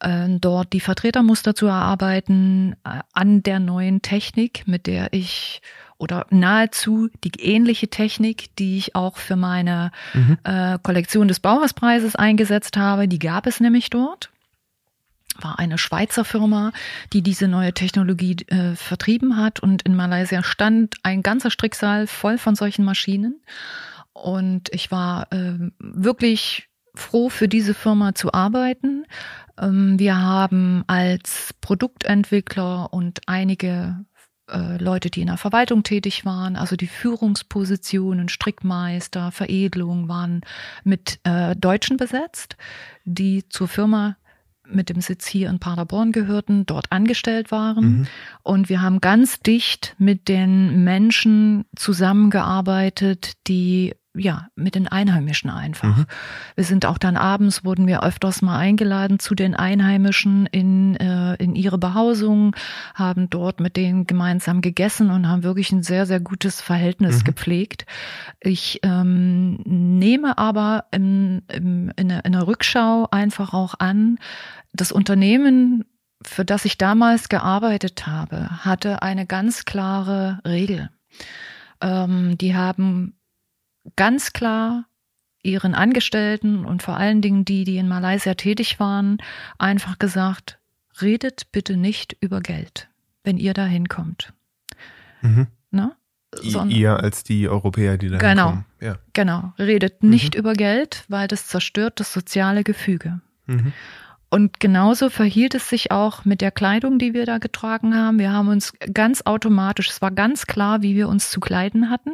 [0.00, 5.60] äh, dort die Vertretermuster zu erarbeiten äh, an der neuen Technik, mit der ich
[5.98, 10.38] oder nahezu die ähnliche Technik, die ich auch für meine mhm.
[10.44, 14.30] äh, Kollektion des Bauerspreises eingesetzt habe, die gab es nämlich dort
[15.38, 16.72] war eine Schweizer Firma,
[17.12, 22.38] die diese neue Technologie äh, vertrieben hat und in Malaysia stand ein ganzer Stricksaal voll
[22.38, 23.40] von solchen Maschinen
[24.12, 29.04] und ich war äh, wirklich froh für diese Firma zu arbeiten.
[29.60, 34.04] Ähm, wir haben als Produktentwickler und einige
[34.48, 40.42] äh, Leute, die in der Verwaltung tätig waren, also die Führungspositionen, Strickmeister, Veredelung waren
[40.84, 42.56] mit äh, Deutschen besetzt,
[43.04, 44.16] die zur Firma
[44.68, 47.84] mit dem Sitz hier in Paderborn gehörten, dort angestellt waren.
[47.84, 48.06] Mhm.
[48.42, 55.96] Und wir haben ganz dicht mit den Menschen zusammengearbeitet, die ja, mit den Einheimischen einfach.
[55.96, 56.06] Mhm.
[56.54, 61.34] Wir sind auch dann abends, wurden wir öfters mal eingeladen zu den Einheimischen in, äh,
[61.34, 62.56] in ihre Behausung,
[62.94, 67.24] haben dort mit denen gemeinsam gegessen und haben wirklich ein sehr, sehr gutes Verhältnis mhm.
[67.24, 67.86] gepflegt.
[68.40, 74.18] Ich ähm, nehme aber im, im, in, der, in der Rückschau einfach auch an,
[74.72, 75.84] das Unternehmen,
[76.22, 80.90] für das ich damals gearbeitet habe, hatte eine ganz klare Regel.
[81.80, 83.15] Ähm, die haben
[83.94, 84.86] ganz klar
[85.42, 89.18] ihren Angestellten und vor allen Dingen die, die in Malaysia tätig waren,
[89.58, 90.58] einfach gesagt,
[91.00, 92.88] redet bitte nicht über Geld,
[93.22, 94.32] wenn ihr da hinkommt.
[95.22, 95.46] Mhm.
[95.70, 95.96] Na?
[96.68, 98.64] ihr als die Europäer, die da genau, hinkommen.
[98.80, 98.98] Ja.
[99.12, 100.10] Genau, redet mhm.
[100.10, 103.20] nicht über Geld, weil das zerstört das soziale Gefüge.
[103.46, 103.72] Mhm.
[104.28, 108.18] Und genauso verhielt es sich auch mit der Kleidung, die wir da getragen haben.
[108.18, 112.12] Wir haben uns ganz automatisch, es war ganz klar, wie wir uns zu kleiden hatten.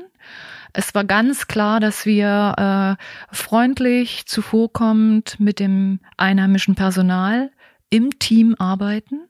[0.73, 7.51] Es war ganz klar, dass wir äh, freundlich, zuvorkommend mit dem einheimischen Personal
[7.91, 9.21] im Team arbeiten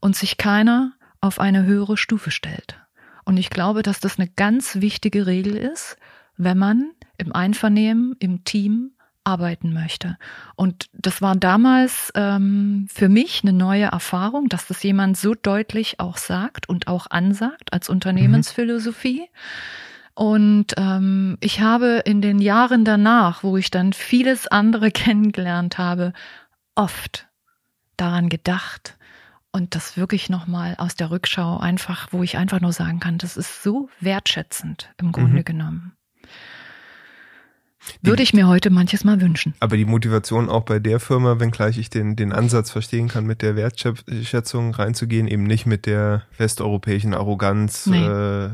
[0.00, 2.78] und sich keiner auf eine höhere Stufe stellt.
[3.24, 5.96] Und ich glaube, dass das eine ganz wichtige Regel ist,
[6.36, 8.92] wenn man im Einvernehmen, im Team
[9.24, 10.16] arbeiten möchte.
[10.54, 15.98] Und das war damals ähm, für mich eine neue Erfahrung, dass das jemand so deutlich
[15.98, 19.22] auch sagt und auch ansagt als Unternehmensphilosophie.
[19.22, 19.85] Mhm.
[20.16, 26.14] Und ähm, ich habe in den Jahren danach, wo ich dann vieles andere kennengelernt habe,
[26.74, 27.28] oft
[27.98, 28.96] daran gedacht
[29.52, 33.36] und das wirklich nochmal aus der Rückschau einfach, wo ich einfach nur sagen kann, das
[33.36, 35.44] ist so wertschätzend im Grunde mhm.
[35.44, 35.96] genommen.
[38.02, 39.54] Würde ich mir heute manches Mal wünschen.
[39.60, 43.42] Aber die Motivation auch bei der Firma, wenngleich ich den, den Ansatz verstehen kann, mit
[43.42, 48.04] der Wertschätzung reinzugehen, eben nicht mit der westeuropäischen Arroganz nee.
[48.04, 48.48] Äh,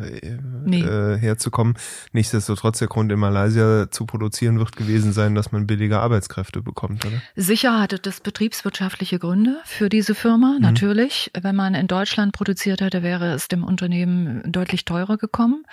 [0.64, 0.82] nee.
[0.82, 1.74] Äh, herzukommen.
[2.12, 7.04] Nichtsdestotrotz der Grund in Malaysia zu produzieren wird gewesen sein, dass man billige Arbeitskräfte bekommt,
[7.04, 7.20] oder?
[7.36, 10.62] Sicher hatte das betriebswirtschaftliche Gründe für diese Firma, mhm.
[10.62, 11.30] natürlich.
[11.40, 15.64] Wenn man in Deutschland produziert hätte, wäre es dem Unternehmen deutlich teurer gekommen.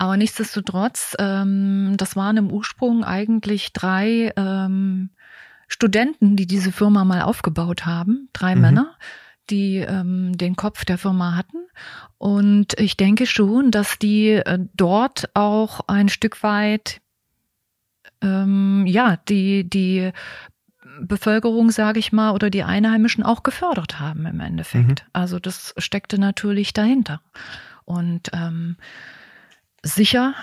[0.00, 5.10] Aber nichtsdestotrotz, ähm, das waren im Ursprung eigentlich drei ähm,
[5.68, 8.62] Studenten, die diese Firma mal aufgebaut haben, drei mhm.
[8.62, 8.96] Männer,
[9.50, 11.58] die ähm, den Kopf der Firma hatten.
[12.16, 17.02] Und ich denke schon, dass die äh, dort auch ein Stück weit
[18.22, 20.12] ähm, ja die die
[21.02, 25.02] Bevölkerung, sage ich mal, oder die Einheimischen auch gefördert haben im Endeffekt.
[25.02, 25.10] Mhm.
[25.12, 27.20] Also das steckte natürlich dahinter.
[27.84, 28.76] Und ähm,
[29.82, 30.34] sicher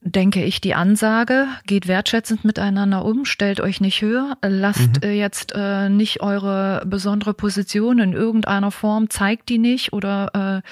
[0.00, 5.10] denke ich, die Ansage, geht wertschätzend miteinander um, stellt euch nicht höher, lasst mhm.
[5.10, 10.68] jetzt äh, nicht eure besondere Position in irgendeiner Form, zeigt die nicht oder äh,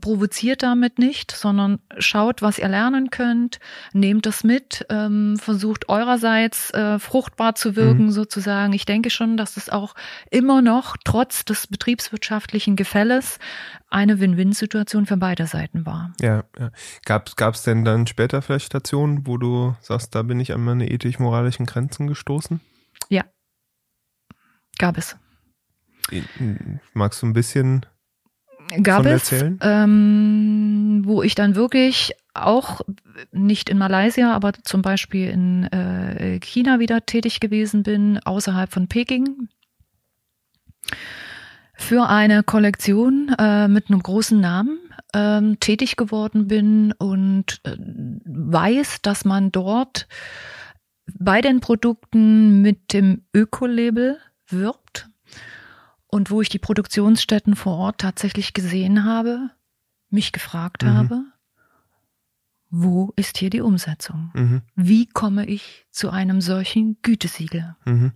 [0.00, 3.58] provoziert damit nicht, sondern schaut, was ihr lernen könnt,
[3.92, 8.10] nehmt das mit, ähm, versucht eurerseits äh, fruchtbar zu wirken mhm.
[8.10, 8.72] sozusagen.
[8.72, 9.94] Ich denke schon, dass es auch
[10.30, 13.38] immer noch trotz des betriebswirtschaftlichen Gefälles
[13.90, 16.12] eine Win-Win-Situation für beide Seiten war.
[16.20, 16.70] Ja, ja.
[17.04, 20.90] Gab es denn dann später vielleicht Stationen, wo du sagst, da bin ich an meine
[20.90, 22.60] ethisch-moralischen Grenzen gestoßen?
[23.08, 23.24] Ja,
[24.78, 25.16] gab es.
[26.94, 27.86] Magst du ein bisschen
[28.82, 32.80] gab es, ähm, wo ich dann wirklich auch
[33.30, 38.88] nicht in Malaysia, aber zum Beispiel in äh, China wieder tätig gewesen bin, außerhalb von
[38.88, 39.48] Peking,
[41.74, 44.78] für eine Kollektion äh, mit einem großen Namen,
[45.14, 47.76] ähm, tätig geworden bin und äh,
[48.24, 50.06] weiß, dass man dort
[51.18, 54.18] bei den Produkten mit dem Öko-Label
[54.48, 55.08] wirbt
[56.12, 59.50] und wo ich die Produktionsstätten vor Ort tatsächlich gesehen habe,
[60.10, 60.94] mich gefragt mhm.
[60.94, 61.24] habe,
[62.70, 64.30] wo ist hier die Umsetzung?
[64.34, 64.62] Mhm.
[64.76, 67.76] Wie komme ich zu einem solchen Gütesiegel?
[67.86, 68.12] Mhm.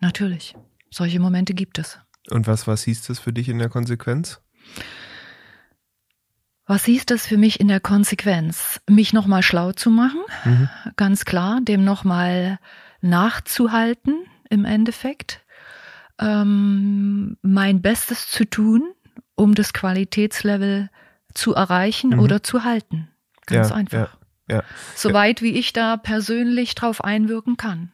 [0.00, 0.56] Natürlich,
[0.90, 1.98] solche Momente gibt es.
[2.30, 4.40] Und was, was hieß das für dich in der Konsequenz?
[6.66, 8.80] Was hieß das für mich in der Konsequenz?
[8.88, 10.70] Mich nochmal schlau zu machen, mhm.
[10.96, 12.58] ganz klar, dem nochmal
[13.02, 15.43] nachzuhalten im Endeffekt,
[16.20, 18.92] ähm, mein Bestes zu tun,
[19.34, 20.90] um das Qualitätslevel
[21.34, 22.20] zu erreichen mhm.
[22.20, 23.08] oder zu halten.
[23.46, 24.16] Ganz ja, einfach.
[24.48, 24.64] Ja, ja.
[24.94, 27.92] Soweit wie ich da persönlich drauf einwirken kann.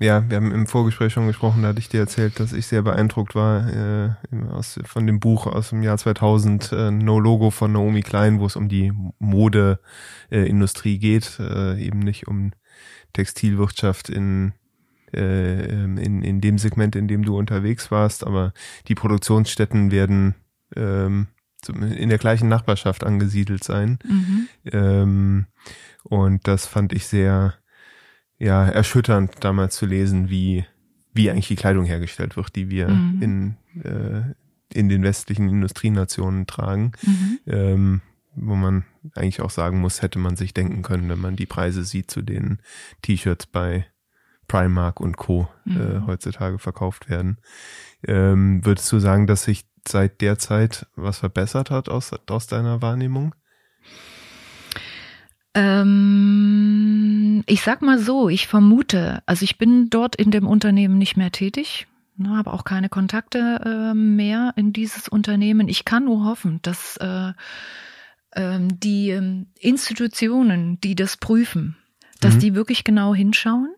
[0.00, 2.82] Ja, wir haben im Vorgespräch schon gesprochen, da hatte ich dir erzählt, dass ich sehr
[2.82, 4.10] beeindruckt war äh,
[4.52, 8.46] aus, von dem Buch aus dem Jahr 2000, äh, No Logo von Naomi Klein, wo
[8.46, 12.52] es um die Modeindustrie äh, geht, eben nicht um
[13.12, 14.52] Textilwirtschaft in,
[15.12, 18.52] äh, in, in dem Segment, in dem du unterwegs warst, aber
[18.88, 20.34] die Produktionsstätten werden
[20.76, 21.28] ähm,
[21.68, 23.98] in der gleichen Nachbarschaft angesiedelt sein.
[24.04, 24.48] Mhm.
[24.72, 25.46] Ähm,
[26.04, 27.54] und das fand ich sehr
[28.38, 30.64] ja erschütternd damals zu lesen, wie
[31.12, 33.22] wie eigentlich die Kleidung hergestellt wird, die wir mhm.
[33.22, 34.34] in äh,
[34.72, 36.92] in den westlichen Industrienationen tragen.
[37.02, 37.38] Mhm.
[37.46, 38.00] Ähm,
[38.40, 41.82] wo man eigentlich auch sagen muss, hätte man sich denken können, wenn man die Preise
[41.82, 42.60] sieht, zu denen
[43.02, 43.86] T-Shirts bei
[44.48, 45.48] Primark und Co.
[45.64, 45.76] Mhm.
[45.76, 47.38] Äh, heutzutage verkauft werden.
[48.06, 52.82] Ähm, würdest du sagen, dass sich seit der Zeit was verbessert hat aus, aus deiner
[52.82, 53.34] Wahrnehmung?
[55.54, 61.16] Ähm, ich sag mal so, ich vermute, also ich bin dort in dem Unternehmen nicht
[61.16, 65.68] mehr tätig, ne, habe auch keine Kontakte äh, mehr in dieses Unternehmen.
[65.68, 67.32] Ich kann nur hoffen, dass äh,
[68.32, 71.76] äh, die ähm, Institutionen, die das prüfen,
[72.20, 72.40] dass mhm.
[72.40, 73.74] die wirklich genau hinschauen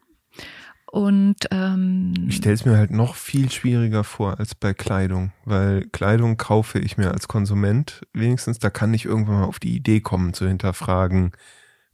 [0.90, 5.86] und ähm, ich stelle es mir halt noch viel schwieriger vor als bei Kleidung, weil
[5.92, 10.00] Kleidung kaufe ich mir als Konsument wenigstens, da kann ich irgendwann mal auf die Idee
[10.00, 11.30] kommen zu hinterfragen,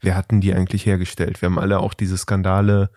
[0.00, 1.42] wer hatten die eigentlich hergestellt?
[1.42, 2.88] Wir haben alle auch diese Skandale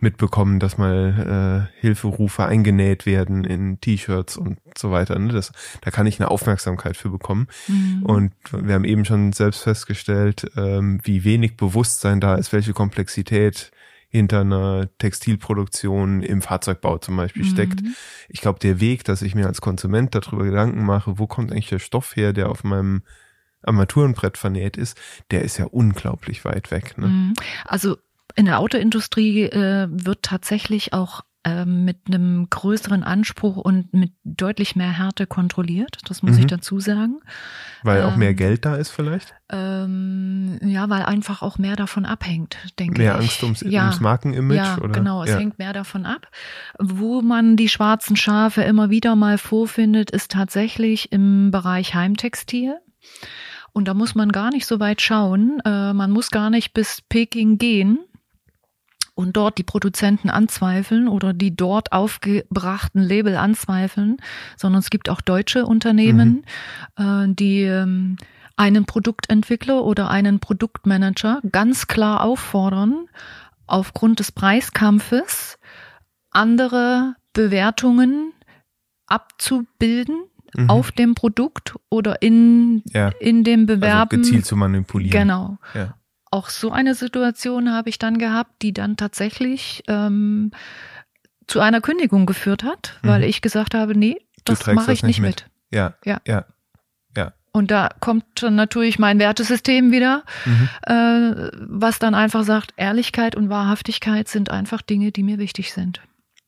[0.00, 5.16] mitbekommen, dass mal äh, Hilferufe eingenäht werden in T-Shirts und so weiter.
[5.20, 5.32] Ne?
[5.32, 5.52] Das,
[5.82, 7.46] da kann ich eine Aufmerksamkeit für bekommen.
[7.68, 8.02] Mhm.
[8.02, 13.70] Und wir haben eben schon selbst festgestellt, ähm, wie wenig Bewusstsein da ist, welche Komplexität
[14.08, 17.48] hinter einer Textilproduktion im Fahrzeugbau zum Beispiel mhm.
[17.48, 17.80] steckt.
[18.28, 21.68] Ich glaube, der Weg, dass ich mir als Konsument darüber Gedanken mache, wo kommt eigentlich
[21.68, 23.02] der Stoff her, der auf meinem
[23.62, 24.98] Armaturenbrett vernäht ist,
[25.30, 26.96] der ist ja unglaublich weit weg.
[26.96, 27.08] Ne?
[27.08, 27.34] Mhm.
[27.64, 27.96] Also
[28.34, 31.22] in der Autoindustrie äh, wird tatsächlich auch
[31.64, 35.98] mit einem größeren Anspruch und mit deutlich mehr Härte kontrolliert.
[36.06, 36.40] Das muss mhm.
[36.40, 37.20] ich dazu sagen.
[37.82, 39.34] Weil auch mehr ähm, Geld da ist vielleicht?
[39.50, 43.16] Ähm, ja, weil einfach auch mehr davon abhängt, denke mehr ich.
[43.16, 43.82] Mehr Angst ums, ja.
[43.82, 44.56] ums Markenimage?
[44.56, 44.92] Ja, oder?
[44.92, 45.22] genau.
[45.22, 45.38] Es ja.
[45.38, 46.28] hängt mehr davon ab.
[46.78, 52.76] Wo man die schwarzen Schafe immer wieder mal vorfindet, ist tatsächlich im Bereich Heimtextil.
[53.72, 55.60] Und da muss man gar nicht so weit schauen.
[55.64, 58.00] Äh, man muss gar nicht bis Peking gehen
[59.18, 64.18] und dort die Produzenten anzweifeln oder die dort aufgebrachten Label anzweifeln,
[64.56, 66.44] sondern es gibt auch deutsche Unternehmen,
[66.96, 67.30] mhm.
[67.30, 68.16] äh, die ähm,
[68.56, 73.06] einen Produktentwickler oder einen Produktmanager ganz klar auffordern,
[73.66, 75.58] aufgrund des Preiskampfes
[76.30, 78.32] andere Bewertungen
[79.08, 80.20] abzubilden
[80.54, 80.70] mhm.
[80.70, 83.08] auf dem Produkt oder in, ja.
[83.18, 84.10] in dem also Bewerben.
[84.12, 85.10] Also gezielt zu manipulieren.
[85.10, 85.58] Genau.
[85.74, 85.94] Ja
[86.30, 90.50] auch so eine Situation habe ich dann gehabt, die dann tatsächlich ähm,
[91.46, 93.28] zu einer Kündigung geführt hat, weil mhm.
[93.28, 95.28] ich gesagt habe, nee, das mache ich nicht mit.
[95.28, 95.50] mit.
[95.70, 96.44] Ja, ja, ja,
[97.16, 97.32] ja.
[97.52, 100.68] Und da kommt dann natürlich mein Wertesystem wieder, mhm.
[100.82, 106.00] äh, was dann einfach sagt, Ehrlichkeit und Wahrhaftigkeit sind einfach Dinge, die mir wichtig sind.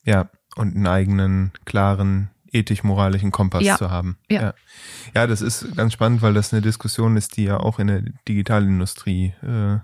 [0.04, 3.76] Ja, und einen eigenen, klaren ethisch-moralischen Kompass ja.
[3.76, 4.18] zu haben.
[4.30, 4.42] Ja.
[4.42, 4.54] ja.
[5.14, 5.26] ja.
[5.26, 9.34] das ist ganz spannend, weil das eine Diskussion ist, die ja auch in der Digitalindustrie
[9.42, 9.78] äh,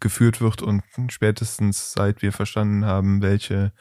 [0.00, 3.72] geführt wird und spätestens seit wir verstanden haben, welche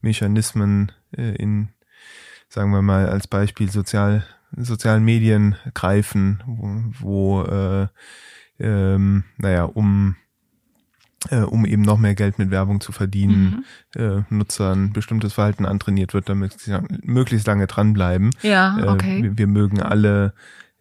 [0.00, 1.70] Mechanismen äh, in,
[2.48, 4.24] sagen wir mal als Beispiel sozial,
[4.56, 7.88] sozialen Medien greifen, wo, wo äh,
[8.60, 10.16] ähm, naja, um
[11.30, 13.64] äh, um eben noch mehr Geld mit Werbung zu verdienen,
[13.96, 14.00] mhm.
[14.00, 18.30] äh, Nutzern bestimmtes Verhalten antrainiert wird, damit sie möglichst lange dranbleiben.
[18.42, 19.18] Ja, äh, okay.
[19.18, 20.34] Äh, wir, wir, mögen alle,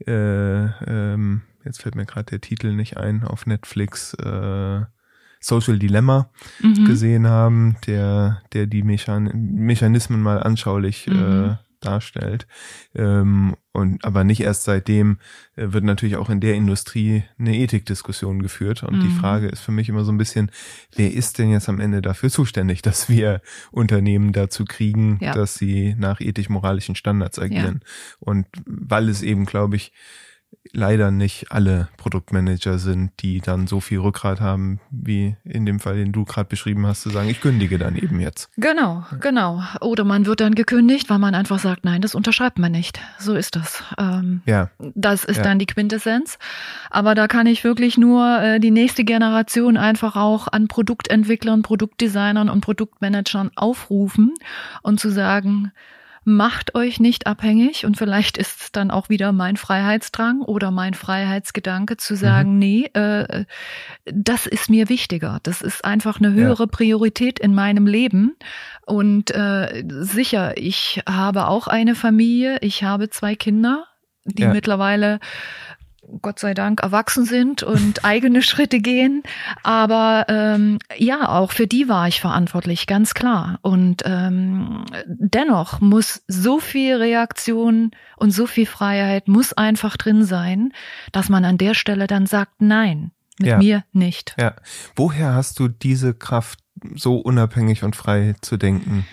[0.05, 4.81] äh, ähm, jetzt fällt mir gerade der Titel nicht ein, auf Netflix, äh,
[5.39, 6.29] Social Dilemma
[6.61, 6.85] mhm.
[6.85, 11.49] gesehen haben, der, der die Mechan Mechanismen mal anschaulich äh, mhm.
[11.51, 12.47] äh, darstellt.
[12.95, 15.17] Ähm, und aber nicht erst seitdem
[15.55, 18.83] äh, wird natürlich auch in der Industrie eine Ethikdiskussion geführt.
[18.83, 19.01] Und mhm.
[19.01, 20.51] die Frage ist für mich immer so ein bisschen,
[20.95, 23.41] wer ist denn jetzt am Ende dafür zuständig, dass wir
[23.71, 25.33] Unternehmen dazu kriegen, ja.
[25.33, 27.81] dass sie nach ethisch-moralischen Standards agieren?
[27.81, 27.89] Ja.
[28.19, 29.91] Und weil es eben, glaube ich,
[30.73, 35.95] leider nicht alle Produktmanager sind, die dann so viel Rückgrat haben, wie in dem Fall,
[35.95, 38.49] den du gerade beschrieben hast, zu sagen, ich kündige dann eben jetzt.
[38.57, 39.63] Genau, genau.
[39.81, 42.99] Oder man wird dann gekündigt, weil man einfach sagt, nein, das unterschreibt man nicht.
[43.19, 43.83] So ist das.
[43.99, 44.71] Ähm, ja.
[44.95, 45.43] Das ist ja.
[45.43, 46.39] dann die Quintessenz.
[46.89, 52.49] Aber da kann ich wirklich nur äh, die nächste Generation einfach auch an Produktentwicklern, Produktdesignern
[52.49, 54.33] und Produktmanagern aufrufen
[54.81, 55.71] und zu sagen,
[56.25, 60.93] macht euch nicht abhängig und vielleicht ist es dann auch wieder mein Freiheitsdrang oder mein
[60.93, 62.59] Freiheitsgedanke zu sagen, mhm.
[62.59, 63.45] nee, äh,
[64.05, 65.39] das ist mir wichtiger.
[65.43, 66.67] Das ist einfach eine höhere ja.
[66.67, 68.35] Priorität in meinem Leben.
[68.85, 73.85] Und äh, sicher, ich habe auch eine Familie, ich habe zwei Kinder,
[74.25, 74.53] die ja.
[74.53, 75.19] mittlerweile
[76.21, 79.23] Gott sei Dank erwachsen sind und eigene Schritte gehen.
[79.63, 83.59] Aber ähm, ja, auch für die war ich verantwortlich, ganz klar.
[83.61, 90.73] Und ähm, dennoch muss so viel Reaktion und so viel Freiheit muss einfach drin sein,
[91.11, 93.57] dass man an der Stelle dann sagt, nein, mit ja.
[93.57, 94.35] mir nicht.
[94.39, 94.55] Ja.
[94.95, 96.59] Woher hast du diese Kraft,
[96.95, 99.05] so unabhängig und frei zu denken?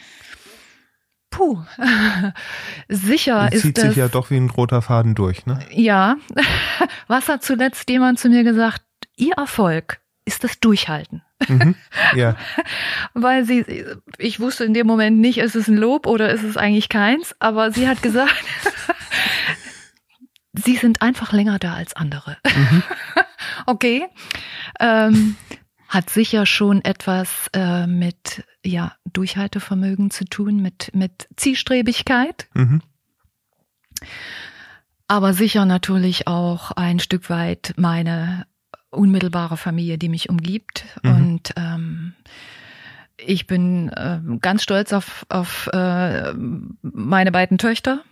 [1.30, 1.58] Puh,
[2.88, 3.84] sicher das ist zieht das.
[3.86, 5.60] sich ja doch wie ein roter Faden durch, ne?
[5.70, 6.16] Ja.
[7.06, 8.82] Was hat zuletzt jemand zu mir gesagt?
[9.16, 11.22] Ihr Erfolg ist das Durchhalten.
[11.48, 11.74] Mhm,
[12.14, 12.36] ja.
[13.14, 13.64] Weil sie,
[14.18, 17.34] ich wusste in dem Moment nicht, ist es ein Lob oder ist es eigentlich keins,
[17.38, 18.34] aber sie hat gesagt,
[20.52, 22.36] sie sind einfach länger da als andere.
[22.44, 22.82] Mhm.
[23.66, 24.06] okay.
[24.80, 25.36] Ähm,
[25.88, 32.48] hat sicher schon etwas äh, mit ja, Durchhaltevermögen zu tun, mit, mit Zielstrebigkeit.
[32.54, 32.82] Mhm.
[35.08, 38.46] Aber sicher natürlich auch ein Stück weit meine
[38.90, 40.84] unmittelbare Familie, die mich umgibt.
[41.02, 41.10] Mhm.
[41.10, 42.14] Und ähm,
[43.16, 48.02] ich bin äh, ganz stolz auf, auf äh, meine beiden Töchter,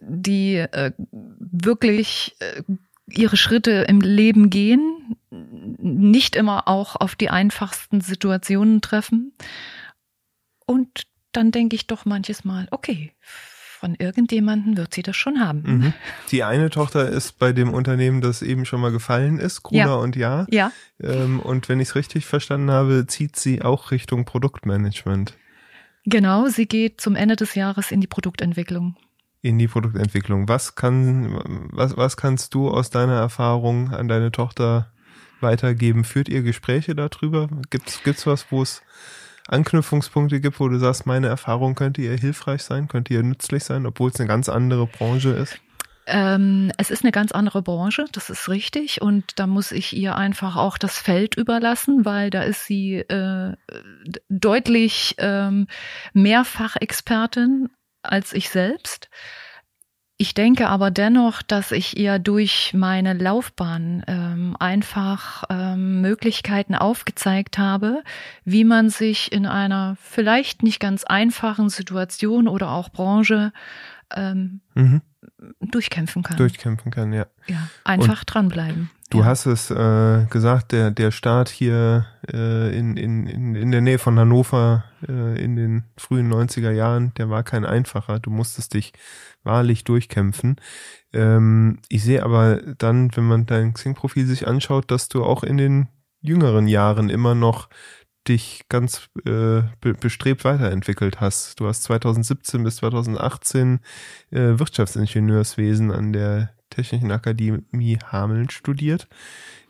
[0.00, 2.62] die äh, wirklich äh,
[3.16, 9.32] ihre Schritte im Leben gehen, nicht immer auch auf die einfachsten Situationen treffen.
[10.66, 13.12] Und dann denke ich doch manches Mal, okay,
[13.82, 15.62] von irgendjemanden wird sie das schon haben.
[15.64, 15.92] Mhm.
[16.30, 19.94] Die eine Tochter ist bei dem Unternehmen, das eben schon mal gefallen ist, Gruner ja.
[19.94, 20.46] und Ja.
[20.50, 20.70] Ja.
[21.00, 25.34] Ähm, und wenn ich es richtig verstanden habe, zieht sie auch Richtung Produktmanagement.
[26.04, 28.96] Genau, sie geht zum Ende des Jahres in die Produktentwicklung
[29.42, 30.48] in die Produktentwicklung.
[30.48, 34.92] Was kann, was, was kannst du aus deiner Erfahrung an deine Tochter
[35.40, 36.04] weitergeben?
[36.04, 37.48] Führt ihr Gespräche darüber?
[37.70, 38.82] Gibt's, gibt's was, wo es
[39.48, 43.84] Anknüpfungspunkte gibt, wo du sagst, meine Erfahrung könnte ihr hilfreich sein, könnte ihr nützlich sein,
[43.84, 45.58] obwohl es eine ganz andere Branche ist?
[46.06, 49.02] Ähm, es ist eine ganz andere Branche, das ist richtig.
[49.02, 53.56] Und da muss ich ihr einfach auch das Feld überlassen, weil da ist sie äh,
[54.28, 55.66] deutlich ähm,
[56.12, 57.68] Mehrfachexpertin
[58.02, 59.08] als ich selbst.
[60.22, 67.58] Ich denke aber dennoch, dass ich ihr durch meine Laufbahn ähm, einfach ähm, Möglichkeiten aufgezeigt
[67.58, 68.04] habe,
[68.44, 73.52] wie man sich in einer vielleicht nicht ganz einfachen Situation oder auch Branche
[74.14, 75.02] ähm, mhm.
[75.60, 76.36] durchkämpfen kann.
[76.36, 77.26] Durchkämpfen kann, ja.
[77.48, 78.90] Ja, einfach Und dranbleiben.
[79.12, 79.24] Du ja.
[79.26, 83.98] hast es äh, gesagt, der, der Start hier äh, in, in, in, in der Nähe
[83.98, 88.20] von Hannover äh, in den frühen 90er Jahren, der war kein einfacher.
[88.20, 88.94] Du musstest dich
[89.42, 90.56] wahrlich durchkämpfen.
[91.12, 95.58] Ähm, ich sehe aber dann, wenn man dein Xing-Profil sich anschaut, dass du auch in
[95.58, 95.88] den
[96.22, 97.68] jüngeren Jahren immer noch
[98.26, 101.60] dich ganz äh, be bestrebt weiterentwickelt hast.
[101.60, 103.80] Du hast 2017 bis 2018
[104.30, 109.08] äh, Wirtschaftsingenieurswesen an der Technischen Akademie Hameln studiert.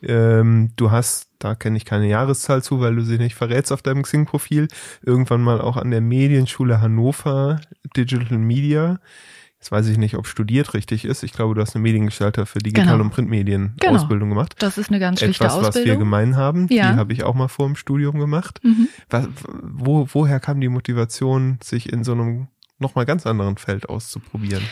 [0.03, 3.83] Ähm, du hast, da kenne ich keine Jahreszahl zu, weil du sie nicht verrätst auf
[3.83, 4.69] deinem Xing-Profil,
[5.03, 7.61] irgendwann mal auch an der Medienschule Hannover
[7.97, 8.99] Digital Media.
[9.61, 11.23] Jetzt weiß ich nicht, ob studiert richtig ist.
[11.23, 13.05] Ich glaube, du hast eine Mediengestalter für Digital- genau.
[13.05, 13.95] und Printmedien genau.
[13.95, 14.57] Ausbildung gemacht.
[14.59, 15.83] Das ist eine ganz schlichte Etwas, Ausbildung.
[15.83, 16.67] was wir gemein haben.
[16.69, 16.91] Ja.
[16.91, 18.59] Die habe ich auch mal vor dem Studium gemacht.
[18.65, 18.89] Mhm.
[19.09, 19.29] Was,
[19.63, 22.49] wo, woher kam die Motivation, sich in so einem
[22.81, 24.65] nochmal ganz anderen Feld auszuprobieren?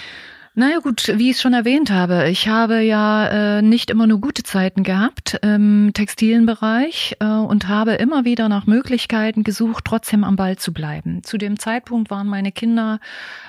[0.54, 4.20] Naja gut, wie ich es schon erwähnt habe, ich habe ja äh, nicht immer nur
[4.20, 10.34] gute Zeiten gehabt im Textilenbereich äh, und habe immer wieder nach Möglichkeiten gesucht, trotzdem am
[10.34, 11.22] Ball zu bleiben.
[11.22, 12.98] Zu dem Zeitpunkt waren meine Kinder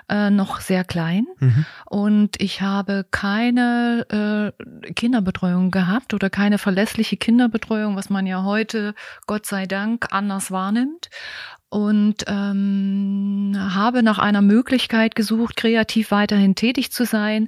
[0.09, 1.65] äh, noch sehr klein mhm.
[1.89, 4.53] und ich habe keine
[4.85, 8.93] äh, Kinderbetreuung gehabt oder keine verlässliche Kinderbetreuung, was man ja heute
[9.25, 11.09] Gott sei Dank anders wahrnimmt.
[11.71, 17.47] Und ähm, habe nach einer Möglichkeit gesucht, kreativ weiterhin tätig zu sein.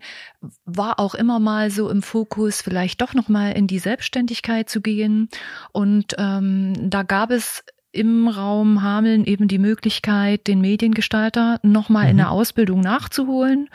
[0.64, 4.80] War auch immer mal so im Fokus, vielleicht doch noch mal in die Selbstständigkeit zu
[4.80, 5.28] gehen.
[5.74, 12.12] Und ähm, da gab es im Raum Hameln eben die Möglichkeit, den Mediengestalter nochmal mhm.
[12.12, 13.68] in der Ausbildung nachzuholen.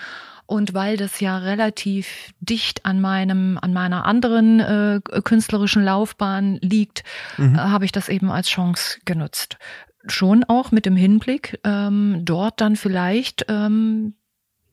[0.46, 7.04] Und weil das ja relativ dicht an meinem, an meiner anderen äh, künstlerischen Laufbahn liegt,
[7.36, 7.54] mhm.
[7.54, 9.58] äh, habe ich das eben als Chance genutzt.
[10.06, 14.14] Schon auch mit dem Hinblick, ähm, dort dann vielleicht ähm,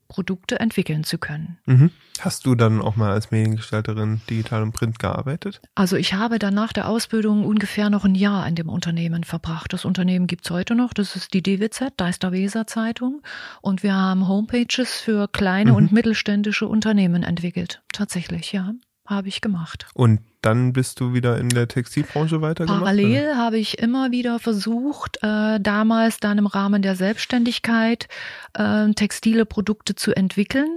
[0.08, 1.58] Produkte entwickeln zu können.
[1.66, 1.92] Mhm.
[2.20, 5.62] Hast du dann auch mal als Mediengestalterin digital und print gearbeitet?
[5.74, 9.74] Also ich habe dann nach der Ausbildung ungefähr noch ein Jahr in dem Unternehmen verbracht.
[9.74, 13.22] Das Unternehmen gibt's heute noch, das ist die DWZ, Deister Weser Zeitung.
[13.62, 15.78] Und wir haben Homepages für kleine mhm.
[15.78, 17.82] und mittelständische Unternehmen entwickelt.
[17.92, 18.74] Tatsächlich, ja
[19.06, 19.88] habe ich gemacht.
[19.94, 22.82] Und dann bist du wieder in der Textilbranche weitergemacht?
[22.82, 23.38] Parallel oder?
[23.38, 28.08] habe ich immer wieder versucht, äh, damals dann im Rahmen der Selbstständigkeit
[28.54, 30.70] äh, textile Produkte zu entwickeln.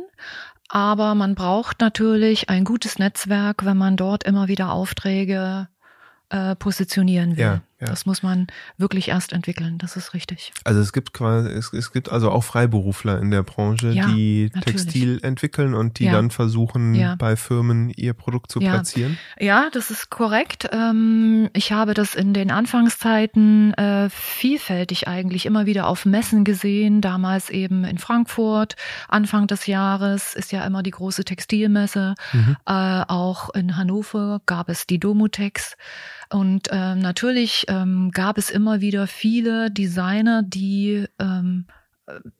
[0.69, 5.69] Aber man braucht natürlich ein gutes Netzwerk, wenn man dort immer wieder Aufträge
[6.31, 7.45] äh, positionieren will.
[7.45, 7.87] Ja, ja.
[7.87, 10.53] Das muss man wirklich erst entwickeln, das ist richtig.
[10.65, 14.51] Also es gibt quasi, es, es gibt also auch Freiberufler in der Branche, ja, die
[14.53, 14.83] natürlich.
[14.83, 19.17] Textil entwickeln und die dann versuchen, bei Firmen ihr Produkt zu platzieren.
[19.39, 20.69] Ja, das ist korrekt.
[20.73, 27.01] Ähm, ich habe das in den Anfangszeiten äh, vielfältig eigentlich immer wieder auf Messen gesehen,
[27.01, 28.75] damals eben in Frankfurt.
[29.09, 32.15] Anfang des Jahres ist ja immer die große Textilmesse.
[32.33, 32.57] Mhm.
[32.67, 35.77] Äh, auch in Hannover gab es die Domotex.
[36.31, 41.67] Und ähm, natürlich ähm, gab es immer wieder viele Designer, die ähm,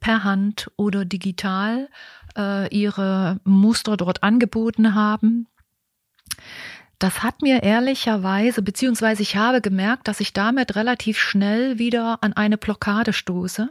[0.01, 1.89] per Hand oder digital
[2.37, 5.47] äh, ihre Muster dort angeboten haben.
[6.99, 12.33] Das hat mir ehrlicherweise, beziehungsweise ich habe gemerkt, dass ich damit relativ schnell wieder an
[12.33, 13.69] eine Blockade stoße,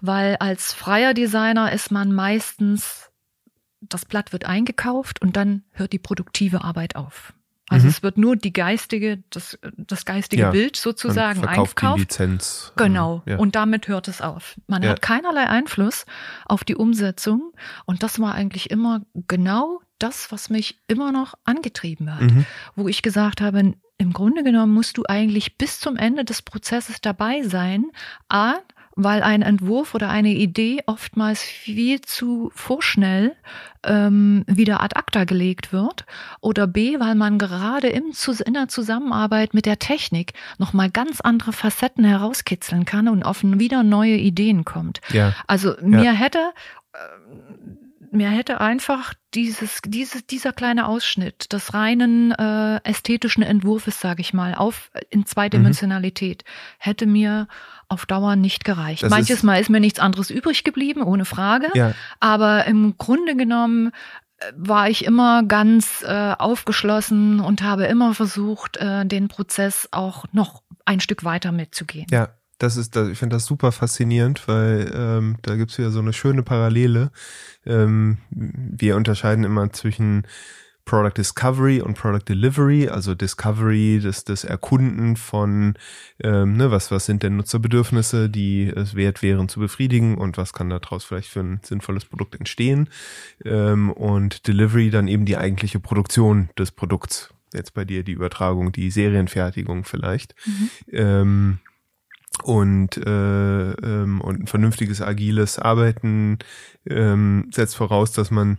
[0.00, 3.10] weil als freier Designer ist man meistens,
[3.80, 7.34] das Blatt wird eingekauft und dann hört die produktive Arbeit auf.
[7.72, 7.90] Also mhm.
[7.90, 11.98] es wird nur die geistige, das, das geistige ja, Bild sozusagen man verkauft eingekauft.
[11.98, 12.72] Die Lizenz.
[12.76, 13.22] Genau.
[13.26, 13.38] Ja.
[13.38, 14.56] Und damit hört es auf.
[14.66, 14.90] Man ja.
[14.90, 16.04] hat keinerlei Einfluss
[16.46, 17.52] auf die Umsetzung.
[17.86, 22.22] Und das war eigentlich immer genau das, was mich immer noch angetrieben hat.
[22.22, 22.46] Mhm.
[22.74, 27.00] Wo ich gesagt habe, im Grunde genommen musst du eigentlich bis zum Ende des Prozesses
[27.00, 27.84] dabei sein.
[28.28, 28.56] A,
[28.96, 33.34] weil ein Entwurf oder eine Idee oftmals viel zu vorschnell
[33.84, 36.04] ähm, wieder ad acta gelegt wird
[36.40, 38.12] oder b, weil man gerade im,
[38.44, 43.82] in der Zusammenarbeit mit der Technik nochmal ganz andere Facetten herauskitzeln kann und auf wieder
[43.82, 45.00] neue Ideen kommt.
[45.08, 45.34] Ja.
[45.46, 46.12] Also mir ja.
[46.12, 46.38] hätte
[46.92, 46.98] äh,
[48.12, 54.34] mir hätte einfach dieses, dieses, dieser kleine Ausschnitt des reinen äh, ästhetischen Entwurfs, sage ich
[54.34, 56.50] mal, auf in Zweidimensionalität, mhm.
[56.78, 57.48] hätte mir
[57.92, 59.02] auf Dauer nicht gereicht.
[59.02, 61.68] Das Manches ist, Mal ist mir nichts anderes übrig geblieben, ohne Frage.
[61.74, 61.94] Ja.
[62.20, 63.92] Aber im Grunde genommen
[64.38, 70.24] äh, war ich immer ganz äh, aufgeschlossen und habe immer versucht, äh, den Prozess auch
[70.32, 72.06] noch ein Stück weiter mitzugehen.
[72.10, 76.12] Ja, das ist, ich finde das super faszinierend, weil ähm, da gibt's wieder so eine
[76.12, 77.10] schöne Parallele.
[77.66, 80.26] Ähm, wir unterscheiden immer zwischen
[80.84, 85.74] Product Discovery und Product Delivery, also Discovery, das, das Erkunden von,
[86.22, 90.52] ähm, ne, was, was sind denn Nutzerbedürfnisse, die es wert wären zu befriedigen und was
[90.52, 92.88] kann daraus vielleicht für ein sinnvolles Produkt entstehen.
[93.44, 97.32] Ähm, und Delivery dann eben die eigentliche Produktion des Produkts.
[97.54, 100.34] Jetzt bei dir die Übertragung, die Serienfertigung vielleicht.
[100.46, 100.70] Mhm.
[100.92, 101.58] Ähm,
[102.42, 106.38] und, äh, ähm, und ein vernünftiges agiles Arbeiten
[106.88, 108.58] ähm, setzt voraus, dass man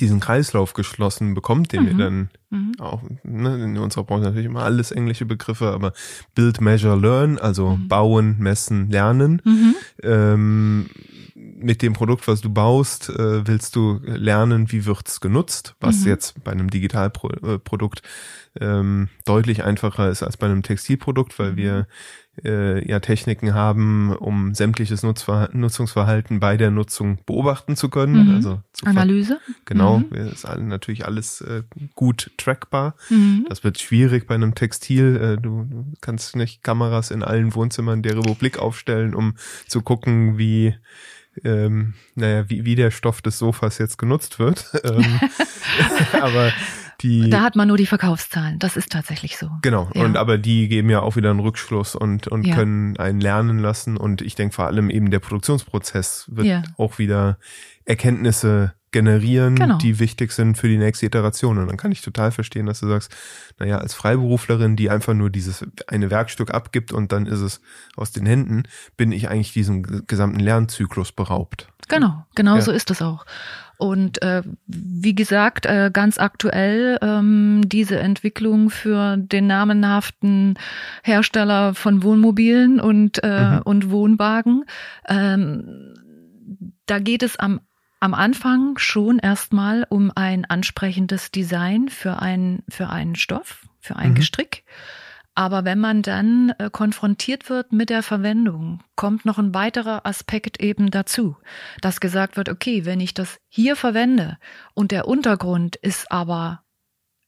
[0.00, 1.86] diesen Kreislauf geschlossen bekommt, den mhm.
[1.86, 2.72] wir dann mhm.
[2.78, 5.92] auch ne, in unserer Branche natürlich immer alles englische Begriffe, aber
[6.34, 7.88] Build, Measure, Learn, also mhm.
[7.88, 9.42] bauen, messen, lernen.
[9.44, 9.74] Mhm.
[10.02, 10.90] Ähm,
[11.34, 16.08] mit dem Produkt, was du baust, äh, willst du lernen, wie wird's genutzt, was mhm.
[16.08, 18.02] jetzt bei einem Digitalprodukt
[18.54, 21.86] äh, ähm, deutlich einfacher ist als bei einem Textilprodukt, weil wir
[22.44, 28.28] äh, ja Techniken haben, um sämtliches Nutzungsverhalten bei der Nutzung beobachten zu können.
[28.28, 28.34] Mhm.
[28.34, 29.40] Also Analyse.
[29.64, 30.12] Genau, mhm.
[30.12, 31.62] ist natürlich alles äh,
[31.94, 32.94] gut trackbar.
[33.10, 33.46] Mhm.
[33.48, 35.16] Das wird schwierig bei einem Textil.
[35.16, 39.34] Äh, du, du kannst nicht Kameras in allen Wohnzimmern der Republik aufstellen, um
[39.66, 40.74] zu gucken, wie
[41.44, 44.70] ähm, naja, wie, wie der Stoff des Sofas jetzt genutzt wird.
[44.84, 45.20] ähm,
[46.20, 46.52] aber
[47.00, 47.30] die.
[47.30, 48.58] Da hat man nur die Verkaufszahlen.
[48.58, 49.50] Das ist tatsächlich so.
[49.62, 49.90] Genau.
[49.94, 50.04] Ja.
[50.04, 52.54] Und aber die geben ja auch wieder einen Rückschluss und, und Ja.
[52.56, 53.96] können einen lernen lassen.
[53.96, 56.62] Und ich denke vor allem eben der Produktionsprozess wird Ja.
[56.76, 57.38] auch wieder
[57.84, 59.76] Erkenntnisse generieren, Genau.
[59.78, 61.58] die wichtig sind für die nächste Iteration.
[61.58, 63.14] Und dann kann ich total verstehen, dass du sagst,
[63.58, 67.60] naja, als Freiberuflerin, die einfach nur dieses eine Werkstück abgibt und dann ist es
[67.96, 68.62] aus den Händen,
[68.96, 71.68] bin ich eigentlich diesem gesamten Lernzyklus beraubt.
[71.88, 72.62] Genau, genau Ja.
[72.62, 73.26] so ist es auch.
[73.78, 80.58] Und äh, wie gesagt, äh, ganz aktuell ähm, diese Entwicklung für den namenhaften
[81.04, 83.62] Hersteller von Wohnmobilen und, äh, Mhm.
[83.64, 84.64] und Wohnwagen.
[85.08, 85.94] Ähm,
[86.86, 87.60] da geht es am,
[88.00, 94.10] am Anfang schon erstmal um ein ansprechendes Design für, ein, für einen Stoff, für ein
[94.10, 94.14] Mhm.
[94.16, 94.64] Gestrick.
[95.38, 100.60] Aber wenn man dann äh, konfrontiert wird mit der Verwendung, kommt noch ein weiterer Aspekt
[100.60, 101.36] eben dazu,
[101.80, 104.36] dass gesagt wird, okay, wenn ich das hier verwende
[104.74, 106.64] und der Untergrund ist aber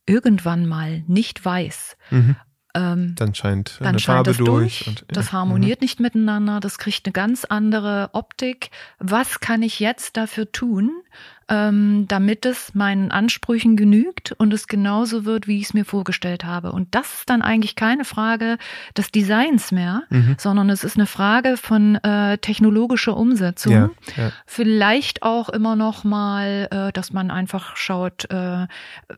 [0.07, 2.35] irgendwann mal nicht weiß, Mhm.
[2.75, 4.79] ähm, Dann scheint dann eine scheint Farbe das durch.
[4.85, 5.33] durch, und, das ja.
[5.35, 8.71] harmoniert nicht miteinander, das kriegt eine ganz andere Optik.
[8.99, 10.91] Was kann ich jetzt dafür tun,
[11.51, 16.45] ähm, damit es meinen Ansprüchen genügt und es genauso wird, wie ich es mir vorgestellt
[16.45, 16.73] habe?
[16.73, 18.57] Und das ist dann eigentlich keine Frage
[18.97, 20.37] des Designs mehr, Mhm.
[20.39, 23.73] sondern es ist eine Frage von äh, technologischer Umsetzung.
[23.73, 24.33] Ja, ja.
[24.47, 28.67] Vielleicht auch immer noch mal, äh, dass man einfach schaut, äh,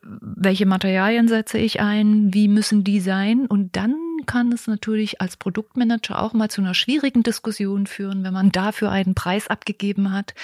[0.00, 3.94] welche Materialien setze ich ein, wie müssen die sein und dann
[4.24, 8.90] kann es natürlich als Produktmanager auch mal zu einer schwierigen Diskussion führen, wenn man dafür
[8.90, 10.34] einen Preis abgegeben hat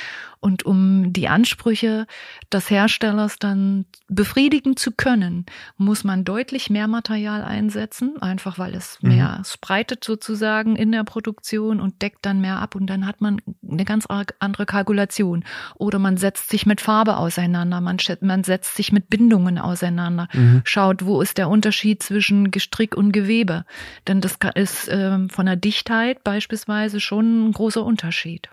[0.40, 2.06] und um die Ansprüche
[2.52, 5.46] des Herstellers dann befriedigen zu können,
[5.76, 9.08] muss man deutlich mehr Material einsetzen, einfach weil es Mhm.
[9.08, 13.40] mehr spreitet sozusagen in der Produktion und deckt dann mehr ab und dann hat man
[13.68, 14.06] eine ganz
[14.38, 15.44] andere Kalkulation.
[15.76, 20.62] Oder man setzt sich mit Farbe auseinander, man, man setzt sich mit Bindungen auseinander, Mhm.
[20.64, 23.64] schaut, wo ist der Unterschied zwischen Gestrick und Gewebe.
[24.06, 28.48] Denn das ist ähm, von der Dichtheit beispielsweise schon ein großer Unterschied.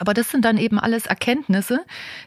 [0.00, 1.80] Aber das sind dann eben alles Erkenntnisse,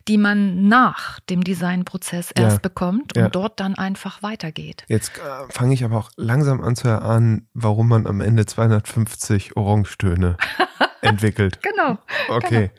[0.08, 2.44] die man nach dem Designprozess Ja.
[2.44, 3.30] erst bekommt und Ja.
[3.30, 4.84] dort dann einfach weitergeht.
[4.88, 9.56] Jetzt äh, fange ich aber auch langsam an zu erahnen, warum man am Ende 250
[9.58, 10.38] Orangetöne
[11.02, 11.60] entwickelt.
[11.62, 11.98] Genau.
[12.30, 12.72] Okay.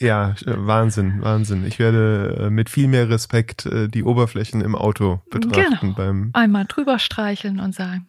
[0.00, 1.64] Ja, äh, Wahnsinn, Wahnsinn.
[1.66, 5.94] Ich werde äh, mit viel mehr Respekt äh, die Oberflächen im Auto betrachten Genau.
[5.94, 8.06] beim Einmal drüber streicheln und sagen,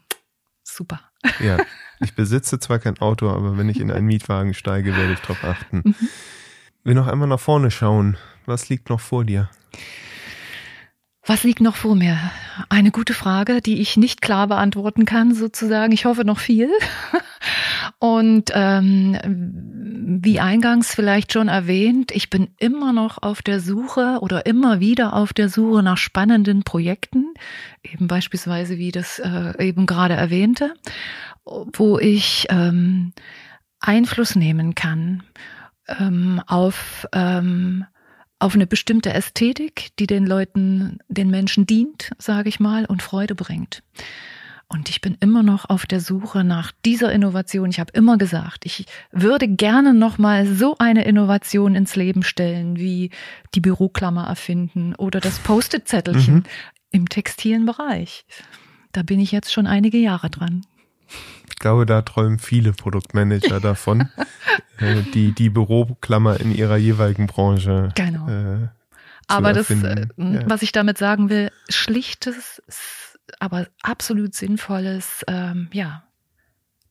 [0.76, 1.00] super.
[1.40, 1.58] ja.
[2.02, 5.46] Ich besitze zwar kein Auto, aber wenn ich in einen Mietwagen steige, werde ich darauf
[5.46, 5.82] achten.
[5.86, 5.96] Mhm.
[6.84, 8.18] Wir noch einmal nach vorne schauen.
[8.46, 9.50] Was liegt noch vor dir?
[11.26, 12.20] Was liegt noch vor mir?
[12.70, 15.92] Eine gute Frage, die ich nicht klar beantworten kann, sozusagen.
[15.94, 16.70] Ich hoffe noch viel.
[18.00, 19.18] Und ähm,
[20.22, 25.14] wie eingangs vielleicht schon erwähnt, ich bin immer noch auf der Suche oder immer wieder
[25.14, 27.34] auf der Suche nach spannenden Projekten,
[27.84, 30.74] eben beispielsweise wie das äh, eben gerade erwähnte,
[31.46, 33.14] wo ich ähm,
[33.80, 35.24] Einfluss nehmen kann
[35.88, 37.86] ähm, auf ähm,
[38.40, 43.34] auf eine bestimmte Ästhetik, die den Leuten, den Menschen dient, sage ich mal, und Freude
[43.34, 43.82] bringt.
[44.68, 47.70] Und ich bin immer noch auf der Suche nach dieser Innovation.
[47.70, 52.78] Ich habe immer gesagt, ich würde gerne noch mal so eine Innovation ins Leben stellen,
[52.78, 53.12] wie
[53.54, 56.44] die Büroklammer erfinden oder das Post-it-Zettelchen Mhm.
[56.92, 58.26] im textilen Bereich.
[58.92, 60.66] Da bin ich jetzt schon einige Jahre dran.
[61.48, 64.10] Ich glaube, da träumen viele Produktmanager davon,
[64.80, 68.28] äh, die die Büroklammer in ihrer jeweiligen Branche Genau.
[68.28, 68.68] äh,
[69.28, 70.08] Aber das, äh.
[70.18, 70.42] Ja.
[70.50, 72.62] was ich damit sagen will, schlichtes,
[73.40, 76.04] aber absolut sinnvolles, ähm, ja,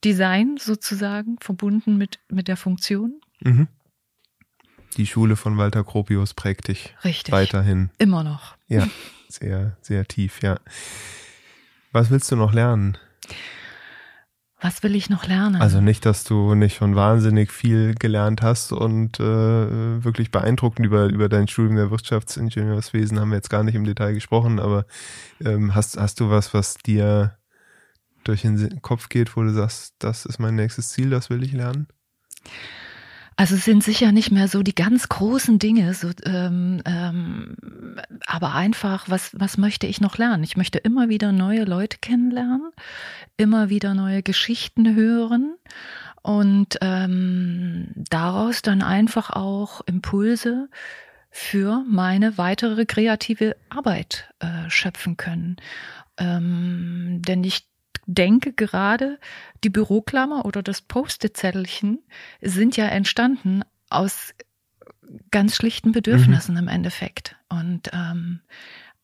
[0.05, 3.21] Design sozusagen, verbunden mit, mit der Funktion.
[3.41, 3.69] Mhm.
[4.97, 7.33] Die Schule von Walter Gropius prägt dich Richtig.
[7.33, 7.91] weiterhin.
[7.99, 8.57] Immer noch.
[8.69, 8.87] Ja,
[9.29, 10.61] sehr, sehr tief, ja.
[11.93, 12.99] Was willst du noch lernen?
[14.65, 15.61] Was will ich noch lernen?
[15.61, 21.05] Also nicht, dass du nicht schon wahnsinnig viel gelernt hast und äh, wirklich beeindruckend über,
[21.05, 24.87] über dein Studium der Wirtschaftsingenieurswesen haben wir jetzt gar nicht im Detail gesprochen, aber
[25.45, 27.37] ähm, hast, hast du was, was dir
[28.25, 31.53] durch den Kopf geht, wo du sagst, das ist mein nächstes Ziel, das will ich
[31.53, 31.87] lernen?
[33.37, 37.57] Also es sind sicher nicht mehr so die ganz großen Dinge, so, ähm, ähm,
[38.27, 40.45] aber einfach, was, was möchte ich noch lernen?
[40.45, 42.71] Ich möchte immer wieder neue Leute kennenlernen,
[43.37, 45.57] immer wieder neue Geschichten hören
[46.23, 50.69] und ähm, daraus dann einfach auch Impulse
[51.31, 55.57] für meine weitere kreative Arbeit äh, schöpfen können.
[56.17, 57.67] Ähm, denn ich
[58.07, 59.19] denke gerade,
[59.63, 62.01] die Büroklammer oder das Post-it-Zettelchen
[62.41, 64.35] sind ja entstanden aus
[65.31, 67.37] ganz schlichten Bedürfnissen im Endeffekt.
[67.49, 68.41] Und ähm,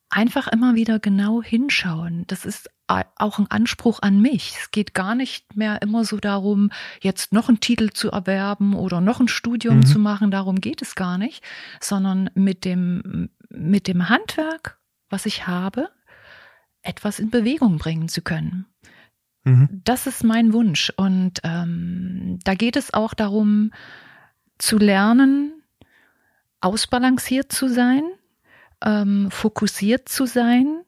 [0.09, 2.25] einfach immer wieder genau hinschauen.
[2.27, 4.53] Das ist auch ein Anspruch an mich.
[4.59, 8.99] Es geht gar nicht mehr immer so darum, jetzt noch einen Titel zu erwerben oder
[8.99, 9.85] noch ein Studium mhm.
[9.85, 10.29] zu machen.
[10.29, 11.41] Darum geht es gar nicht,
[11.79, 14.77] sondern mit dem, mit dem Handwerk,
[15.09, 15.89] was ich habe,
[16.83, 18.65] etwas in Bewegung bringen zu können.
[19.43, 19.81] Mhm.
[19.83, 20.91] Das ist mein Wunsch.
[20.95, 23.71] Und ähm, da geht es auch darum,
[24.57, 25.53] zu lernen,
[26.59, 28.03] ausbalanciert zu sein,
[28.83, 30.81] ähm, fokussiert zu sein,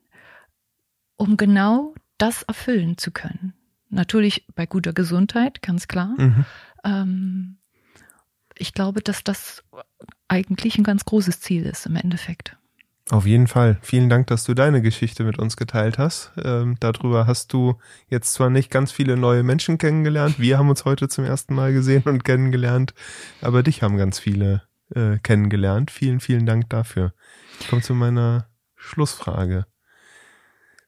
[1.16, 3.54] um genau das erfüllen zu können.
[3.90, 6.16] Natürlich bei guter Gesundheit, ganz klar.
[6.18, 6.46] Mhm.
[6.84, 7.58] Ähm,
[8.58, 9.64] ich glaube, dass das
[10.28, 12.58] eigentlich ein ganz großes Ziel ist im Endeffekt.
[13.14, 13.78] Auf jeden Fall.
[13.84, 16.32] Vielen Dank, dass du deine Geschichte mit uns geteilt hast.
[16.44, 17.76] Ähm, darüber hast du
[18.08, 20.40] jetzt zwar nicht ganz viele neue Menschen kennengelernt.
[20.40, 22.96] Wir haben uns heute zum ersten Mal gesehen und kennengelernt,
[23.40, 24.64] aber dich haben ganz viele
[24.96, 25.92] äh, kennengelernt.
[25.92, 27.14] Vielen, vielen Dank dafür.
[27.60, 29.68] Ich komme zu meiner Schlussfrage.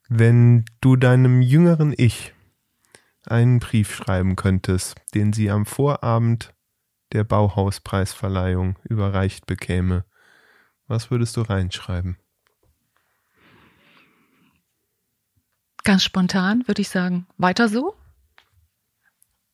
[0.08, 2.34] Wenn du deinem jüngeren Ich
[3.24, 6.52] einen Brief schreiben könntest, den sie am Vorabend
[7.12, 10.04] der Bauhauspreisverleihung überreicht bekäme,
[10.88, 12.16] was würdest du reinschreiben?
[15.84, 17.94] Ganz spontan würde ich sagen, weiter so.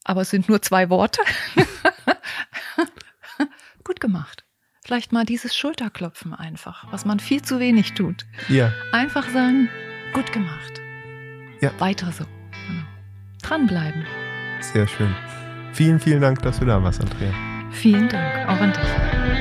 [0.04, 1.22] Aber es sind nur zwei Worte.
[3.84, 4.44] Gut gemacht.
[4.84, 8.26] Vielleicht mal dieses Schulterklopfen einfach, was man viel zu wenig tut.
[8.48, 8.72] Ja.
[8.90, 9.68] Einfach sagen,
[10.12, 10.80] gut gemacht.
[11.60, 11.70] Ja.
[11.78, 12.24] Weiter so.
[12.66, 12.82] Genau.
[13.42, 14.04] Dranbleiben.
[14.60, 15.14] Sehr schön.
[15.72, 17.32] Vielen, vielen Dank, dass du da warst, Andrea.
[17.70, 19.31] Vielen Dank, auch an dich.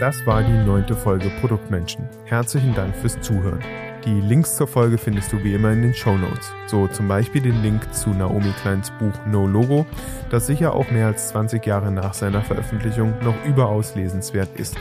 [0.00, 2.08] Das war die neunte Folge Produktmenschen.
[2.24, 3.60] Herzlichen Dank fürs Zuhören.
[4.06, 6.54] Die Links zur Folge findest du wie immer in den Show Notes.
[6.68, 9.84] So zum Beispiel den Link zu Naomi Kleins Buch No Logo,
[10.30, 14.78] das sicher auch mehr als 20 Jahre nach seiner Veröffentlichung noch überaus lesenswert ist.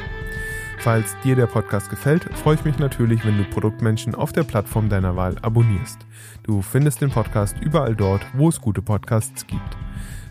[0.78, 4.88] Falls dir der Podcast gefällt, freue ich mich natürlich, wenn du Produktmenschen auf der Plattform
[4.88, 6.00] deiner Wahl abonnierst.
[6.44, 9.78] Du findest den Podcast überall dort, wo es gute Podcasts gibt.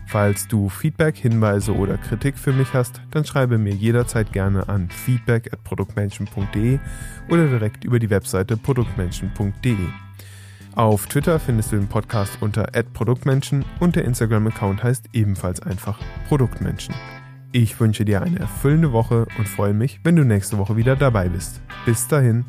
[0.09, 4.89] Falls du Feedback, Hinweise oder Kritik für mich hast, dann schreibe mir jederzeit gerne an
[4.89, 6.79] feedback at produktmenschen.de
[7.29, 9.75] oder direkt über die Webseite produktmenschen.de.
[10.73, 12.63] Auf Twitter findest du den Podcast unter
[12.93, 16.95] @produktmenschen und der Instagram-Account heißt ebenfalls einfach Produktmenschen.
[17.51, 21.29] Ich wünsche dir eine erfüllende Woche und freue mich, wenn du nächste Woche wieder dabei
[21.29, 21.61] bist.
[21.85, 22.45] Bis dahin.